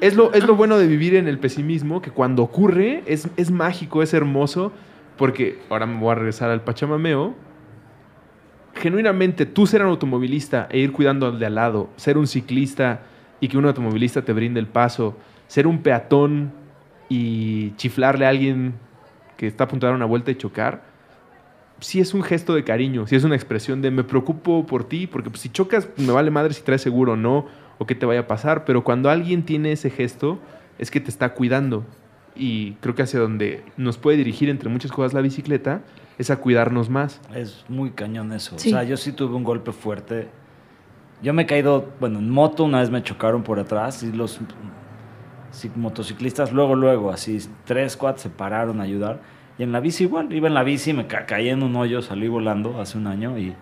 Es 0.00 0.14
lo, 0.14 0.32
es 0.34 0.44
lo 0.46 0.54
bueno 0.54 0.76
de 0.78 0.86
vivir 0.86 1.14
en 1.16 1.26
el 1.26 1.38
pesimismo, 1.38 2.02
que 2.02 2.10
cuando 2.10 2.42
ocurre 2.42 3.02
es, 3.06 3.28
es 3.36 3.50
mágico, 3.50 4.02
es 4.02 4.12
hermoso, 4.12 4.72
porque 5.16 5.58
ahora 5.70 5.86
me 5.86 5.98
voy 5.98 6.12
a 6.12 6.14
regresar 6.16 6.50
al 6.50 6.60
Pachamameo. 6.60 7.34
Genuinamente, 8.76 9.46
tú 9.46 9.66
ser 9.66 9.82
un 9.82 9.88
automovilista 9.88 10.68
e 10.70 10.78
ir 10.78 10.92
cuidando 10.92 11.26
al 11.26 11.38
de 11.38 11.46
al 11.46 11.54
lado, 11.54 11.88
ser 11.96 12.18
un 12.18 12.26
ciclista 12.26 13.00
y 13.40 13.48
que 13.48 13.56
un 13.56 13.64
automovilista 13.64 14.22
te 14.22 14.32
brinde 14.32 14.60
el 14.60 14.66
paso, 14.66 15.16
ser 15.46 15.66
un 15.66 15.82
peatón 15.82 16.52
y 17.08 17.72
chiflarle 17.76 18.26
a 18.26 18.28
alguien 18.28 18.74
que 19.36 19.46
está 19.46 19.64
a 19.64 19.68
punto 19.68 19.86
dar 19.86 19.94
una 19.94 20.04
vuelta 20.04 20.30
y 20.30 20.34
chocar, 20.34 20.84
sí 21.80 22.00
es 22.00 22.12
un 22.12 22.22
gesto 22.22 22.54
de 22.54 22.64
cariño, 22.64 23.06
sí 23.06 23.16
es 23.16 23.24
una 23.24 23.34
expresión 23.34 23.80
de 23.80 23.90
me 23.90 24.04
preocupo 24.04 24.66
por 24.66 24.84
ti, 24.84 25.06
porque 25.06 25.30
pues, 25.30 25.40
si 25.40 25.48
chocas 25.48 25.88
me 25.96 26.12
vale 26.12 26.30
madre 26.30 26.52
si 26.52 26.62
traes 26.62 26.82
seguro 26.82 27.12
o 27.12 27.16
no, 27.16 27.46
o 27.78 27.86
qué 27.86 27.94
te 27.94 28.06
vaya 28.06 28.20
a 28.20 28.26
pasar, 28.26 28.64
pero 28.64 28.84
cuando 28.84 29.10
alguien 29.10 29.42
tiene 29.44 29.72
ese 29.72 29.90
gesto 29.90 30.38
es 30.78 30.90
que 30.90 31.00
te 31.00 31.10
está 31.10 31.34
cuidando. 31.34 31.84
Y 32.34 32.72
creo 32.80 32.94
que 32.94 33.02
hacia 33.02 33.20
donde 33.20 33.62
nos 33.78 33.96
puede 33.96 34.18
dirigir 34.18 34.50
entre 34.50 34.68
muchas 34.68 34.92
cosas 34.92 35.14
la 35.14 35.22
bicicleta 35.22 35.82
es 36.18 36.30
a 36.30 36.36
cuidarnos 36.36 36.88
más. 36.88 37.20
Es 37.34 37.64
muy 37.68 37.90
cañón 37.90 38.32
eso. 38.32 38.58
Sí. 38.58 38.70
O 38.70 38.72
sea, 38.72 38.84
yo 38.84 38.96
sí 38.96 39.12
tuve 39.12 39.34
un 39.34 39.44
golpe 39.44 39.72
fuerte. 39.72 40.28
Yo 41.22 41.32
me 41.32 41.42
he 41.42 41.46
caído, 41.46 41.90
bueno, 42.00 42.18
en 42.18 42.28
moto 42.30 42.64
una 42.64 42.80
vez 42.80 42.90
me 42.90 43.02
chocaron 43.02 43.42
por 43.42 43.58
atrás 43.58 44.02
y 44.02 44.12
los 44.12 44.40
sí, 45.50 45.70
motociclistas 45.74 46.52
luego, 46.52 46.74
luego, 46.74 47.10
así, 47.10 47.38
tres, 47.64 47.96
cuatro 47.96 48.22
se 48.22 48.30
pararon 48.30 48.80
a 48.80 48.84
ayudar. 48.84 49.20
Y 49.58 49.62
en 49.62 49.72
la 49.72 49.80
bici 49.80 50.04
igual, 50.04 50.30
iba 50.32 50.48
en 50.48 50.54
la 50.54 50.62
bici, 50.62 50.92
me 50.92 51.06
ca- 51.06 51.24
caí 51.24 51.48
en 51.48 51.62
un 51.62 51.74
hoyo, 51.76 52.02
salí 52.02 52.28
volando 52.28 52.80
hace 52.80 52.98
un 52.98 53.06
año 53.06 53.38
y 53.38 53.54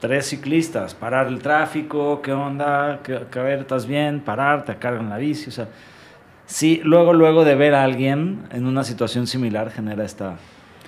tres 0.00 0.26
ciclistas, 0.26 0.94
parar 0.94 1.28
el 1.28 1.38
tráfico, 1.38 2.20
¿qué 2.22 2.32
onda? 2.32 3.00
¿Qué, 3.04 3.20
qué, 3.30 3.38
a 3.38 3.42
ver, 3.42 3.58
estás 3.60 3.86
bien? 3.86 4.20
Parar, 4.20 4.64
te 4.64 4.74
cargan 4.76 5.08
la 5.08 5.18
bici, 5.18 5.48
o 5.48 5.52
sea... 5.52 5.68
Sí, 6.46 6.80
luego, 6.82 7.12
luego 7.12 7.44
de 7.44 7.54
ver 7.54 7.76
a 7.76 7.84
alguien 7.84 8.40
en 8.50 8.66
una 8.66 8.82
situación 8.82 9.28
similar 9.28 9.70
genera 9.70 10.04
esta 10.04 10.34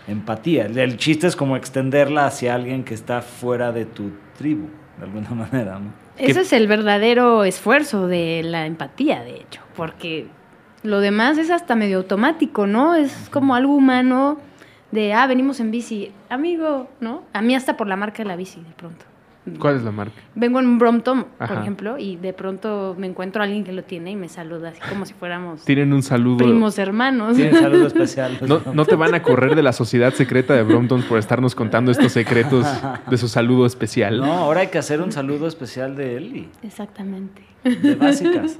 empatía. 0.06 0.66
El, 0.66 0.96
chiste 0.96 1.26
es 1.26 1.36
como 1.36 1.56
extenderla 1.56 2.26
hacia 2.26 2.54
alguien 2.54 2.84
que 2.84 2.94
está 2.94 3.22
fuera 3.22 3.72
de 3.72 3.84
tu 3.84 4.12
tribu, 4.36 4.68
de 4.98 5.04
alguna 5.04 5.30
manera, 5.30 5.78
¿no? 5.78 5.92
Ese 6.18 6.42
es 6.42 6.52
el 6.52 6.66
verdadero 6.66 7.44
esfuerzo 7.44 8.06
de 8.06 8.42
la 8.44 8.66
empatía, 8.66 9.22
de 9.22 9.36
hecho, 9.36 9.62
porque 9.74 10.26
lo 10.82 11.00
demás 11.00 11.38
es 11.38 11.50
hasta 11.50 11.74
medio 11.74 11.98
automático, 11.98 12.66
¿no? 12.66 12.94
Es 12.94 13.28
como 13.30 13.54
algo 13.54 13.74
humano 13.74 14.38
de, 14.90 15.14
ah, 15.14 15.26
venimos 15.26 15.58
en 15.58 15.70
bici, 15.70 16.12
amigo, 16.28 16.88
¿no? 17.00 17.24
A 17.32 17.40
mí 17.40 17.54
hasta 17.54 17.76
por 17.76 17.86
la 17.86 17.96
marca 17.96 18.22
de 18.22 18.28
la 18.28 18.36
bici, 18.36 18.60
de 18.60 18.74
pronto. 18.76 19.04
¿Cuál 19.58 19.74
es 19.76 19.82
la 19.82 19.90
marca? 19.90 20.14
Vengo 20.36 20.60
en 20.60 20.66
un 20.66 20.78
Brompton, 20.78 21.26
por 21.36 21.50
ejemplo, 21.58 21.98
y 21.98 22.14
de 22.16 22.32
pronto 22.32 22.94
me 22.96 23.08
encuentro 23.08 23.42
a 23.42 23.44
alguien 23.44 23.64
que 23.64 23.72
lo 23.72 23.82
tiene 23.82 24.12
y 24.12 24.16
me 24.16 24.28
saluda 24.28 24.68
así 24.68 24.80
como 24.88 25.04
si 25.04 25.14
fuéramos 25.14 25.62
Tienen 25.64 25.92
un 25.92 26.02
saludo. 26.02 26.36
primos 26.38 26.78
hermanos. 26.78 27.34
Tienen 27.36 27.56
saludo 27.60 27.88
especial. 27.88 28.38
No, 28.46 28.60
no 28.72 28.84
te 28.84 28.94
van 28.94 29.14
a 29.14 29.22
correr 29.22 29.56
de 29.56 29.62
la 29.62 29.72
sociedad 29.72 30.12
secreta 30.14 30.54
de 30.54 30.62
Bromptons 30.62 31.04
por 31.06 31.18
estarnos 31.18 31.54
contando 31.56 31.90
estos 31.90 32.12
secretos 32.12 32.66
de 33.10 33.18
su 33.18 33.26
saludo 33.26 33.66
especial. 33.66 34.18
No, 34.18 34.32
ahora 34.32 34.60
hay 34.60 34.68
que 34.68 34.78
hacer 34.78 35.00
un 35.00 35.10
saludo 35.10 35.48
especial 35.48 35.96
de 35.96 36.16
Eli, 36.18 36.48
Exactamente. 36.62 37.42
de 37.64 37.94
básicas. 37.96 38.58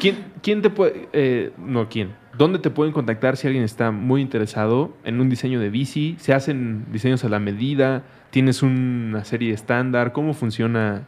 ¿Quién, 0.00 0.16
quién 0.42 0.60
te 0.62 0.70
puede.? 0.70 1.08
eh, 1.12 1.52
no, 1.58 1.88
¿quién? 1.88 2.10
¿Dónde 2.36 2.58
te 2.58 2.70
pueden 2.70 2.92
contactar 2.94 3.36
si 3.36 3.46
alguien 3.46 3.64
está 3.64 3.90
muy 3.90 4.20
interesado 4.22 4.94
en 5.04 5.20
un 5.20 5.28
diseño 5.28 5.60
de 5.60 5.68
bici? 5.70 6.16
¿Se 6.18 6.32
hacen 6.32 6.86
diseños 6.90 7.24
a 7.24 7.28
la 7.28 7.38
medida? 7.38 8.02
¿Tienes 8.32 8.62
una 8.62 9.24
serie 9.24 9.52
estándar? 9.52 10.12
¿Cómo 10.12 10.32
funciona? 10.32 11.02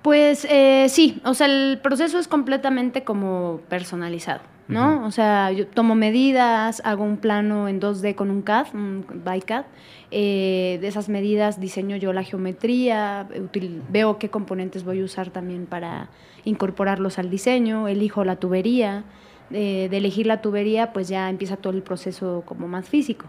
Pues 0.00 0.46
eh, 0.48 0.86
sí, 0.88 1.20
o 1.24 1.34
sea, 1.34 1.46
el 1.48 1.80
proceso 1.82 2.18
es 2.18 2.28
completamente 2.28 3.04
como 3.04 3.60
personalizado, 3.68 4.40
¿no? 4.68 5.04
O 5.04 5.10
sea, 5.10 5.52
yo 5.52 5.66
tomo 5.66 5.94
medidas, 5.94 6.80
hago 6.84 7.04
un 7.04 7.18
plano 7.18 7.68
en 7.68 7.78
2D 7.78 8.14
con 8.14 8.30
un 8.30 8.40
CAD, 8.40 8.68
un 8.72 9.04
ByCAD. 9.24 9.64
eh, 10.12 10.78
de 10.80 10.86
esas 10.88 11.08
medidas 11.10 11.60
diseño 11.60 11.96
yo 11.96 12.12
la 12.14 12.22
geometría, 12.22 13.28
util- 13.36 13.82
veo 13.90 14.18
qué 14.18 14.30
componentes 14.30 14.82
voy 14.84 15.00
a 15.00 15.04
usar 15.04 15.28
también 15.30 15.66
para 15.66 16.08
incorporarlos 16.44 17.18
al 17.18 17.28
diseño, 17.28 17.86
elijo 17.86 18.24
la 18.24 18.36
tubería. 18.36 19.04
eh, 19.52 19.86
de 19.88 19.96
elegir 19.98 20.26
la 20.26 20.40
tubería, 20.40 20.92
pues 20.92 21.06
ya 21.06 21.30
empieza 21.30 21.56
todo 21.56 21.72
el 21.72 21.82
proceso 21.82 22.42
como 22.46 22.66
más 22.66 22.88
físico. 22.88 23.26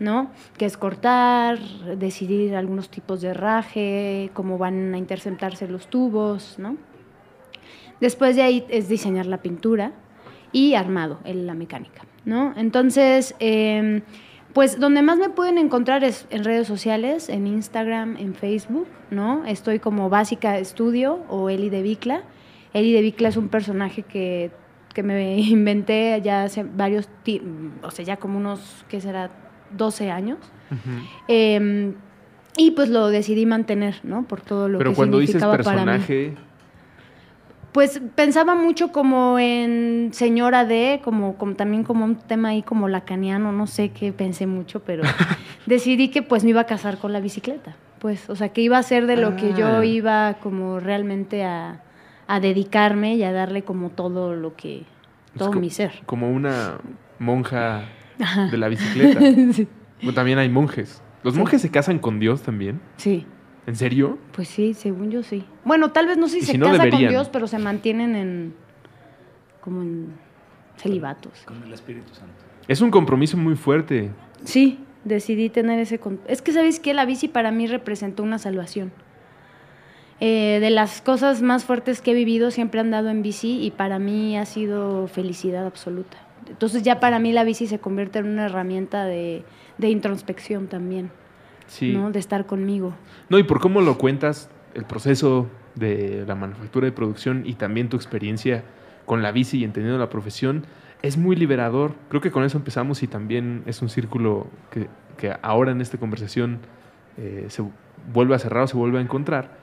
¿No? 0.00 0.30
Que 0.56 0.64
es 0.64 0.76
cortar, 0.76 1.58
decidir 1.96 2.56
algunos 2.56 2.88
tipos 2.88 3.20
de 3.20 3.28
herraje, 3.28 4.30
cómo 4.34 4.58
van 4.58 4.94
a 4.94 4.98
interceptarse 4.98 5.68
los 5.68 5.86
tubos, 5.88 6.58
¿no? 6.58 6.76
Después 8.00 8.34
de 8.34 8.42
ahí 8.42 8.66
es 8.70 8.88
diseñar 8.88 9.26
la 9.26 9.42
pintura 9.42 9.92
y 10.52 10.74
armado, 10.74 11.20
la 11.24 11.54
mecánica, 11.54 12.02
¿no? 12.24 12.54
Entonces, 12.56 13.36
eh, 13.38 14.02
pues 14.54 14.80
donde 14.80 15.02
más 15.02 15.18
me 15.18 15.28
pueden 15.28 15.58
encontrar 15.58 16.02
es 16.02 16.26
en 16.30 16.44
redes 16.44 16.66
sociales, 16.66 17.28
en 17.28 17.46
Instagram, 17.46 18.16
en 18.16 18.34
Facebook, 18.34 18.88
¿no? 19.10 19.44
Estoy 19.44 19.78
como 19.78 20.08
Básica 20.08 20.58
Estudio 20.58 21.20
o 21.28 21.50
Eli 21.50 21.70
de 21.70 21.82
Vicla. 21.82 22.22
Eli 22.72 22.92
de 22.92 23.02
Vicla 23.02 23.28
es 23.28 23.36
un 23.36 23.48
personaje 23.48 24.02
que, 24.02 24.50
que 24.92 25.02
me 25.02 25.38
inventé 25.38 26.20
ya 26.24 26.44
hace 26.44 26.64
varios, 26.64 27.08
o 27.82 27.90
sea, 27.90 28.04
ya 28.04 28.16
como 28.16 28.38
unos, 28.38 28.84
¿qué 28.88 29.00
será? 29.00 29.30
12 29.76 30.10
años. 30.10 30.38
Eh, 31.28 31.92
y 32.56 32.70
pues 32.72 32.88
lo 32.88 33.08
decidí 33.08 33.46
mantener, 33.46 34.00
¿no? 34.02 34.24
Por 34.24 34.40
todo 34.40 34.68
lo 34.68 34.78
Pero 34.78 34.90
que 34.90 34.96
cuando 34.96 35.18
dices 35.18 35.40
significaba 35.40 35.62
para 35.62 35.84
mí. 35.84 35.90
personaje, 35.98 36.34
Pues 37.72 38.00
pensaba 38.16 38.54
mucho 38.56 38.90
como 38.90 39.38
en 39.38 40.10
señora 40.12 40.64
de, 40.64 41.00
como, 41.04 41.36
como 41.36 41.54
también 41.54 41.84
como 41.84 42.04
un 42.04 42.16
tema 42.16 42.48
ahí 42.48 42.62
como 42.62 42.88
lacaniano, 42.88 43.52
no 43.52 43.66
sé 43.68 43.90
qué 43.90 44.12
pensé 44.12 44.46
mucho, 44.48 44.80
pero 44.80 45.02
decidí 45.66 46.08
que 46.08 46.22
pues 46.22 46.42
me 46.42 46.50
iba 46.50 46.62
a 46.62 46.66
casar 46.66 46.98
con 46.98 47.12
la 47.12 47.20
bicicleta. 47.20 47.76
Pues, 48.00 48.28
o 48.30 48.34
sea, 48.34 48.48
que 48.48 48.60
iba 48.62 48.76
a 48.78 48.82
ser 48.82 49.06
de 49.06 49.16
lo 49.16 49.36
que 49.36 49.52
Ah. 49.52 49.56
yo 49.56 49.82
iba 49.84 50.34
como 50.42 50.80
realmente 50.80 51.44
a, 51.44 51.82
a 52.26 52.40
dedicarme 52.40 53.14
y 53.14 53.22
a 53.22 53.32
darle 53.32 53.62
como 53.62 53.90
todo 53.90 54.34
lo 54.34 54.56
que, 54.56 54.82
todo 55.38 55.52
mi 55.52 55.70
ser. 55.70 55.92
como 56.06 56.30
una 56.30 56.78
monja 57.20 57.82
de 58.50 58.56
la 58.56 58.68
bicicleta. 58.68 59.20
sí. 59.52 59.68
Bueno, 59.98 60.14
también 60.14 60.38
hay 60.38 60.48
monjes. 60.48 61.02
¿Los 61.22 61.36
monjes 61.36 61.60
se 61.60 61.70
casan 61.70 61.98
con 61.98 62.18
Dios 62.18 62.42
también? 62.42 62.80
sí, 62.96 63.26
¿En 63.66 63.76
serio? 63.76 64.18
pues 64.32 64.48
sí, 64.48 64.74
según 64.74 65.10
yo 65.10 65.22
sí. 65.22 65.44
Bueno, 65.64 65.92
tal 65.92 66.06
vez 66.06 66.16
no 66.16 66.28
sé 66.28 66.40
si 66.40 66.46
si 66.46 66.52
se 66.52 66.58
no, 66.58 66.66
casa 66.66 66.88
con. 66.88 66.98
Dios, 66.98 67.28
pero 67.28 67.46
se 67.46 67.58
mantienen 67.58 68.16
en 68.16 68.54
como 69.60 69.82
en 69.82 70.14
celibatos. 70.76 71.32
Con 71.44 71.62
el 71.62 71.72
Espíritu 71.72 72.14
Santo. 72.14 72.34
Es 72.66 72.80
un 72.80 72.90
compromiso 72.90 73.36
muy 73.36 73.56
fuerte. 73.56 74.10
Sí, 74.44 74.80
decidí 75.04 75.50
tener 75.50 75.78
ese... 75.78 76.00
Es 76.26 76.42
que, 76.42 76.52
¿sabes 76.52 76.80
qué? 76.80 76.94
La 76.94 77.04
bici 77.04 77.28
para 77.28 77.50
mí 77.50 77.66
representó 77.66 78.22
una 78.22 78.38
salvación. 78.38 78.92
Eh, 80.20 80.58
de 80.60 80.70
las 80.70 81.00
cosas 81.00 81.40
más 81.40 81.64
fuertes 81.64 82.02
que 82.02 82.10
he 82.10 82.14
vivido 82.14 82.50
siempre 82.50 82.78
he 82.78 82.82
andado 82.82 83.08
en 83.08 83.22
bici 83.22 83.62
y 83.62 83.70
para 83.70 83.98
mí 83.98 84.36
ha 84.36 84.44
sido 84.44 85.08
felicidad 85.08 85.66
absoluta. 85.66 86.18
Entonces 86.50 86.82
ya 86.82 87.00
para 87.00 87.18
mí 87.18 87.32
la 87.32 87.44
bici 87.44 87.66
se 87.66 87.78
convierte 87.78 88.18
en 88.18 88.26
una 88.26 88.46
herramienta 88.46 89.04
de, 89.04 89.44
de 89.78 89.88
introspección 89.88 90.66
también, 90.66 91.10
Sí. 91.66 91.92
¿no? 91.92 92.10
De 92.10 92.18
estar 92.18 92.46
conmigo. 92.46 92.92
No, 93.28 93.38
y 93.38 93.44
por 93.44 93.60
cómo 93.60 93.80
lo 93.80 93.96
cuentas, 93.96 94.50
el 94.74 94.84
proceso 94.84 95.46
de 95.76 96.24
la 96.26 96.34
manufactura 96.34 96.88
y 96.88 96.90
producción 96.90 97.42
y 97.46 97.54
también 97.54 97.88
tu 97.88 97.96
experiencia 97.96 98.64
con 99.06 99.22
la 99.22 99.30
bici 99.32 99.58
y 99.58 99.64
entendiendo 99.64 99.98
la 99.98 100.10
profesión, 100.10 100.64
es 101.02 101.16
muy 101.16 101.36
liberador. 101.36 101.94
Creo 102.08 102.20
que 102.20 102.30
con 102.30 102.44
eso 102.44 102.58
empezamos 102.58 103.02
y 103.02 103.06
también 103.06 103.62
es 103.66 103.80
un 103.82 103.88
círculo 103.88 104.48
que, 104.70 104.88
que 105.16 105.32
ahora 105.42 105.70
en 105.70 105.80
esta 105.80 105.98
conversación 105.98 106.58
eh, 107.16 107.46
se 107.48 107.62
vuelve 108.12 108.34
a 108.34 108.38
cerrar 108.38 108.64
o 108.64 108.66
se 108.66 108.76
vuelve 108.76 108.98
a 108.98 109.00
encontrar. 109.00 109.56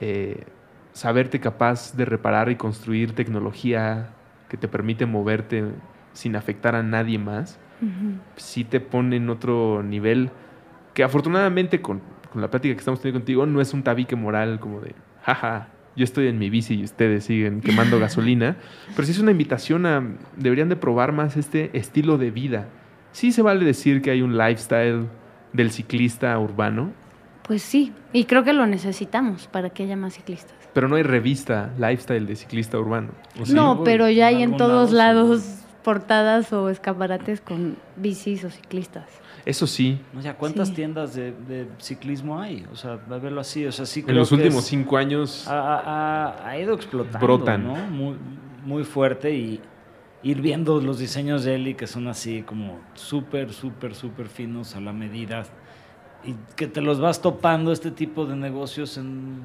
Eh, 0.00 0.44
saberte 0.92 1.40
capaz 1.40 1.96
de 1.96 2.04
reparar 2.04 2.50
y 2.50 2.56
construir 2.56 3.14
tecnología 3.14 4.10
que 4.48 4.56
te 4.56 4.68
permite 4.68 5.06
moverte 5.06 5.64
sin 6.12 6.36
afectar 6.36 6.74
a 6.74 6.82
nadie 6.82 7.18
más, 7.18 7.58
Ujú. 7.80 8.18
sí 8.36 8.64
te 8.64 8.80
pone 8.80 9.16
en 9.16 9.28
otro 9.30 9.82
nivel 9.82 10.30
que 10.94 11.02
afortunadamente 11.04 11.80
con, 11.80 12.00
con 12.32 12.40
la 12.42 12.50
plática 12.50 12.74
que 12.74 12.78
estamos 12.78 13.00
teniendo 13.00 13.20
contigo 13.20 13.46
no 13.46 13.60
es 13.60 13.72
un 13.74 13.82
tabique 13.82 14.14
moral 14.16 14.60
como 14.60 14.80
de, 14.80 14.94
jaja, 15.22 15.68
yo 15.96 16.04
estoy 16.04 16.28
en 16.28 16.38
mi 16.38 16.48
bici 16.50 16.74
y 16.74 16.84
ustedes 16.84 17.24
siguen 17.24 17.60
quemando 17.60 17.98
gasolina, 18.00 18.56
pero 18.94 19.04
sí 19.04 19.12
es 19.12 19.18
una 19.18 19.30
invitación 19.30 19.86
a, 19.86 20.02
deberían 20.36 20.68
de 20.68 20.76
probar 20.76 21.12
más 21.12 21.36
este 21.36 21.70
estilo 21.76 22.18
de 22.18 22.30
vida. 22.30 22.68
Sí 23.12 23.32
se 23.32 23.42
vale 23.42 23.64
decir 23.64 24.00
que 24.00 24.10
hay 24.10 24.22
un 24.22 24.38
lifestyle 24.38 25.06
del 25.52 25.70
ciclista 25.70 26.38
urbano, 26.38 26.92
Pues 27.42 27.60
sí, 27.62 27.92
y 28.12 28.24
creo 28.24 28.42
que 28.44 28.52
lo 28.54 28.66
necesitamos 28.66 29.48
para 29.48 29.68
que 29.70 29.82
haya 29.82 29.96
más 29.96 30.14
ciclistas. 30.14 30.56
pero 30.72 30.88
no 30.88 30.96
hay 30.96 31.02
revista 31.02 31.70
lifestyle 31.78 32.26
de 32.26 32.36
ciclista 32.36 32.78
urbano. 32.78 33.08
¿o 33.38 33.44
sí? 33.44 33.52
No, 33.52 33.82
pero 33.84 34.08
ya 34.08 34.28
hay 34.28 34.42
en 34.42 34.56
todos 34.56 34.92
lado, 34.92 35.24
lados 35.24 35.58
portadas 35.82 36.52
o 36.52 36.68
escaparates 36.68 37.40
con 37.40 37.76
bicis 37.96 38.44
o 38.44 38.50
ciclistas. 38.50 39.08
Eso 39.44 39.66
sí, 39.66 40.00
O 40.16 40.22
sea, 40.22 40.36
¿cuántas 40.36 40.68
Sí. 40.68 40.74
tiendas 40.74 41.14
de, 41.14 41.32
de 41.32 41.66
ciclismo 41.78 42.40
hay? 42.40 42.64
O 42.72 42.76
sea, 42.76 42.92
a 42.92 43.18
verlo 43.18 43.40
así, 43.40 43.66
o 43.66 43.72
sea, 43.72 43.86
sí 43.86 44.00
en 44.00 44.06
creo 44.06 44.18
los 44.18 44.28
que 44.28 44.36
últimos 44.36 44.62
es- 44.64 44.70
cinco 44.70 44.96
años... 44.96 45.48
ha, 45.48 45.58
ha- 46.38 46.48
ha 46.48 46.58
ido 46.58 46.74
explotando, 46.74 47.18
Brotan. 47.26 47.66
¿no? 47.66 47.74
Muy, 47.74 48.16
muy 48.64 48.84
fuerte 48.84 49.34
y 49.34 49.60
ir 50.22 50.40
viendo 50.40 50.80
los 50.80 51.00
diseños 51.00 51.42
de 51.42 51.56
Eli 51.56 51.74
que 51.74 51.88
son 51.88 52.06
así 52.06 52.42
como 52.42 52.78
súper, 52.94 53.52
súper, 53.52 53.96
súper 53.96 54.28
finos 54.28 54.76
a 54.76 54.80
la 54.80 54.92
medida 54.92 55.42
y 56.24 56.36
que 56.54 56.68
te 56.68 56.80
los 56.80 57.00
vas 57.00 57.20
topando 57.20 57.72
este 57.72 57.90
tipo 57.90 58.24
de 58.26 58.36
negocios 58.36 58.96
en 58.96 59.40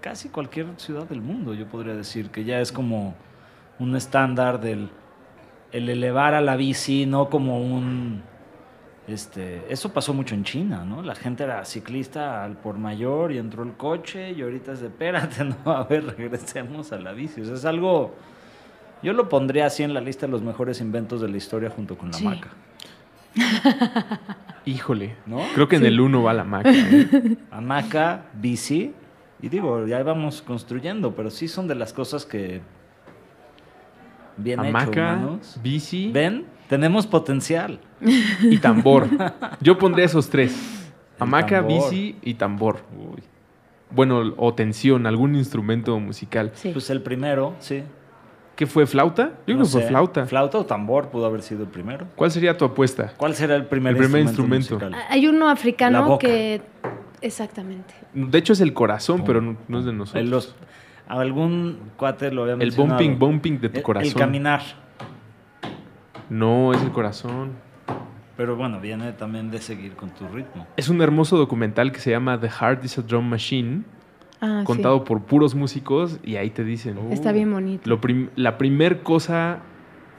casi 0.00 0.28
cualquier 0.28 0.66
ciudad 0.78 1.08
del 1.08 1.20
mundo, 1.20 1.54
yo 1.54 1.68
podría 1.68 1.94
decir, 1.94 2.30
que 2.30 2.42
ya 2.42 2.58
es 2.60 2.72
como 2.72 3.14
un 3.78 3.94
estándar 3.94 4.60
del 4.60 4.90
el 5.74 5.88
elevar 5.90 6.32
a 6.34 6.40
la 6.40 6.56
bici, 6.56 7.04
no 7.04 7.28
como 7.28 7.60
un 7.60 8.22
Este, 9.06 9.62
eso 9.68 9.92
pasó 9.92 10.14
mucho 10.14 10.34
en 10.34 10.44
China, 10.44 10.82
¿no? 10.86 11.02
La 11.02 11.14
gente 11.14 11.42
era 11.44 11.62
ciclista 11.66 12.42
al 12.42 12.56
por 12.56 12.78
mayor 12.78 13.32
y 13.32 13.38
entró 13.38 13.62
el 13.62 13.72
coche 13.74 14.32
y 14.32 14.40
ahorita 14.40 14.72
es 14.72 14.80
de, 14.80 14.86
espérate, 14.86 15.44
no, 15.44 15.56
a 15.70 15.84
ver, 15.84 16.06
regresemos 16.16 16.90
a 16.92 16.98
la 16.98 17.12
bici. 17.12 17.42
O 17.42 17.44
sea, 17.44 17.54
es 17.54 17.64
algo, 17.66 18.14
yo 19.02 19.12
lo 19.12 19.28
pondría 19.28 19.66
así 19.66 19.82
en 19.82 19.92
la 19.92 20.00
lista 20.00 20.24
de 20.26 20.32
los 20.32 20.40
mejores 20.42 20.80
inventos 20.80 21.20
de 21.20 21.28
la 21.28 21.36
historia 21.36 21.68
junto 21.68 21.98
con 21.98 22.10
la 22.12 22.16
Sí. 22.18 22.24
maca. 22.24 22.48
Híjole. 24.64 25.16
¿No? 25.26 25.40
Creo 25.54 25.68
que 25.68 25.76
en 25.76 25.84
el 25.84 26.00
1 26.00 26.22
va 26.22 26.32
la 26.32 26.44
maca. 26.44 26.70
¿eh? 26.72 27.36
Hamaca, 27.50 28.22
bici, 28.34 28.94
y 29.42 29.48
digo, 29.50 29.86
ya 29.86 30.02
vamos 30.02 30.40
construyendo, 30.40 31.14
pero 31.14 31.30
sí 31.30 31.48
son 31.48 31.68
de 31.68 31.74
las 31.74 31.92
cosas 31.92 32.24
que 32.24 32.62
bien 34.36 34.60
Hamaca, 34.60 35.18
bici 35.62 36.10
¿Ven? 36.12 36.44
Tenemos 36.68 37.06
potencial. 37.06 37.78
y 38.42 38.58
tambor. 38.58 39.08
Yo 39.60 39.78
pondría 39.78 40.06
esos 40.06 40.28
tres. 40.30 40.90
Hamaca, 41.18 41.60
tambor. 41.60 41.90
bici 41.90 42.16
y 42.22 42.34
tambor. 42.34 42.78
Bueno, 43.90 44.34
o 44.36 44.54
tensión, 44.54 45.06
algún 45.06 45.34
instrumento 45.36 45.98
musical. 46.00 46.50
Sí. 46.54 46.70
Pues 46.72 46.88
el 46.90 47.02
primero, 47.02 47.54
sí. 47.60 47.82
¿Qué 48.56 48.66
fue? 48.66 48.86
¿Flauta? 48.86 49.32
Yo 49.46 49.54
No 49.54 49.60
creo 49.60 49.64
que 49.64 49.66
fue 49.66 49.82
flauta. 49.82 50.26
Flauta 50.26 50.58
o 50.58 50.64
tambor 50.66 51.08
pudo 51.10 51.26
haber 51.26 51.42
sido 51.42 51.62
el 51.64 51.68
primero. 51.68 52.06
¿Cuál 52.16 52.30
sería 52.30 52.56
tu 52.56 52.64
apuesta? 52.64 53.12
¿Cuál 53.16 53.34
será 53.34 53.56
el 53.56 53.66
primer, 53.66 53.92
El 53.92 53.98
primer 53.98 54.22
instrumento, 54.22 54.56
instrumento. 54.74 54.86
musical? 54.96 55.06
Hay 55.12 55.26
uno 55.26 55.48
africano 55.48 56.18
que... 56.18 56.62
Exactamente. 57.20 57.94
De 58.12 58.38
hecho 58.38 58.52
es 58.52 58.60
el 58.60 58.72
corazón, 58.74 59.24
pero 59.24 59.40
no, 59.40 59.56
no 59.66 59.78
es 59.80 59.84
de 59.86 59.92
nosotros. 59.92 60.22
El- 60.24 60.30
los- 60.30 60.54
algún 61.08 61.78
cuate 61.96 62.30
lo 62.32 62.42
había 62.42 62.54
El 62.54 62.58
mencionado. 62.60 62.98
bumping, 62.98 63.18
bumping 63.18 63.60
de 63.60 63.68
tu 63.68 63.76
El- 63.78 63.82
corazón. 63.82 64.08
El 64.08 64.14
caminar. 64.14 64.62
No, 66.30 66.72
es 66.72 66.82
el 66.82 66.90
corazón. 66.90 67.52
Pero 68.36 68.56
bueno, 68.56 68.80
viene 68.80 69.12
también 69.12 69.50
de 69.50 69.60
seguir 69.60 69.92
con 69.94 70.10
tu 70.10 70.26
ritmo. 70.28 70.66
Es 70.76 70.88
un 70.88 71.00
hermoso 71.02 71.36
documental 71.36 71.92
que 71.92 72.00
se 72.00 72.10
llama 72.10 72.40
The 72.40 72.48
Heart 72.48 72.84
is 72.84 72.98
a 72.98 73.02
Drum 73.02 73.28
Machine, 73.28 73.82
Ah, 74.40 74.60
sí. 74.60 74.66
contado 74.66 75.04
por 75.04 75.22
puros 75.22 75.54
músicos, 75.54 76.18
y 76.24 76.36
ahí 76.36 76.50
te 76.50 76.64
dicen. 76.64 76.98
Está 77.12 77.30
"Uh, 77.30 77.34
bien 77.34 77.52
bonito. 77.52 77.88
Lo 77.88 78.00
prim- 78.00 78.30
la 78.34 78.58
primer 78.58 79.02
cosa 79.02 79.60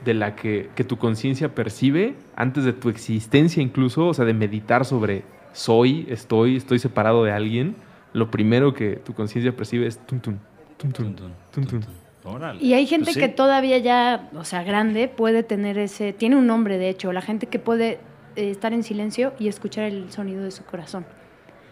de 0.04 0.14
la 0.14 0.34
que, 0.34 0.70
que 0.74 0.84
tu 0.84 0.96
conciencia 0.96 1.54
percibe, 1.54 2.14
antes 2.36 2.64
de 2.64 2.72
tu 2.72 2.88
existencia 2.88 3.62
incluso, 3.62 4.06
o 4.06 4.14
sea, 4.14 4.24
de 4.24 4.34
meditar 4.34 4.84
sobre 4.84 5.24
soy, 5.52 6.06
estoy, 6.08 6.56
estoy 6.56 6.78
separado 6.78 7.24
de 7.24 7.32
alguien, 7.32 7.76
lo 8.12 8.30
primero 8.30 8.72
que 8.72 8.96
tu 8.96 9.12
conciencia 9.14 9.54
percibe 9.54 9.86
es 9.86 9.98
tum 10.06 10.20
tum, 10.20 10.36
tum 10.78 10.92
tum, 10.92 11.14
tum. 11.14 11.80
Y 12.60 12.72
hay 12.74 12.86
gente 12.86 13.04
Pues 13.06 13.14
sí. 13.14 13.20
que 13.20 13.28
todavía 13.28 13.78
ya, 13.78 14.30
o 14.36 14.44
sea, 14.44 14.64
grande, 14.64 15.06
puede 15.08 15.42
tener 15.44 15.78
ese, 15.78 16.12
tiene 16.12 16.34
un 16.36 16.46
nombre 16.46 16.76
de 16.76 16.88
hecho, 16.88 17.12
la 17.12 17.22
gente 17.22 17.46
que 17.46 17.58
puede 17.60 18.00
eh, 18.34 18.50
estar 18.50 18.72
en 18.72 18.82
silencio 18.82 19.32
y 19.38 19.46
escuchar 19.48 19.84
el 19.84 20.10
sonido 20.10 20.42
de 20.42 20.50
su 20.50 20.64
corazón. 20.64 21.06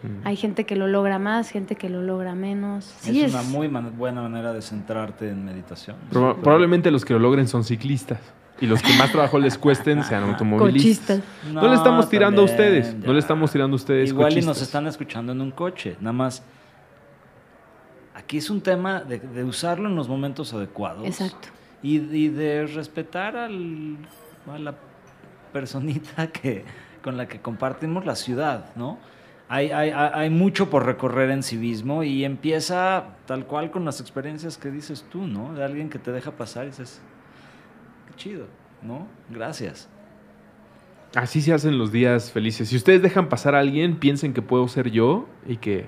Mm. 0.01 0.25
Hay 0.27 0.37
gente 0.37 0.63
que 0.63 0.77
lo 0.77 0.87
logra 0.87 1.19
más, 1.19 1.49
gente 1.49 1.75
que 1.75 1.89
lo 1.89 2.01
logra 2.01 2.35
menos. 2.35 2.85
Sí, 3.01 3.21
es, 3.21 3.33
una 3.33 3.43
muy 3.43 3.67
man- 3.67 3.97
buena 3.97 4.21
manera 4.21 4.53
de 4.53 4.61
centrarte 4.61 5.27
en 5.29 5.43
meditación. 5.43 5.97
Proba- 6.09 6.35
probablemente 6.41 6.89
los 6.89 7.03
que 7.03 7.13
lo 7.13 7.19
logren 7.19 7.47
son 7.49 7.63
ciclistas. 7.65 8.19
Y 8.61 8.67
los 8.67 8.81
que 8.81 8.93
más 8.97 9.11
trabajo 9.11 9.37
les 9.37 9.57
cuesten 9.57 10.01
sean 10.05 10.23
automovilistas. 10.23 11.19
No, 11.51 11.67
le 11.67 11.75
estamos 11.75 12.07
tirando 12.09 12.41
a 12.41 12.45
ustedes. 12.45 12.95
No 12.95 13.11
le 13.11 13.19
estamos 13.19 13.51
tirando 13.51 13.75
a 13.75 13.75
ustedes. 13.75 14.09
Igual 14.11 14.37
y 14.37 14.41
nos 14.41 14.61
están 14.61 14.87
escuchando 14.87 15.33
en 15.33 15.41
un 15.41 15.51
coche. 15.51 15.97
Nada 15.99 16.13
más. 16.13 16.41
Aquí 18.15 18.37
es 18.37 18.49
un 18.49 18.61
tema 18.61 19.01
de, 19.01 19.19
de 19.19 19.43
usarlo 19.43 19.89
en 19.89 19.95
los 19.95 20.07
momentos 20.07 20.53
adecuados. 20.53 21.05
Exacto. 21.05 21.49
Y, 21.83 21.97
y 21.97 22.29
de 22.29 22.65
respetar 22.65 23.35
al, 23.35 23.97
a 24.51 24.57
la 24.57 24.75
personita 25.51 26.27
que, 26.31 26.63
con 27.03 27.17
la 27.17 27.27
que 27.27 27.41
compartimos 27.41 28.05
la 28.05 28.15
ciudad, 28.15 28.73
¿no? 28.75 28.97
Hay, 29.47 29.69
hay, 29.69 29.91
hay 29.91 30.09
hay 30.13 30.29
mucho 30.31 30.71
por 30.71 30.87
recorrer 30.87 31.29
en 31.29 31.43
civismo 31.43 32.01
y 32.01 32.25
empieza 32.25 33.15
tal 33.27 33.45
cual 33.45 33.69
con 33.69 33.85
las 33.85 34.01
experiencias 34.01 34.57
que 34.57 34.71
dices 34.71 35.05
tú, 35.11 35.27
¿no? 35.27 35.53
De 35.53 35.63
alguien 35.63 35.89
que 35.89 35.99
te 35.99 36.11
deja 36.11 36.31
pasar 36.31 36.63
y 36.63 36.67
dices, 36.69 36.99
qué 38.07 38.15
chido, 38.15 38.47
¿no? 38.81 39.07
Gracias. 39.29 39.87
Así 41.15 41.41
se 41.41 41.53
hacen 41.53 41.77
los 41.77 41.91
días 41.91 42.31
felices. 42.31 42.69
Si 42.69 42.75
ustedes 42.75 43.01
dejan 43.01 43.29
pasar 43.29 43.55
a 43.55 43.59
alguien, 43.59 43.97
piensen 43.97 44.33
que 44.33 44.41
puedo 44.41 44.67
ser 44.67 44.89
yo 44.89 45.27
y 45.45 45.57
que, 45.57 45.85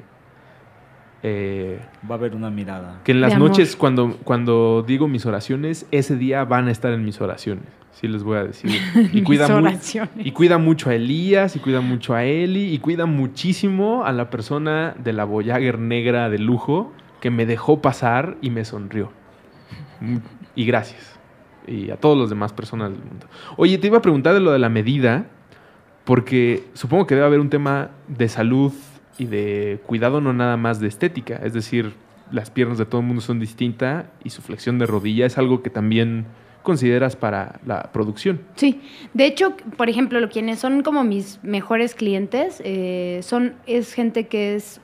eh, 1.23 1.79
Va 2.09 2.15
a 2.15 2.17
haber 2.17 2.35
una 2.35 2.49
mirada. 2.49 2.99
que 3.03 3.11
en 3.11 3.21
las 3.21 3.31
De 3.31 3.35
amor. 3.35 3.49
noches 3.49 3.75
cuando, 3.75 4.17
cuando 4.23 4.83
digo 4.87 5.07
mis 5.07 5.25
oraciones, 5.25 5.85
ese 5.91 6.15
día 6.15 6.43
van 6.45 6.67
a 6.67 6.71
estar 6.71 6.93
en 6.93 7.03
mis 7.05 7.19
oraciones. 7.21 7.63
Sí 7.91 8.07
les 8.07 8.21
voy 8.23 8.37
a 8.37 8.43
decir. 8.43 8.69
Y 9.13 9.23
cuida, 9.23 9.47
Mis 9.47 9.57
mu- 9.57 9.63
oraciones. 9.67 10.11
y 10.25 10.31
cuida 10.31 10.57
mucho 10.59 10.89
a 10.91 10.95
Elías, 10.95 11.55
y 11.55 11.59
cuida 11.59 11.81
mucho 11.81 12.13
a 12.13 12.23
Eli, 12.23 12.71
y 12.73 12.77
cuida 12.79 13.05
muchísimo 13.07 14.05
a 14.05 14.11
la 14.11 14.29
persona 14.29 14.93
de 15.03 15.13
la 15.13 15.23
Voyager 15.25 15.79
negra 15.79 16.29
de 16.29 16.37
lujo 16.37 16.93
que 17.21 17.31
me 17.31 17.47
dejó 17.47 17.81
pasar 17.81 18.37
y 18.41 18.51
me 18.51 18.63
sonrió. 18.65 19.11
Y 20.55 20.65
gracias. 20.65 21.17
Y 21.65 21.89
a 21.89 21.97
todos 21.97 22.15
los 22.17 22.29
demás 22.29 22.53
personas 22.53 22.91
del 22.91 22.99
mundo. 23.03 23.25
Oye, 23.57 23.77
te 23.79 23.87
iba 23.87 23.97
a 23.97 24.01
preguntar 24.01 24.35
de 24.35 24.39
lo 24.39 24.51
de 24.51 24.59
la 24.59 24.69
medida, 24.69 25.25
porque 26.05 26.63
supongo 26.73 27.07
que 27.07 27.15
debe 27.15 27.25
haber 27.27 27.39
un 27.39 27.49
tema 27.49 27.89
de 28.07 28.29
salud 28.29 28.71
y 29.17 29.25
de 29.25 29.79
cuidado, 29.85 30.21
no 30.21 30.33
nada 30.33 30.57
más 30.57 30.79
de 30.79 30.87
estética. 30.87 31.37
Es 31.43 31.53
decir, 31.53 31.93
las 32.31 32.49
piernas 32.51 32.77
de 32.77 32.85
todo 32.85 33.01
el 33.01 33.07
mundo 33.07 33.21
son 33.21 33.39
distintas 33.39 34.05
y 34.23 34.29
su 34.29 34.41
flexión 34.41 34.79
de 34.79 34.85
rodilla 34.85 35.25
es 35.25 35.37
algo 35.37 35.61
que 35.63 35.69
también 35.69 36.25
consideras 36.63 37.15
para 37.15 37.59
la 37.65 37.91
producción. 37.93 38.41
Sí, 38.55 38.81
de 39.13 39.25
hecho, 39.25 39.55
por 39.77 39.89
ejemplo, 39.89 40.19
lo- 40.19 40.29
quienes 40.29 40.59
son 40.59 40.83
como 40.83 41.03
mis 41.05 41.39
mejores 41.41 41.95
clientes 41.95 42.61
eh, 42.65 43.21
son 43.23 43.53
es 43.65 43.93
gente 43.93 44.27
que 44.27 44.55
es 44.55 44.81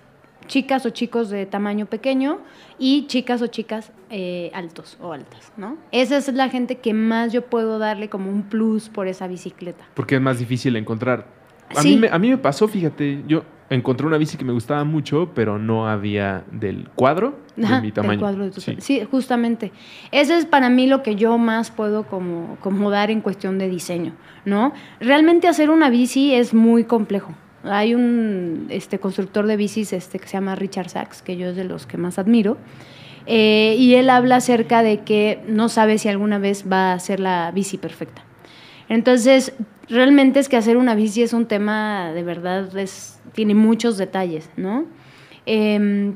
chicas 0.48 0.86
o 0.86 0.90
chicos 0.92 1.30
de 1.30 1.46
tamaño 1.46 1.86
pequeño 1.86 2.40
y 2.80 3.06
chicas 3.08 3.42
o 3.42 3.48
chicas 3.48 3.92
eh, 4.10 4.50
altos 4.54 4.98
o 5.02 5.12
altas, 5.14 5.52
¿no? 5.58 5.78
Esa 5.92 6.18
es 6.18 6.34
la 6.34 6.50
gente 6.50 6.78
que 6.78 6.94
más 6.94 7.34
yo 7.34 7.46
puedo 7.46 7.80
darle 7.80 8.10
como 8.10 8.30
un 8.30 8.44
plus 8.44 8.88
por 8.90 9.08
esa 9.08 9.28
bicicleta. 9.28 9.86
Porque 9.94 10.16
es 10.16 10.22
más 10.22 10.40
difícil 10.40 10.76
encontrar. 10.78 11.28
A, 11.76 11.82
Sí. 11.82 11.90
mí, 11.90 11.98
me, 11.98 12.08
a 12.10 12.20
mí 12.20 12.30
me 12.30 12.38
pasó, 12.38 12.68
fíjate, 12.68 13.24
yo 13.28 13.44
encontré 13.70 14.06
una 14.06 14.18
bici 14.18 14.38
que 14.38 14.46
me 14.46 14.54
gustaba 14.54 14.84
mucho, 14.84 15.32
pero 15.34 15.58
no 15.60 15.88
había 15.88 16.44
del 16.52 16.90
cuadro 16.96 17.40
Ajá, 17.64 17.76
de 17.76 17.82
mi 17.82 17.88
del 17.88 17.94
tamaño. 17.94 18.20
cuadro 18.20 18.46
de 18.46 18.52
tu 18.52 18.62
Sí. 18.62 18.76
Sí, 18.80 19.02
justamente. 19.10 19.72
Eso 20.12 20.34
es 20.34 20.46
para 20.46 20.70
mí 20.70 20.88
lo 20.88 21.04
que 21.04 21.16
yo 21.16 21.38
más 21.38 21.72
puedo 21.72 22.04
como, 22.04 22.58
como 22.62 22.90
dar 22.90 23.12
en 23.12 23.22
cuestión 23.22 23.58
de 23.58 23.70
diseño, 23.70 24.14
¿no? 24.46 24.74
Realmente 25.00 25.48
hacer 25.48 25.70
una 25.70 25.90
bici 25.90 26.34
es 26.34 26.54
muy 26.54 26.84
complejo. 26.84 27.34
Hay 27.64 27.96
un 27.96 28.66
este, 28.70 29.00
constructor 29.00 29.48
de 29.48 29.56
bicis 29.56 29.94
este, 29.94 30.20
que 30.20 30.28
se 30.28 30.34
llama 30.34 30.56
Richard 30.56 30.90
Sachs, 30.90 31.22
que 31.22 31.38
yo 31.38 31.50
es 31.50 31.56
de 31.56 31.64
los 31.64 31.86
que 31.88 31.98
más 31.98 32.20
admiro, 32.20 32.58
eh, 33.26 33.76
y 33.80 33.96
él 33.96 34.10
habla 34.10 34.36
acerca 34.38 34.84
de 34.84 35.00
que 35.00 35.42
no 35.48 35.70
sabe 35.70 35.98
si 35.98 36.10
alguna 36.10 36.40
vez 36.40 36.66
va 36.70 36.92
a 36.92 37.00
ser 37.00 37.22
la 37.22 37.52
bici 37.52 37.78
perfecta. 37.78 38.24
Entonces, 38.90 39.54
realmente 39.90 40.40
es 40.40 40.50
que 40.50 40.58
hacer 40.58 40.78
una 40.78 40.96
bici 40.96 41.22
es 41.22 41.34
un 41.34 41.46
tema, 41.46 42.12
de 42.14 42.24
verdad, 42.24 42.76
es, 42.78 43.22
tiene 43.34 43.56
muchos 43.56 43.98
detalles, 43.98 44.50
¿no? 44.56 44.86
Em, 45.46 46.16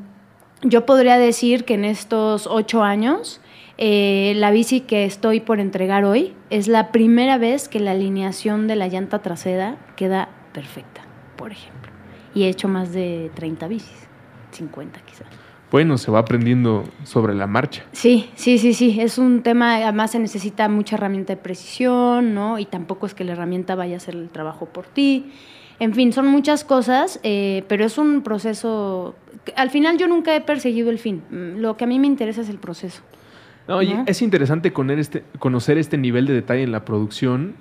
yo 0.64 0.86
podría 0.86 1.18
decir 1.18 1.66
que 1.66 1.76
en 1.76 1.86
estos 1.86 2.48
ocho 2.48 2.84
años, 2.84 3.42
eh, 3.78 4.34
la 4.38 4.52
bici 4.52 4.82
que 4.82 5.06
estoy 5.06 5.40
por 5.40 5.60
entregar 5.60 6.04
hoy 6.04 6.34
es 6.50 6.68
la 6.68 6.92
primera 6.92 7.38
vez 7.38 7.70
que 7.70 7.80
la 7.80 7.92
alineación 7.92 8.68
de 8.68 8.76
la 8.76 8.88
llanta 8.88 9.22
trasera 9.22 9.78
queda 9.96 10.30
perfecta, 10.54 11.02
por 11.36 11.52
ejemplo. 11.52 11.92
Y 12.34 12.44
he 12.44 12.50
hecho 12.50 12.68
más 12.68 12.92
de 12.92 13.32
30 13.36 13.68
bicis, 13.68 14.08
50 14.52 15.00
quizás. 15.02 15.28
Bueno, 15.70 15.98
se 15.98 16.12
va 16.12 16.20
aprendiendo 16.20 16.86
sobre 17.04 17.36
la 17.36 17.46
marcha. 17.46 17.84
Sí, 17.92 18.30
sí, 18.36 18.58
sí, 18.58 18.74
sí. 18.74 19.00
Es 19.02 19.18
un 19.18 19.44
tema, 19.44 19.76
además 19.76 20.12
se 20.12 20.20
necesita 20.20 20.70
mucha 20.70 20.96
herramienta 20.96 21.34
de 21.36 21.42
precisión, 21.42 22.34
¿no? 22.34 22.58
Y 22.58 22.66
tampoco 22.66 23.06
es 23.06 23.14
que 23.14 23.26
la 23.26 23.34
herramienta 23.34 23.76
vaya 23.76 23.96
a 23.96 23.98
hacer 23.98 24.16
el 24.16 24.30
trabajo 24.30 24.68
por 24.68 24.86
ti. 24.86 25.32
En 25.80 25.94
fin, 25.94 26.14
son 26.14 26.28
muchas 26.28 26.64
cosas, 26.64 27.20
eh, 27.24 27.64
pero 27.68 27.86
es 27.86 27.98
un 27.98 28.22
proceso. 28.22 29.16
Al 29.56 29.70
final 29.70 29.98
yo 29.98 30.08
nunca 30.08 30.36
he 30.36 30.42
perseguido 30.42 30.90
el 30.90 31.00
fin. 31.00 31.22
Mm, 31.30 31.60
Lo 31.60 31.76
que 31.76 31.84
a 31.84 31.88
mí 31.88 32.00
me 32.00 32.08
interesa 32.08 32.42
es 32.42 32.50
el 32.50 32.58
proceso. 32.58 33.02
No, 33.68 33.82
y 33.82 33.94
¿No? 33.94 34.04
es 34.08 34.22
interesante 34.22 34.72
conocer 34.72 35.00
este, 35.00 35.24
conocer 35.40 35.78
este 35.78 35.98
nivel 35.98 36.26
de 36.26 36.34
detalle 36.34 36.64
en 36.64 36.72
la 36.72 36.86
producción, 36.86 37.56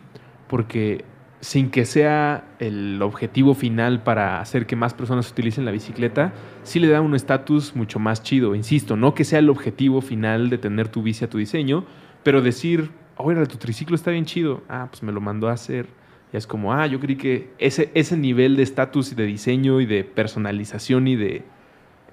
porque 0.47 1.05
sin 1.41 1.71
que 1.71 1.85
sea 1.85 2.45
el 2.59 3.01
objetivo 3.03 3.55
final 3.55 4.03
para 4.03 4.41
hacer 4.41 4.67
que 4.67 4.77
más 4.77 4.95
personas 4.95 5.31
utilicen 5.31 5.65
la 5.65 5.71
bicicleta, 5.71 6.33
sí 6.63 6.81
le 6.81 6.89
da 6.89 7.01
un 7.01 7.15
estatus 7.15 7.77
mucho 7.77 7.99
más 7.99 8.23
chido. 8.23 8.55
Insisto, 8.55 8.97
no 8.97 9.15
que 9.15 9.25
sea 9.25 9.41
el 9.41 9.51
objetivo 9.51 10.01
final 10.01 10.51
de 10.51 10.59
tener 10.59 10.89
tu 10.89 11.03
bici 11.03 11.25
a 11.25 11.31
tu 11.31 11.39
diseño, 11.39 11.85
pero 12.23 12.43
decir, 12.43 12.91
oye, 13.17 13.45
tu 13.47 13.59
triciclo 13.59 13.97
está 13.97 14.11
bien 14.11 14.25
chido. 14.25 14.63
Ah, 14.69 14.89
pues 14.91 15.03
me 15.03 15.13
lo 15.13 15.21
mandó 15.21 15.49
a 15.49 15.53
hacer. 15.53 15.87
Y 16.33 16.37
es 16.37 16.47
como, 16.47 16.73
ah, 16.73 16.87
yo 16.87 17.01
creí 17.01 17.17
que 17.17 17.51
ese, 17.59 17.91
ese 17.95 18.17
nivel 18.17 18.57
de 18.57 18.63
estatus 18.63 19.13
y 19.13 19.15
de 19.15 19.27
diseño 19.27 19.81
y 19.81 19.87
de 19.87 20.05
personalización 20.05 21.07
y 21.07 21.17
de 21.17 21.45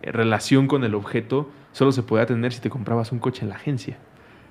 relación 0.01 0.67
con 0.67 0.83
el 0.83 0.95
objeto 0.95 1.49
solo 1.71 1.91
se 1.91 2.03
podía 2.03 2.25
tener 2.25 2.53
si 2.53 2.61
te 2.61 2.69
comprabas 2.69 3.11
un 3.11 3.19
coche 3.19 3.43
en 3.43 3.49
la 3.49 3.55
agencia. 3.55 3.97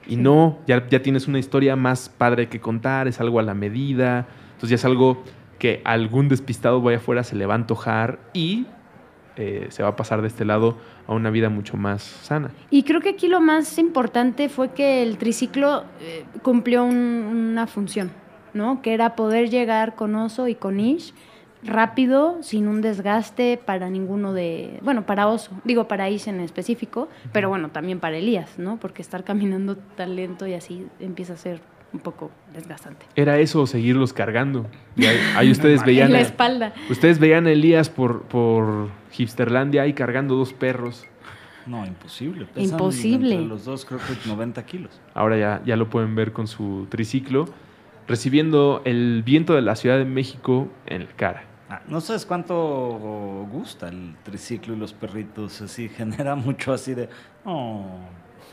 Y 0.07 0.17
no, 0.17 0.59
ya, 0.67 0.89
ya 0.89 1.01
tienes 1.03 1.29
una 1.29 1.39
historia 1.39 1.77
más 1.77 2.09
padre 2.09 2.49
que 2.49 2.61
contar, 2.61 3.07
es 3.07 3.21
algo 3.21 3.39
a 3.39 3.43
la 3.43 3.55
medida, 3.55 4.27
entonces 4.63 4.71
ya 4.71 4.75
es 4.77 4.85
algo 4.85 5.25
que 5.59 5.81
algún 5.85 6.29
despistado 6.29 6.81
vaya 6.81 6.99
afuera 6.99 7.25
se 7.25 7.35
le 7.35 7.47
va 7.47 7.55
a 7.55 7.57
antojar 7.57 8.21
y 8.33 8.67
eh, 9.37 9.67
se 9.71 9.83
va 9.83 9.89
a 9.89 9.97
pasar 9.97 10.21
de 10.23 10.29
este 10.29 10.45
lado 10.45 10.77
a 11.09 11.15
una 11.15 11.31
vida 11.31 11.49
mucho 11.49 11.77
más 11.77 12.03
sana. 12.03 12.53
Y 12.71 12.85
creo 12.85 13.01
que 13.01 13.09
aquí 13.11 13.27
lo 13.27 13.41
más 13.41 13.77
importante 13.79 14.49
fue 14.49 14.71
que 14.73 15.03
el 15.03 15.19
triciclo 15.19 15.83
eh, 16.01 16.25
cumplió 16.43 16.85
un- 16.85 17.49
una 17.51 17.67
función, 17.67 18.13
¿no? 18.55 18.83
Que 18.83 18.95
era 18.95 19.17
poder 19.17 19.51
llegar 19.51 19.97
con 19.97 20.15
Oso 20.15 20.47
y 20.47 20.55
con 20.55 20.79
Ish 20.79 21.13
rápido, 21.65 22.39
sin 22.43 22.69
un 22.69 22.81
desgaste 22.83 23.57
para 23.57 23.89
ninguno 23.89 24.33
de, 24.33 24.79
bueno, 24.83 25.07
para 25.07 25.27
Oso, 25.29 25.51
digo 25.65 25.89
para 25.89 26.09
Ish 26.11 26.29
en 26.29 26.41
específico, 26.41 27.09
pero 27.33 27.49
bueno, 27.49 27.71
también 27.71 27.99
para 28.01 28.17
Elías, 28.17 28.59
¿no? 28.59 28.79
Porque 28.79 29.01
estar 29.03 29.25
caminando 29.25 29.77
tan 29.77 30.15
lento 30.17 30.47
y 30.47 30.55
así 30.55 30.87
empieza 31.01 31.33
a 31.33 31.37
ser 31.37 31.61
un 31.93 32.01
poco 32.01 32.31
desgastante. 32.55 33.07
Era 33.15 33.39
eso, 33.39 33.67
seguirlos 33.67 34.13
cargando. 34.13 34.67
Y 34.97 35.07
ahí, 35.07 35.17
ahí 35.37 35.51
ustedes 35.51 35.85
veían, 35.87 36.09
En 36.09 36.13
la 36.13 36.19
a, 36.19 36.23
espalda. 36.23 36.75
ustedes 36.91 37.19
veían 37.19 37.47
a 37.47 37.51
Elías 37.53 37.89
por, 37.89 38.23
por 38.25 38.91
Hipsterlandia 39.17 39.83
ahí 39.83 39.95
cargando 39.95 40.35
dos 40.37 40.53
perros. 40.53 41.07
No, 41.67 41.87
imposible. 41.87 42.47
Pesan 42.47 42.73
Imposible. 42.73 43.35
entre 43.35 43.49
los 43.49 43.65
dos 43.65 43.85
creo 43.85 44.01
que 44.01 44.29
90 44.29 44.65
kilos. 44.67 45.01
Ahora 45.15 45.39
ya, 45.39 45.63
ya 45.65 45.77
lo 45.77 45.89
pueden 45.89 46.15
ver 46.15 46.33
con 46.33 46.47
su 46.47 46.87
triciclo, 46.91 47.47
recibiendo 48.09 48.83
el 48.85 49.23
viento 49.25 49.55
de 49.55 49.63
la 49.63 49.77
Ciudad 49.77 49.97
de 49.97 50.05
México 50.05 50.69
en 50.87 51.05
la 51.07 51.13
cara. 51.13 51.45
Ah, 51.71 51.81
no 51.89 52.01
sabes 52.03 52.27
cuánto 52.27 53.47
gusta 53.51 53.89
el 53.89 54.15
triciclo 54.25 54.75
y 54.75 54.77
los 54.77 54.93
perritos, 54.93 55.63
así 55.63 55.89
genera 55.97 56.35
mucho 56.35 56.73
así 56.73 56.95
de... 56.95 57.09
Oh. 57.45 57.87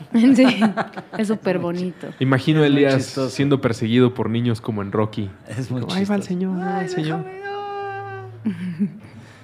Sí, 0.34 0.60
es 1.18 1.28
súper 1.28 1.58
bonito. 1.58 2.08
Imagino 2.20 2.62
a 2.62 2.66
Elías 2.66 2.96
chistoso. 2.96 3.30
siendo 3.30 3.60
perseguido 3.60 4.14
por 4.14 4.30
niños 4.30 4.60
como 4.60 4.82
en 4.82 4.92
Rocky. 4.92 5.30
Es 5.48 5.70
muy 5.70 5.80
Como, 5.82 5.92
Ahí 5.94 6.04
va 6.04 6.14
el 6.16 6.22
chistoso. 6.22 6.28
señor, 6.40 6.62
ahí 6.62 6.72
va 6.74 6.80
el 6.82 6.88
señor. 6.88 7.24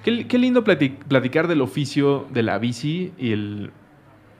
Qué, 0.03 0.27
qué 0.27 0.37
lindo 0.37 0.63
plati- 0.63 0.97
platicar 1.07 1.47
del 1.47 1.61
oficio 1.61 2.25
de 2.31 2.43
la 2.43 2.57
bici 2.57 3.11
y 3.17 3.31
el 3.33 3.71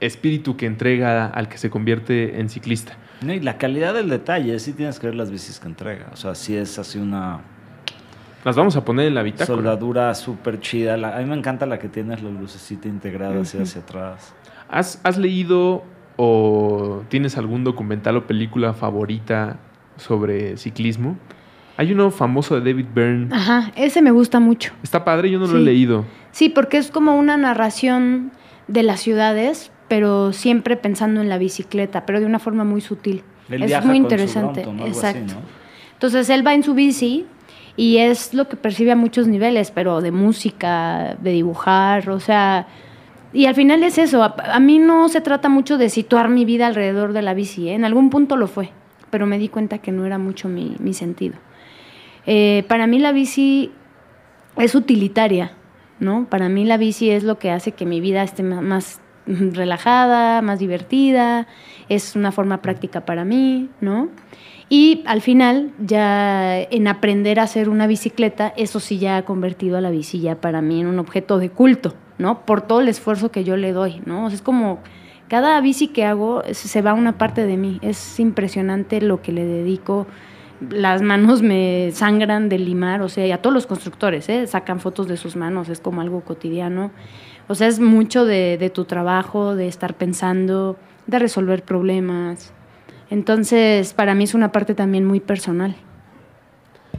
espíritu 0.00 0.56
que 0.56 0.66
entrega 0.66 1.26
al 1.26 1.48
que 1.48 1.58
se 1.58 1.70
convierte 1.70 2.40
en 2.40 2.48
ciclista. 2.48 2.96
No, 3.20 3.32
y 3.34 3.40
la 3.40 3.58
calidad 3.58 3.94
del 3.94 4.08
detalle, 4.08 4.58
sí 4.60 4.72
tienes 4.72 4.98
que 4.98 5.08
ver 5.08 5.16
las 5.16 5.30
bicis 5.30 5.58
que 5.60 5.66
entrega. 5.66 6.06
O 6.12 6.16
sea, 6.16 6.34
sí 6.34 6.56
es 6.56 6.78
así 6.78 6.98
una 6.98 7.40
Las 8.44 8.56
vamos 8.56 8.76
a 8.76 8.84
poner 8.84 9.06
en 9.08 9.14
la 9.14 9.22
bitácora. 9.22 9.46
soldadura 9.56 10.14
súper 10.14 10.60
chida. 10.60 10.96
La- 10.96 11.16
a 11.16 11.20
mí 11.20 11.26
me 11.26 11.36
encanta 11.36 11.66
la 11.66 11.78
que 11.78 11.88
tienes 11.88 12.22
la 12.22 12.30
lucecita 12.30 12.88
integrada 12.88 13.40
hacia, 13.42 13.62
hacia 13.62 13.80
atrás. 13.82 14.32
¿Has, 14.70 15.00
has 15.02 15.18
leído 15.18 15.82
o 16.20 17.04
tienes 17.08 17.38
algún 17.38 17.62
documental 17.62 18.16
o 18.16 18.26
película 18.26 18.74
favorita 18.74 19.58
sobre 19.96 20.56
ciclismo? 20.56 21.16
Hay 21.76 21.92
uno 21.92 22.10
famoso 22.10 22.60
de 22.60 22.72
David 22.72 22.86
Byrne. 22.92 23.28
Ajá, 23.30 23.70
ese 23.76 24.02
me 24.02 24.10
gusta 24.10 24.40
mucho. 24.40 24.72
Está 24.82 25.04
padre, 25.04 25.30
yo 25.30 25.38
no 25.38 25.46
lo 25.46 25.58
he 25.58 25.62
leído. 25.62 26.04
Sí, 26.32 26.48
porque 26.48 26.76
es 26.76 26.90
como 26.90 27.16
una 27.16 27.36
narración 27.36 28.32
de 28.66 28.82
las 28.82 28.98
ciudades, 28.98 29.70
pero 29.86 30.32
siempre 30.32 30.76
pensando 30.76 31.20
en 31.20 31.28
la 31.28 31.38
bicicleta, 31.38 32.04
pero 32.04 32.18
de 32.18 32.26
una 32.26 32.40
forma 32.40 32.64
muy 32.64 32.80
sutil. 32.80 33.22
Él 33.48 33.62
es 33.62 33.68
viaja 33.68 33.86
muy 33.86 34.00
con 34.00 34.08
su 34.08 34.14
interesante. 34.14 34.62
Brompton 34.62 34.88
así, 34.88 34.98
Exacto. 34.98 35.34
¿no? 35.34 35.40
Entonces 35.92 36.30
él 36.30 36.44
va 36.44 36.54
en 36.54 36.64
su 36.64 36.74
bici 36.74 37.26
y 37.76 37.98
es 37.98 38.34
lo 38.34 38.48
que 38.48 38.56
percibe 38.56 38.90
a 38.90 38.96
muchos 38.96 39.28
niveles, 39.28 39.70
pero 39.70 40.00
de 40.00 40.10
música, 40.10 41.16
de 41.20 41.30
dibujar, 41.30 42.10
o 42.10 42.18
sea, 42.18 42.66
y 43.32 43.46
al 43.46 43.54
final 43.54 43.82
es 43.82 43.98
eso. 43.98 44.22
A, 44.22 44.58
mí 44.58 44.78
no 44.78 45.08
se 45.08 45.20
trata 45.20 45.48
mucho 45.48 45.78
de 45.78 45.90
situar 45.90 46.28
mi 46.28 46.44
vida 46.44 46.66
alrededor 46.66 47.12
de 47.12 47.22
la 47.22 47.34
bici, 47.34 47.68
¿eh? 47.68 47.74
en 47.74 47.84
algún 47.84 48.10
punto 48.10 48.36
lo 48.36 48.46
fue, 48.46 48.70
pero 49.10 49.26
me 49.26 49.38
di 49.38 49.48
cuenta 49.48 49.78
que 49.78 49.92
no 49.92 50.06
era 50.06 50.18
mucho 50.18 50.48
mi, 50.48 50.94
sentido. 50.94 51.36
Eh, 52.26 52.64
para 52.68 52.86
mí 52.86 52.98
la 52.98 53.12
bici 53.12 53.70
es 54.56 54.74
utilitaria, 54.74 55.52
¿no? 56.00 56.26
Para 56.28 56.48
mí 56.48 56.64
la 56.64 56.76
bici 56.76 57.10
es 57.10 57.22
lo 57.22 57.38
que 57.38 57.50
hace 57.50 57.72
que 57.72 57.86
mi 57.86 58.00
vida 58.00 58.22
esté 58.22 58.42
más 58.42 59.00
relajada, 59.26 60.40
más 60.40 60.58
divertida, 60.58 61.46
es 61.88 62.16
una 62.16 62.32
forma 62.32 62.62
práctica 62.62 63.02
para 63.02 63.24
mí, 63.24 63.68
¿no? 63.80 64.08
Y 64.70 65.02
al 65.06 65.22
final, 65.22 65.72
ya 65.78 66.60
en 66.60 66.88
aprender 66.88 67.40
a 67.40 67.44
hacer 67.44 67.70
una 67.70 67.86
bicicleta, 67.86 68.52
eso 68.56 68.80
sí 68.80 68.98
ya 68.98 69.16
ha 69.16 69.22
convertido 69.22 69.78
a 69.78 69.80
la 69.80 69.90
bici 69.90 70.20
ya 70.20 70.34
para 70.40 70.60
mí 70.60 70.80
en 70.80 70.86
un 70.88 70.98
objeto 70.98 71.38
de 71.38 71.48
culto, 71.48 71.94
¿no? 72.18 72.44
Por 72.44 72.62
todo 72.62 72.80
el 72.80 72.88
esfuerzo 72.88 73.30
que 73.30 73.44
yo 73.44 73.56
le 73.56 73.72
doy, 73.72 74.02
¿no? 74.04 74.28
Es 74.28 74.42
como 74.42 74.80
cada 75.28 75.60
bici 75.60 75.88
que 75.88 76.04
hago 76.04 76.42
se 76.52 76.82
va 76.82 76.94
una 76.94 77.18
parte 77.18 77.46
de 77.46 77.56
mí. 77.56 77.78
Es 77.82 78.18
impresionante 78.18 79.00
lo 79.00 79.22
que 79.22 79.32
le 79.32 79.44
dedico. 79.44 80.06
Las 80.70 81.02
manos 81.02 81.42
me 81.42 81.90
sangran 81.92 82.48
de 82.48 82.58
limar, 82.58 83.02
o 83.02 83.08
sea, 83.08 83.26
y 83.26 83.30
a 83.30 83.40
todos 83.40 83.54
los 83.54 83.66
constructores, 83.66 84.28
¿eh? 84.28 84.46
Sacan 84.46 84.80
fotos 84.80 85.06
de 85.06 85.16
sus 85.16 85.36
manos, 85.36 85.68
es 85.68 85.80
como 85.80 86.00
algo 86.00 86.22
cotidiano. 86.22 86.90
O 87.46 87.54
sea, 87.54 87.68
es 87.68 87.78
mucho 87.78 88.24
de, 88.24 88.58
de 88.58 88.70
tu 88.70 88.84
trabajo, 88.84 89.54
de 89.54 89.68
estar 89.68 89.94
pensando, 89.94 90.76
de 91.06 91.18
resolver 91.18 91.62
problemas. 91.62 92.52
Entonces, 93.10 93.94
para 93.94 94.14
mí 94.14 94.24
es 94.24 94.34
una 94.34 94.50
parte 94.50 94.74
también 94.74 95.04
muy 95.04 95.20
personal. 95.20 95.76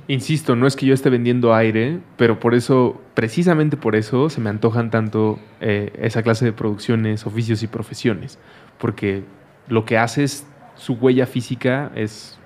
Insisto, 0.10 0.56
no 0.56 0.66
es 0.66 0.76
que 0.76 0.88
yo 0.88 0.96
esté 0.96 1.12
vendiendo 1.12 1.54
aire, 1.54 2.00
pero 2.18 2.40
por 2.40 2.56
eso, 2.56 3.00
precisamente 3.14 3.78
por 3.78 3.96
eso, 3.96 4.32
se 4.32 4.42
me 4.42 4.50
antojan 4.50 4.90
tanto 4.90 5.40
eh, 5.62 5.94
esa 6.02 6.24
clase 6.24 6.46
de 6.46 6.52
producciones, 6.52 7.28
oficios 7.28 7.62
y 7.62 7.68
profesiones. 7.68 8.40
Porque 8.80 9.24
lo 9.68 9.86
que 9.86 10.00
haces, 10.00 10.48
su 10.74 10.94
huella 10.94 11.28
física 11.28 11.92
es 11.94 12.40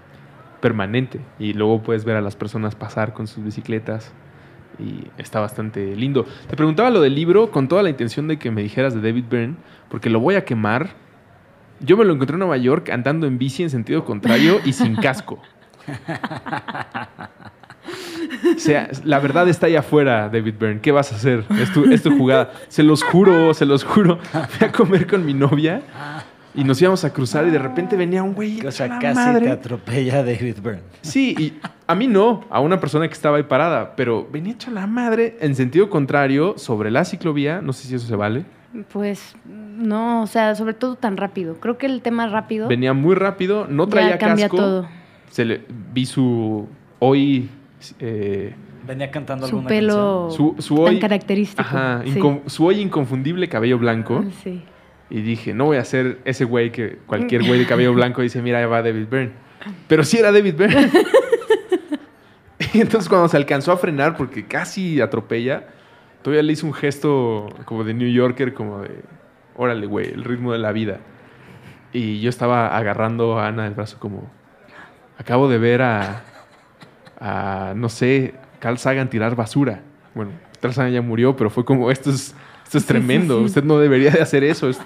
permanente. 0.59 1.21
Y 1.39 1.53
luego 1.53 1.81
puedes 1.81 2.03
ver 2.03 2.17
a 2.17 2.21
las 2.21 2.35
personas 2.35 2.75
pasar 2.75 3.13
con 3.13 3.27
sus 3.27 3.41
bicicletas. 3.45 4.11
Y 4.77 5.07
está 5.17 5.39
bastante 5.39 5.95
lindo. 5.95 6.25
Te 6.49 6.57
preguntaba 6.57 6.89
lo 6.89 6.99
del 6.99 7.15
libro 7.15 7.49
con 7.49 7.69
toda 7.69 7.81
la 7.81 7.89
intención 7.89 8.27
de 8.27 8.37
que 8.37 8.51
me 8.51 8.61
dijeras 8.61 8.93
de 8.93 8.99
David 8.99 9.23
Byrne, 9.29 9.55
porque 9.89 10.09
lo 10.09 10.19
voy 10.19 10.35
a 10.35 10.43
quemar. 10.43 10.89
Yo 11.79 11.95
me 11.95 12.03
lo 12.03 12.11
encontré 12.11 12.33
en 12.33 12.39
Nueva 12.39 12.57
York 12.57 12.89
andando 12.89 13.25
en 13.25 13.37
bici 13.37 13.63
en 13.63 13.69
sentido 13.69 14.03
contrario 14.03 14.59
y 14.65 14.73
sin 14.73 14.97
casco. 14.97 15.41
O 18.55 18.59
sea, 18.59 18.89
la 19.03 19.19
verdad 19.19 19.47
está 19.47 19.67
ahí 19.67 19.75
afuera, 19.75 20.29
David 20.29 20.55
Byrne. 20.59 20.81
¿Qué 20.81 20.91
vas 20.91 21.11
a 21.11 21.15
hacer? 21.15 21.45
Es 21.59 21.71
tu, 21.71 21.85
es 21.85 22.03
tu 22.03 22.17
jugada. 22.17 22.51
Se 22.67 22.83
los 22.83 23.03
juro, 23.03 23.53
se 23.53 23.65
los 23.65 23.83
juro. 23.83 24.19
Fui 24.49 24.67
a 24.67 24.71
comer 24.71 25.07
con 25.07 25.25
mi 25.25 25.33
novia 25.33 25.81
y 26.55 26.63
nos 26.63 26.81
íbamos 26.81 27.03
a 27.03 27.11
cruzar 27.11 27.47
y 27.47 27.51
de 27.51 27.59
repente 27.59 27.95
venía 27.95 28.23
un 28.23 28.33
güey. 28.33 28.65
O 28.65 28.71
sea, 28.71 28.99
casi 28.99 29.15
madre. 29.15 29.45
te 29.45 29.51
atropella 29.51 30.23
David 30.23 30.57
Byrne. 30.61 30.81
Sí, 31.01 31.35
y 31.37 31.53
a 31.87 31.95
mí 31.95 32.07
no, 32.07 32.45
a 32.49 32.59
una 32.59 32.79
persona 32.79 33.07
que 33.07 33.13
estaba 33.13 33.37
ahí 33.37 33.43
parada, 33.43 33.95
pero 33.95 34.27
venía 34.31 34.53
hecho 34.53 34.71
la 34.71 34.87
madre 34.87 35.37
en 35.41 35.55
sentido 35.55 35.89
contrario 35.89 36.55
sobre 36.57 36.91
la 36.91 37.05
ciclovía. 37.05 37.61
No 37.61 37.73
sé 37.73 37.87
si 37.87 37.95
eso 37.95 38.07
se 38.07 38.15
vale. 38.15 38.45
Pues 38.91 39.35
no, 39.45 40.23
o 40.23 40.27
sea, 40.27 40.55
sobre 40.55 40.73
todo 40.73 40.95
tan 40.95 41.17
rápido. 41.17 41.55
Creo 41.59 41.77
que 41.77 41.85
el 41.85 42.01
tema 42.01 42.27
rápido 42.27 42.67
Venía 42.67 42.93
muy 42.93 43.15
rápido, 43.15 43.67
no 43.69 43.87
traía 43.87 44.11
ya 44.11 44.17
cambia 44.17 44.45
casco. 44.45 44.57
todo. 44.57 44.87
Se 45.29 45.45
le, 45.45 45.61
vi 45.93 46.05
su 46.05 46.67
hoy. 46.99 47.49
Eh, 47.99 48.53
Venía 48.85 49.09
cantando 49.11 49.47
Su 49.47 49.55
alguna 49.57 49.69
pelo 49.69 50.29
su, 50.31 50.55
su 50.59 50.75
tan 50.75 50.85
hoy. 50.95 50.99
característico. 50.99 51.61
Ajá, 51.61 52.01
sí. 52.03 52.19
incon- 52.19 52.41
su 52.47 52.65
hoy 52.65 52.79
inconfundible 52.81 53.47
cabello 53.47 53.77
blanco. 53.79 54.25
Sí. 54.43 54.61
Y 55.09 55.21
dije, 55.21 55.53
no 55.53 55.65
voy 55.65 55.77
a 55.77 55.85
ser 55.85 56.19
ese 56.25 56.43
güey 56.45 56.71
que 56.71 56.97
cualquier 57.05 57.43
güey 57.45 57.59
de 57.59 57.65
cabello 57.67 57.93
blanco 57.93 58.21
dice, 58.21 58.41
mira, 58.41 58.59
ahí 58.59 58.65
va 58.65 58.81
David 58.81 59.07
Byrne. 59.09 59.31
Pero 59.87 60.03
sí 60.03 60.17
era 60.17 60.31
David 60.31 60.55
Byrne. 60.55 60.89
y 62.73 62.81
entonces 62.81 63.07
cuando 63.09 63.27
se 63.27 63.37
alcanzó 63.37 63.71
a 63.71 63.77
frenar, 63.77 64.17
porque 64.17 64.45
casi 64.45 64.99
atropella, 65.01 65.67
todavía 66.21 66.43
le 66.43 66.53
hizo 66.53 66.65
un 66.65 66.73
gesto 66.73 67.49
como 67.65 67.83
de 67.83 67.93
New 67.93 68.09
Yorker, 68.11 68.53
como 68.53 68.79
de, 68.81 68.91
órale, 69.55 69.85
güey, 69.85 70.07
el 70.11 70.23
ritmo 70.23 70.51
de 70.51 70.59
la 70.59 70.71
vida. 70.71 70.99
Y 71.91 72.19
yo 72.21 72.29
estaba 72.29 72.75
agarrando 72.75 73.37
a 73.39 73.47
Ana 73.47 73.65
del 73.65 73.73
brazo 73.75 73.97
como, 73.99 74.29
acabo 75.17 75.47
de 75.47 75.57
ver 75.59 75.81
a, 75.83 76.23
a, 77.23 77.73
no 77.75 77.87
sé, 77.87 78.33
Carl 78.59 78.77
Sagan 78.77 79.09
tirar 79.09 79.35
basura. 79.35 79.81
Bueno, 80.13 80.31
Carl 80.61 80.73
Sagan 80.73 80.91
ya 80.91 81.01
murió, 81.01 81.35
pero 81.37 81.49
fue 81.49 81.63
como, 81.63 81.89
esto 81.89 82.09
es, 82.09 82.35
esto 82.65 82.77
es 82.77 82.83
Sí, 82.83 82.87
sí, 82.87 82.87
tremendo, 82.87 83.39
sí. 83.39 83.45
usted 83.45 83.63
no 83.63 83.79
debería 83.79 84.11
de 84.11 84.21
hacer 84.21 84.43
eso, 84.43 84.69
es, 84.69 84.79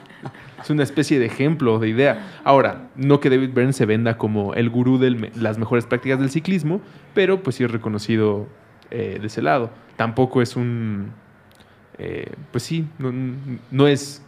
es 0.62 0.70
una 0.70 0.84
especie 0.84 1.18
de 1.18 1.26
ejemplo, 1.26 1.80
de 1.80 1.90
idea. 1.90 2.40
Ahora, 2.44 2.90
no 2.96 3.20
que 3.20 3.32
David 3.32 3.50
Byrne 3.56 3.74
se 3.74 3.88
venda 3.88 4.18
como 4.20 4.54
el 4.54 4.70
gurú 4.70 5.00
de 5.00 5.32
las 5.36 5.58
mejores 5.58 5.86
prácticas 5.88 6.20
del 6.20 6.30
ciclismo, 6.30 6.80
pero 7.16 7.42
pues 7.42 7.56
sí 7.56 7.64
es 7.64 7.72
reconocido 7.72 8.48
eh, 8.92 9.18
de 9.20 9.28
ese 9.28 9.42
lado. 9.42 9.72
Tampoco 9.96 10.44
es 10.44 10.56
un, 10.56 11.12
eh, 11.98 12.34
pues 12.52 12.64
sí, 12.64 12.88
no, 13.00 13.12
no 13.72 13.88
es 13.88 14.24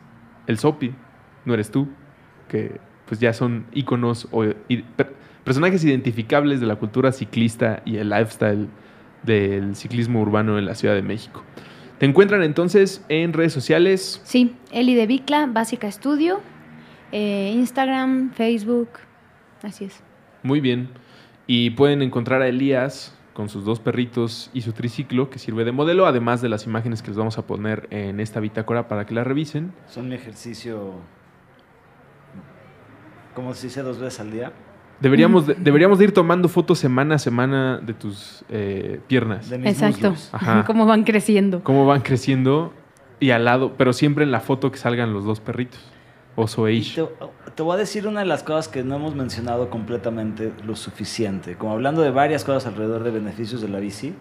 el 0.47 0.57
Sopi, 0.57 0.95
no 1.45 1.53
eres 1.53 1.69
tú, 1.69 1.87
que 2.47 2.79
pues 3.05 3.19
ya 3.19 3.33
son 3.33 3.65
íconos 3.71 4.27
o 4.31 4.45
personajes 5.49 5.83
identificables 5.83 6.59
de 6.59 6.67
la 6.67 6.75
cultura 6.75 7.11
ciclista 7.11 7.81
y 7.83 7.97
el 7.97 8.09
lifestyle 8.09 8.67
del 9.23 9.75
ciclismo 9.75 10.21
urbano 10.21 10.59
en 10.59 10.65
la 10.65 10.75
Ciudad 10.75 10.93
de 10.93 11.01
México. 11.01 11.43
Te 11.97 12.05
encuentran 12.05 12.43
entonces 12.43 13.03
en 13.09 13.33
redes 13.33 13.51
sociales. 13.51 14.21
Sí, 14.25 14.55
Eli 14.71 14.93
de 14.93 15.07
Bicla, 15.07 15.47
Básica 15.47 15.87
Estudio, 15.87 16.39
eh, 17.11 17.51
Instagram, 17.55 18.31
Facebook, 18.33 18.89
así 19.63 19.85
es. 19.85 20.03
Muy 20.43 20.61
bien. 20.61 20.89
Y 21.47 21.71
pueden 21.71 22.03
encontrar 22.03 22.43
a 22.43 22.47
Elías 22.47 23.17
con 23.33 23.49
sus 23.49 23.65
dos 23.65 23.79
perritos 23.79 24.51
y 24.53 24.61
su 24.61 24.73
triciclo 24.73 25.31
que 25.31 25.39
sirve 25.39 25.65
de 25.65 25.71
modelo, 25.71 26.05
además 26.05 26.43
de 26.43 26.49
las 26.49 26.67
imágenes 26.67 27.01
que 27.01 27.07
les 27.07 27.17
vamos 27.17 27.39
a 27.39 27.47
poner 27.47 27.87
en 27.89 28.19
esta 28.19 28.39
bitácora 28.39 28.87
para 28.87 29.07
que 29.07 29.15
la 29.15 29.23
revisen. 29.23 29.73
Son 29.87 30.09
mi 30.09 30.13
ejercicio, 30.13 30.93
como 33.33 33.55
se 33.55 33.65
dice, 33.65 33.81
dos 33.81 33.97
veces 33.97 34.19
al 34.19 34.29
día. 34.29 34.53
Deberíamos 35.01 35.47
de, 35.47 35.55
deberíamos 35.55 35.99
de 35.99 36.05
ir 36.05 36.13
tomando 36.13 36.49
fotos 36.49 36.79
semana 36.79 37.15
a 37.15 37.19
semana 37.19 37.79
de 37.79 37.93
tus 37.93 38.43
eh, 38.49 38.99
piernas. 39.07 39.49
De 39.49 39.57
mis 39.57 39.67
Exacto. 39.67 40.13
Ajá. 40.31 40.63
Cómo 40.67 40.85
van 40.85 41.03
creciendo. 41.03 41.63
Cómo 41.63 41.85
van 41.85 42.01
creciendo 42.01 42.73
y 43.19 43.31
al 43.31 43.45
lado, 43.45 43.73
pero 43.77 43.93
siempre 43.93 44.23
en 44.23 44.31
la 44.31 44.39
foto 44.39 44.71
que 44.71 44.77
salgan 44.77 45.13
los 45.13 45.25
dos 45.25 45.39
perritos. 45.39 45.79
Oso 46.35 46.67
e 46.67 46.73
Y 46.73 46.77
Ish. 46.77 46.95
te, 46.95 47.03
te 47.55 47.63
voy 47.63 47.75
a 47.75 47.77
decir 47.77 48.07
una 48.07 48.21
de 48.21 48.25
las 48.25 48.43
cosas 48.43 48.67
que 48.67 48.83
no 48.83 48.95
hemos 48.95 49.15
mencionado 49.15 49.69
completamente 49.69 50.53
lo 50.65 50.75
suficiente. 50.75 51.55
Como 51.55 51.73
hablando 51.73 52.01
de 52.01 52.11
varias 52.11 52.43
cosas 52.43 52.65
alrededor 52.65 53.03
de 53.03 53.11
beneficios 53.11 53.61
de 53.61 53.67
la 53.67 53.79
bici. 53.79 54.13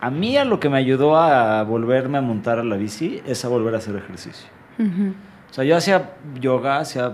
A 0.00 0.10
mí 0.10 0.36
a 0.36 0.44
lo 0.44 0.60
que 0.60 0.70
me 0.70 0.78
ayudó 0.78 1.16
a 1.16 1.62
volverme 1.62 2.18
a 2.18 2.20
montar 2.22 2.58
a 2.58 2.64
la 2.64 2.76
bici 2.76 3.20
es 3.26 3.44
a 3.44 3.48
volver 3.48 3.74
a 3.74 3.78
hacer 3.78 3.96
ejercicio. 3.96 4.48
O 4.78 5.52
sea, 5.52 5.64
yo 5.64 5.76
hacía 5.76 6.12
yoga, 6.40 6.78
hacía, 6.78 7.12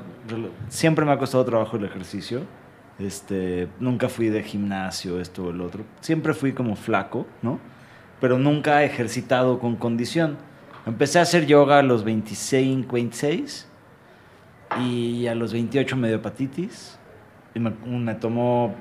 siempre 0.69 1.05
me 1.05 1.13
ha 1.13 1.19
costado 1.19 1.45
trabajo 1.45 1.77
el 1.79 1.85
ejercicio. 1.85 2.43
Este, 2.99 3.69
nunca 3.79 4.09
fui 4.09 4.29
de 4.29 4.43
gimnasio, 4.43 5.21
esto 5.21 5.45
o 5.45 5.51
el 5.51 5.61
otro. 5.61 5.85
Siempre 6.01 6.33
fui 6.33 6.53
como 6.53 6.77
flaco, 6.77 7.27
¿no? 7.43 7.61
Pero 8.21 8.39
nunca 8.39 8.83
ejercitado 8.85 9.59
con 9.59 9.77
condición. 9.77 10.39
Empecé 10.87 11.19
a 11.19 11.23
hacer 11.23 11.47
yoga 11.47 11.81
a 11.81 11.83
los 11.83 12.05
25, 12.05 12.93
26 12.93 13.69
y 14.81 15.27
a 15.27 15.35
los 15.35 15.53
28 15.53 15.97
me 15.97 16.09
dio 16.09 16.17
hepatitis. 16.17 16.99
Y 17.55 17.61
me, 17.61 18.15
tomó 18.15 18.75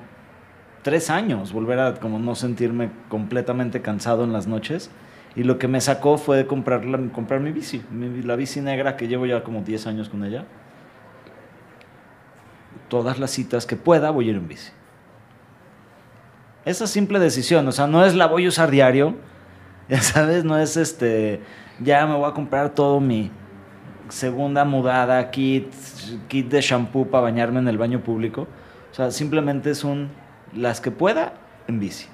tres 0.82 1.10
años 1.10 1.52
volver 1.52 1.80
a 1.80 1.94
como 1.94 2.18
no 2.18 2.34
sentirme 2.34 2.90
completamente 3.08 3.82
cansado 3.82 4.24
en 4.24 4.32
las 4.32 4.46
noches. 4.46 4.90
Y 5.34 5.42
lo 5.42 5.58
que 5.58 5.68
me 5.68 5.82
sacó 5.82 6.16
fue 6.16 6.38
de 6.38 6.46
comprar, 6.46 6.82
comprar 7.10 7.40
mi 7.40 7.52
bici, 7.52 7.82
la 8.24 8.36
bici 8.36 8.62
negra 8.62 8.96
que 8.96 9.08
llevo 9.08 9.26
ya 9.26 9.42
como 9.42 9.60
10 9.60 9.86
años 9.86 10.08
con 10.08 10.24
ella. 10.24 10.46
Todas 12.88 13.18
las 13.18 13.30
citas 13.30 13.66
que 13.66 13.76
pueda 13.76 14.10
voy 14.10 14.28
a 14.28 14.30
ir 14.30 14.36
en 14.36 14.48
bici. 14.48 14.70
Esa 16.64 16.86
simple 16.86 17.18
decisión, 17.18 17.66
o 17.68 17.72
sea, 17.72 17.86
no 17.86 18.04
es 18.04 18.14
la 18.14 18.26
voy 18.26 18.46
a 18.46 18.48
usar 18.48 18.70
diario, 18.70 19.14
ya 19.88 20.00
sabes, 20.00 20.44
no 20.44 20.58
es 20.58 20.76
este, 20.76 21.40
ya 21.80 22.06
me 22.06 22.14
voy 22.14 22.28
a 22.28 22.34
comprar 22.34 22.70
todo 22.70 23.00
mi 23.00 23.30
segunda 24.08 24.64
mudada, 24.64 25.30
kit, 25.30 25.72
kit 26.28 26.48
de 26.48 26.60
shampoo 26.60 27.06
para 27.06 27.24
bañarme 27.24 27.60
en 27.60 27.68
el 27.68 27.78
baño 27.78 28.00
público. 28.00 28.46
O 28.90 28.94
sea, 28.94 29.10
simplemente 29.10 29.70
es 29.70 29.84
un, 29.84 30.10
las 30.54 30.80
que 30.80 30.90
pueda, 30.90 31.34
en 31.68 31.80
bici. 31.80 32.06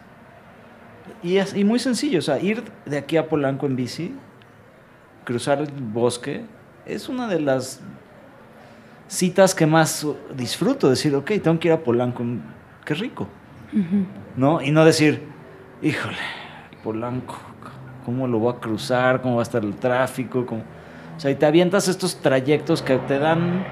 Y, 1.23 1.37
es, 1.37 1.55
muy 1.65 1.79
sencillo, 1.79 2.19
o 2.19 2.23
sea, 2.23 2.41
ir 2.41 2.65
de 2.87 2.99
aquí 2.99 3.17
a 3.17 3.29
Polanco 3.29 3.67
en 3.67 3.77
bici, 3.77 4.15
cruzar 5.25 5.61
el 5.61 5.71
bosque, 5.71 6.45
es 6.87 7.09
una 7.09 7.29
de 7.29 7.41
las 7.41 7.81
citas 9.13 9.55
que 9.55 9.67
más 9.67 10.07
disfruto. 10.35 10.89
Decir, 10.89 11.15
ok, 11.15 11.33
tengo 11.43 11.59
que 11.59 11.69
ir 11.69 11.75
a 11.75 11.81
Polanco, 11.81 12.25
qué 12.85 12.95
rico. 12.95 13.29
¿no? 14.37 14.63
Y 14.63 14.71
no 14.71 14.85
decir, 14.85 15.23
híjole, 15.83 16.17
Polanco, 16.83 17.37
¿cómo 18.05 18.27
lo 18.27 18.39
voy 18.39 18.55
a 18.55 18.59
cruzar? 18.59 19.21
¿Cómo 19.21 19.37
va 19.37 19.43
a 19.43 19.45
estar 19.45 19.63
el 19.63 19.75
tráfico? 19.75 20.47
¿Cómo? 20.47 20.63
O 21.17 21.21
sea, 21.21 21.31
y 21.31 21.35
te 21.35 21.47
avientas 21.47 21.89
estos 21.89 22.17
trayectos 22.17 22.83
que 22.83 22.97
te 22.97 23.19
dan, 23.19 23.65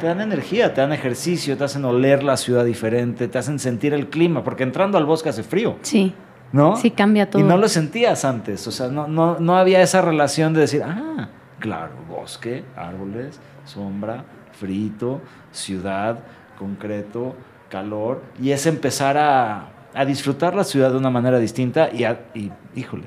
te 0.00 0.06
dan 0.06 0.20
energía, 0.20 0.72
te 0.72 0.80
dan 0.80 0.92
ejercicio, 0.92 1.56
te 1.56 1.64
hacen 1.64 1.84
oler 1.84 2.22
la 2.22 2.36
ciudad 2.36 2.64
diferente, 2.64 3.28
te 3.28 3.38
hacen 3.38 3.58
sentir 3.58 3.92
el 3.92 4.08
clima, 4.08 4.42
porque 4.42 4.62
entrando 4.62 4.96
al 4.96 5.04
bosque 5.04 5.28
hace 5.28 5.42
frío. 5.42 5.76
Sí, 5.82 6.14
¿no? 6.52 6.76
sí 6.76 6.90
cambia 6.90 7.28
todo. 7.30 7.40
Y 7.42 7.44
no 7.44 7.58
lo 7.58 7.68
sentías 7.68 8.24
antes, 8.24 8.66
o 8.66 8.72
sea, 8.72 8.88
no, 8.88 9.06
no, 9.06 9.38
no 9.38 9.56
había 9.56 9.82
esa 9.82 10.00
relación 10.00 10.54
de 10.54 10.62
decir, 10.62 10.82
ah, 10.82 11.28
claro, 11.58 11.92
bosque, 12.08 12.64
árboles, 12.76 13.38
sombra, 13.66 14.24
frito, 14.60 15.20
ciudad, 15.52 16.18
concreto, 16.58 17.34
calor, 17.70 18.22
y 18.40 18.50
es 18.50 18.66
empezar 18.66 19.16
a, 19.16 19.70
a 19.94 20.04
disfrutar 20.04 20.54
la 20.54 20.64
ciudad 20.64 20.90
de 20.90 20.98
una 20.98 21.10
manera 21.10 21.38
distinta 21.38 21.88
y, 21.92 22.04
a- 22.04 22.20
y, 22.34 22.50
híjole, 22.76 23.04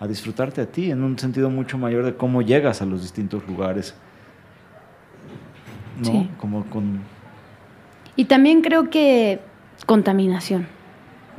a 0.00 0.06
disfrutarte 0.06 0.62
a 0.62 0.66
ti 0.66 0.90
en 0.90 1.02
un 1.02 1.18
sentido 1.18 1.50
mucho 1.50 1.76
mayor 1.76 2.04
de 2.04 2.14
cómo 2.14 2.40
llegas 2.42 2.80
a 2.80 2.86
los 2.86 3.02
distintos 3.02 3.46
lugares. 3.46 3.94
¿No? 5.98 6.04
Sí. 6.04 6.30
Como 6.38 6.64
con... 6.66 7.00
Y 8.16 8.24
también 8.24 8.62
creo 8.62 8.88
que 8.90 9.40
contaminación. 9.86 10.66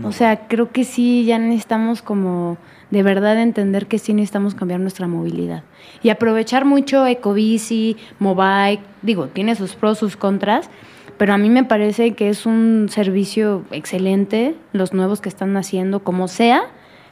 O 0.03 0.11
sea, 0.11 0.47
creo 0.47 0.71
que 0.71 0.83
sí, 0.83 1.25
ya 1.25 1.37
necesitamos 1.39 2.01
como 2.01 2.57
de 2.89 3.03
verdad 3.03 3.39
entender 3.41 3.87
que 3.87 3.99
sí 3.99 4.13
necesitamos 4.13 4.55
cambiar 4.55 4.79
nuestra 4.79 5.07
movilidad. 5.07 5.63
Y 6.01 6.09
aprovechar 6.09 6.65
mucho 6.65 7.05
Ecobici, 7.05 7.97
Mobike, 8.19 8.81
digo, 9.01 9.27
tiene 9.27 9.55
sus 9.55 9.75
pros, 9.75 9.99
sus 9.99 10.15
contras, 10.15 10.69
pero 11.17 11.33
a 11.33 11.37
mí 11.37 11.49
me 11.49 11.63
parece 11.63 12.13
que 12.13 12.29
es 12.29 12.45
un 12.45 12.87
servicio 12.89 13.65
excelente, 13.71 14.55
los 14.71 14.93
nuevos 14.93 15.21
que 15.21 15.29
están 15.29 15.55
haciendo, 15.57 15.99
como 16.01 16.27
sea, 16.27 16.63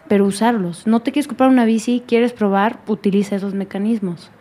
pero 0.07 0.25
usarlos. 0.25 0.87
No 0.87 1.01
te 1.01 1.11
quieres 1.11 1.27
comprar 1.27 1.49
una 1.49 1.65
bici, 1.65 2.01
quieres 2.07 2.31
probar, 2.31 2.79
utiliza 2.87 3.35
esos 3.35 3.53
mecanismos. 3.53 4.31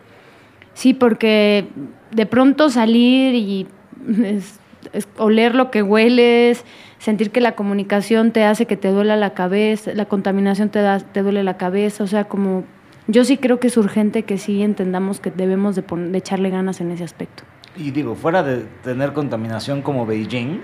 Sí, 0.73 0.93
porque 0.93 1.67
de 2.11 2.25
pronto 2.25 2.69
salir 2.69 3.35
y 3.35 3.67
oler 5.17 5.53
lo 5.53 5.69
que 5.69 5.83
hueles, 5.83 6.63
sentir 6.99 7.31
que 7.31 7.41
la 7.41 7.53
comunicación 7.53 8.31
te 8.31 8.43
hace 8.43 8.65
que 8.65 8.77
te 8.77 8.89
duela 8.89 9.15
la 9.15 9.33
cabeza, 9.33 9.91
la 9.93 10.05
contaminación 10.05 10.69
te, 10.69 10.81
da, 10.81 10.99
te 10.99 11.21
duele 11.23 11.43
la 11.43 11.57
cabeza, 11.57 12.03
o 12.03 12.07
sea, 12.07 12.25
como 12.25 12.63
yo 13.07 13.23
sí 13.23 13.37
creo 13.37 13.59
que 13.59 13.67
es 13.67 13.77
urgente 13.77 14.23
que 14.23 14.37
sí 14.37 14.61
entendamos 14.63 15.19
que 15.19 15.31
debemos 15.31 15.75
de, 15.75 15.81
pon- 15.83 16.11
de 16.11 16.17
echarle 16.17 16.49
ganas 16.49 16.81
en 16.81 16.91
ese 16.91 17.03
aspecto. 17.03 17.43
Y 17.75 17.91
digo, 17.91 18.15
fuera 18.15 18.41
de 18.43 18.65
tener 18.83 19.13
contaminación 19.13 19.81
como 19.81 20.05
Beijing, 20.05 20.59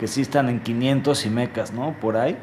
que 0.00 0.06
sí 0.08 0.22
están 0.22 0.48
en 0.48 0.60
500 0.60 1.26
y 1.26 1.30
mecas, 1.30 1.72
¿no? 1.72 1.92
Por 2.00 2.16
ahí, 2.16 2.36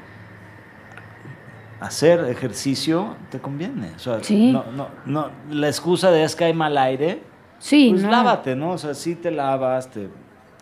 hacer 1.80 2.24
ejercicio 2.30 3.16
te 3.30 3.40
conviene. 3.40 3.92
O 3.96 4.00
sea, 4.00 4.24
Sí. 4.24 4.52
no, 4.52 4.66
no, 4.72 4.88
no, 5.06 5.32
la 5.50 5.68
excusa 5.68 6.12
de 6.12 6.24
es 6.24 6.36
que 6.36 6.46
hay 6.46 6.54
mal 6.54 6.78
aire, 6.78 7.22
Sí, 7.60 7.90
pues 7.92 8.04
no. 8.04 8.12
lávate, 8.12 8.56
¿no? 8.56 8.72
O 8.72 8.78
sea, 8.78 8.94
sí 8.94 9.16
te 9.16 9.32
lavas, 9.32 9.90
te... 9.92 10.08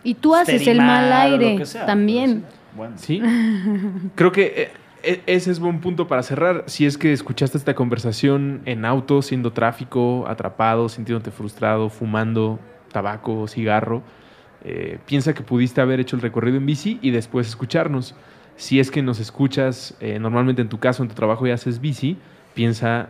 Y 0.02 0.14
tú 0.14 0.34
haces 0.34 0.66
el 0.66 0.78
mal 0.78 1.12
aire 1.12 1.56
que 1.56 1.66
sea, 1.66 1.86
también. 1.86 2.44
sí, 2.48 2.76
Bueno. 2.76 2.94
Sí. 2.96 3.22
Creo 4.14 4.32
que 4.32 4.52
eh, 4.56 4.70
e- 5.02 5.22
ese 5.26 5.50
es 5.50 5.60
buen 5.60 5.80
punto 5.80 6.06
para 6.08 6.22
cerrar. 6.22 6.64
Si 6.66 6.86
es 6.86 6.96
que 6.98 7.12
escuchaste 7.12 7.58
esta 7.58 7.74
conversación 7.74 8.62
en 8.64 8.84
auto, 8.84 9.22
siendo 9.22 9.52
tráfico, 9.52 10.24
atrapado, 10.28 10.88
sintiéndote 10.88 11.30
frustrado, 11.30 11.90
fumando 11.90 12.58
tabaco, 12.92 13.46
cigarro, 13.46 14.02
eh, 14.64 14.98
piensa 15.06 15.32
que 15.34 15.42
pudiste 15.42 15.80
haber 15.80 16.00
hecho 16.00 16.16
el 16.16 16.22
recorrido 16.22 16.56
en 16.56 16.66
bici 16.66 16.98
y 17.02 17.10
después 17.10 17.46
escucharnos. 17.48 18.14
Si 18.56 18.78
es 18.80 18.90
que 18.90 19.02
nos 19.02 19.20
escuchas, 19.20 19.96
eh, 20.00 20.18
normalmente 20.18 20.60
en 20.60 20.68
tu 20.68 20.78
caso, 20.78 21.02
en 21.02 21.08
tu 21.08 21.14
trabajo 21.14 21.46
y 21.46 21.50
haces 21.50 21.80
bici, 21.80 22.18
piensa, 22.54 23.08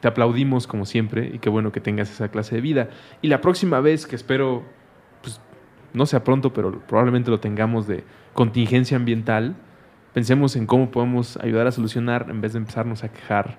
te 0.00 0.06
aplaudimos 0.08 0.66
como 0.68 0.86
siempre 0.86 1.30
y 1.34 1.38
qué 1.40 1.48
bueno 1.50 1.72
que 1.72 1.80
tengas 1.80 2.10
esa 2.10 2.28
clase 2.28 2.54
de 2.54 2.60
vida. 2.60 2.88
Y 3.20 3.28
la 3.28 3.40
próxima 3.40 3.80
vez 3.80 4.06
que 4.06 4.14
espero, 4.14 4.62
no 5.92 6.06
sea 6.06 6.24
pronto, 6.24 6.52
pero 6.52 6.80
probablemente 6.80 7.30
lo 7.30 7.40
tengamos 7.40 7.86
de 7.86 8.04
contingencia 8.32 8.96
ambiental, 8.96 9.56
pensemos 10.12 10.56
en 10.56 10.66
cómo 10.66 10.90
podemos 10.90 11.36
ayudar 11.38 11.66
a 11.66 11.72
solucionar 11.72 12.26
en 12.30 12.40
vez 12.40 12.52
de 12.52 12.58
empezarnos 12.58 13.04
a 13.04 13.12
quejar 13.12 13.58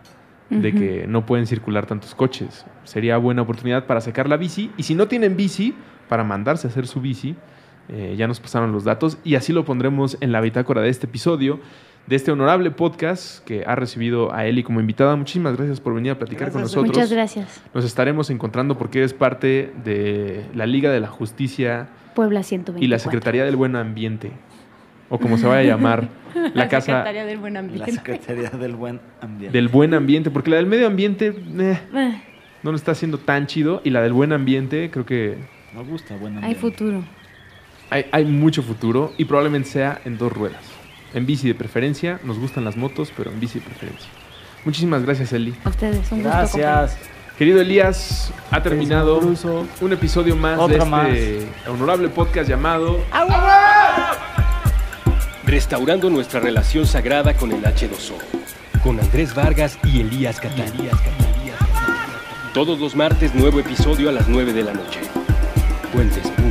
de 0.50 0.74
que 0.74 1.06
no 1.08 1.26
pueden 1.26 1.48
circular 1.48 1.86
tantos 1.86 2.14
coches. 2.14 2.66
Sería 2.84 3.16
buena 3.16 3.42
oportunidad 3.42 3.86
para 3.86 4.02
sacar 4.02 4.28
la 4.28 4.36
bici 4.36 4.70
y 4.76 4.84
si 4.84 4.96
no 4.96 5.08
tienen 5.08 5.38
bici, 5.38 5.74
para 6.10 6.26
mandarse 6.26 6.68
a 6.68 6.70
hacer 6.70 6.88
su 6.88 7.00
bici. 7.00 7.38
Eh, 7.88 8.16
ya 8.18 8.28
nos 8.28 8.40
pasaron 8.40 8.72
los 8.72 8.84
datos 8.84 9.18
y 9.24 9.36
así 9.36 9.54
lo 9.54 9.66
pondremos 9.66 10.18
en 10.20 10.32
la 10.32 10.42
bitácora 10.42 10.82
de 10.82 10.90
este 10.90 11.08
episodio, 11.08 11.60
de 12.08 12.16
este 12.16 12.32
honorable 12.32 12.72
podcast 12.72 13.44
que 13.46 13.64
ha 13.66 13.76
recibido 13.76 14.34
a 14.34 14.46
Eli 14.46 14.64
como 14.64 14.80
invitada. 14.80 15.16
Muchísimas 15.16 15.56
gracias 15.56 15.80
por 15.80 15.94
venir 15.94 16.12
a 16.12 16.20
platicar 16.20 16.52
con 16.52 16.62
nosotros. 16.62 16.88
Muchas 16.88 17.12
gracias. 17.12 17.62
Nos 17.74 17.86
estaremos 17.86 18.30
encontrando 18.30 18.78
porque 18.78 19.00
eres 19.00 19.14
parte 19.14 19.72
de 19.84 20.46
la 20.54 20.66
Liga 20.66 20.92
de 20.92 21.00
la 21.00 21.08
Justicia 21.08 21.88
Puebla 22.16 22.44
124. 22.44 22.84
y 22.84 22.88
la 22.88 23.00
Secretaría 23.00 23.46
del 23.46 23.56
Buen 23.56 23.76
Ambiente, 23.78 24.32
o 25.10 25.18
como 25.20 25.38
se 25.38 25.48
vaya 25.48 25.60
a 25.62 25.76
llamar, 25.76 26.10
la 26.54 26.68
Casa 26.68 26.88
Secretaría 26.88 27.26
del 27.26 27.38
Buen 27.38 27.54
La 27.54 27.60
Ambiente. 27.62 27.92
Secretaría 27.94 28.50
del 28.50 28.76
Buen 28.76 29.00
Ambiente. 29.22 29.58
del 29.58 29.68
Buen 29.70 29.94
Ambiente, 29.94 30.32
porque 30.32 30.50
la 30.50 30.58
del 30.58 30.66
Medio 30.66 30.88
Ambiente 30.88 31.28
eh, 31.60 31.80
Eh, 31.94 32.22
no 32.64 32.72
lo 32.72 32.76
está 32.78 32.92
haciendo 32.92 33.18
tan 33.20 33.48
chido, 33.48 33.82
y 33.86 33.90
la 33.92 34.02
del 34.02 34.12
Buen 34.14 34.34
Ambiente 34.34 34.90
creo 34.92 35.06
que 35.06 35.38
Me 35.74 35.84
gusta, 35.84 36.16
buen 36.18 36.34
Hay 36.34 36.54
ambiente. 36.54 36.60
futuro. 36.60 37.04
hay, 37.90 38.06
hay 38.12 38.26
mucho 38.26 38.62
futuro 38.62 39.14
y 39.18 39.24
probablemente 39.26 39.70
sea 39.70 40.02
en 40.04 40.18
dos 40.18 40.34
ruedas. 40.34 40.62
En 41.14 41.26
bici 41.26 41.48
de 41.48 41.56
preferencia, 41.56 42.20
nos 42.24 42.40
gustan 42.40 42.64
las 42.64 42.78
motos, 42.78 43.12
pero 43.16 43.32
en 43.32 43.40
bici 43.40 43.60
de 43.60 43.66
preferencia. 43.66 44.10
Muchísimas 44.64 45.04
gracias, 45.04 45.34
Eli. 45.34 45.54
A 45.64 45.70
ustedes, 45.70 46.12
un 46.12 46.24
gusto. 46.24 46.30
Gracias. 46.30 46.98
Querido 47.38 47.60
Elías, 47.60 48.32
ha 48.52 48.62
terminado 48.62 49.20
un 49.20 49.94
episodio 49.94 50.36
más 50.36 50.68
de 50.68 50.78
este 50.78 51.48
honorable 51.70 52.10
podcast 52.10 52.48
llamado 52.48 53.00
Restaurando 55.44 56.10
nuestra 56.12 56.40
relación 56.40 56.86
sagrada 56.86 57.34
con 57.34 57.52
el 57.52 57.64
H2O, 57.64 58.14
con 58.84 59.00
Andrés 59.00 59.34
Vargas 59.34 59.80
y 59.84 60.02
Elías 60.02 60.40
Catalías. 60.40 60.96
Todos 62.54 62.80
los 62.80 62.96
martes, 62.96 63.34
nuevo 63.34 63.60
episodio 63.60 64.10
a 64.10 64.12
las 64.12 64.28
9 64.28 64.54
de 64.54 64.64
la 64.64 64.74
noche. 64.74 65.00
Puentes.me 65.92 66.51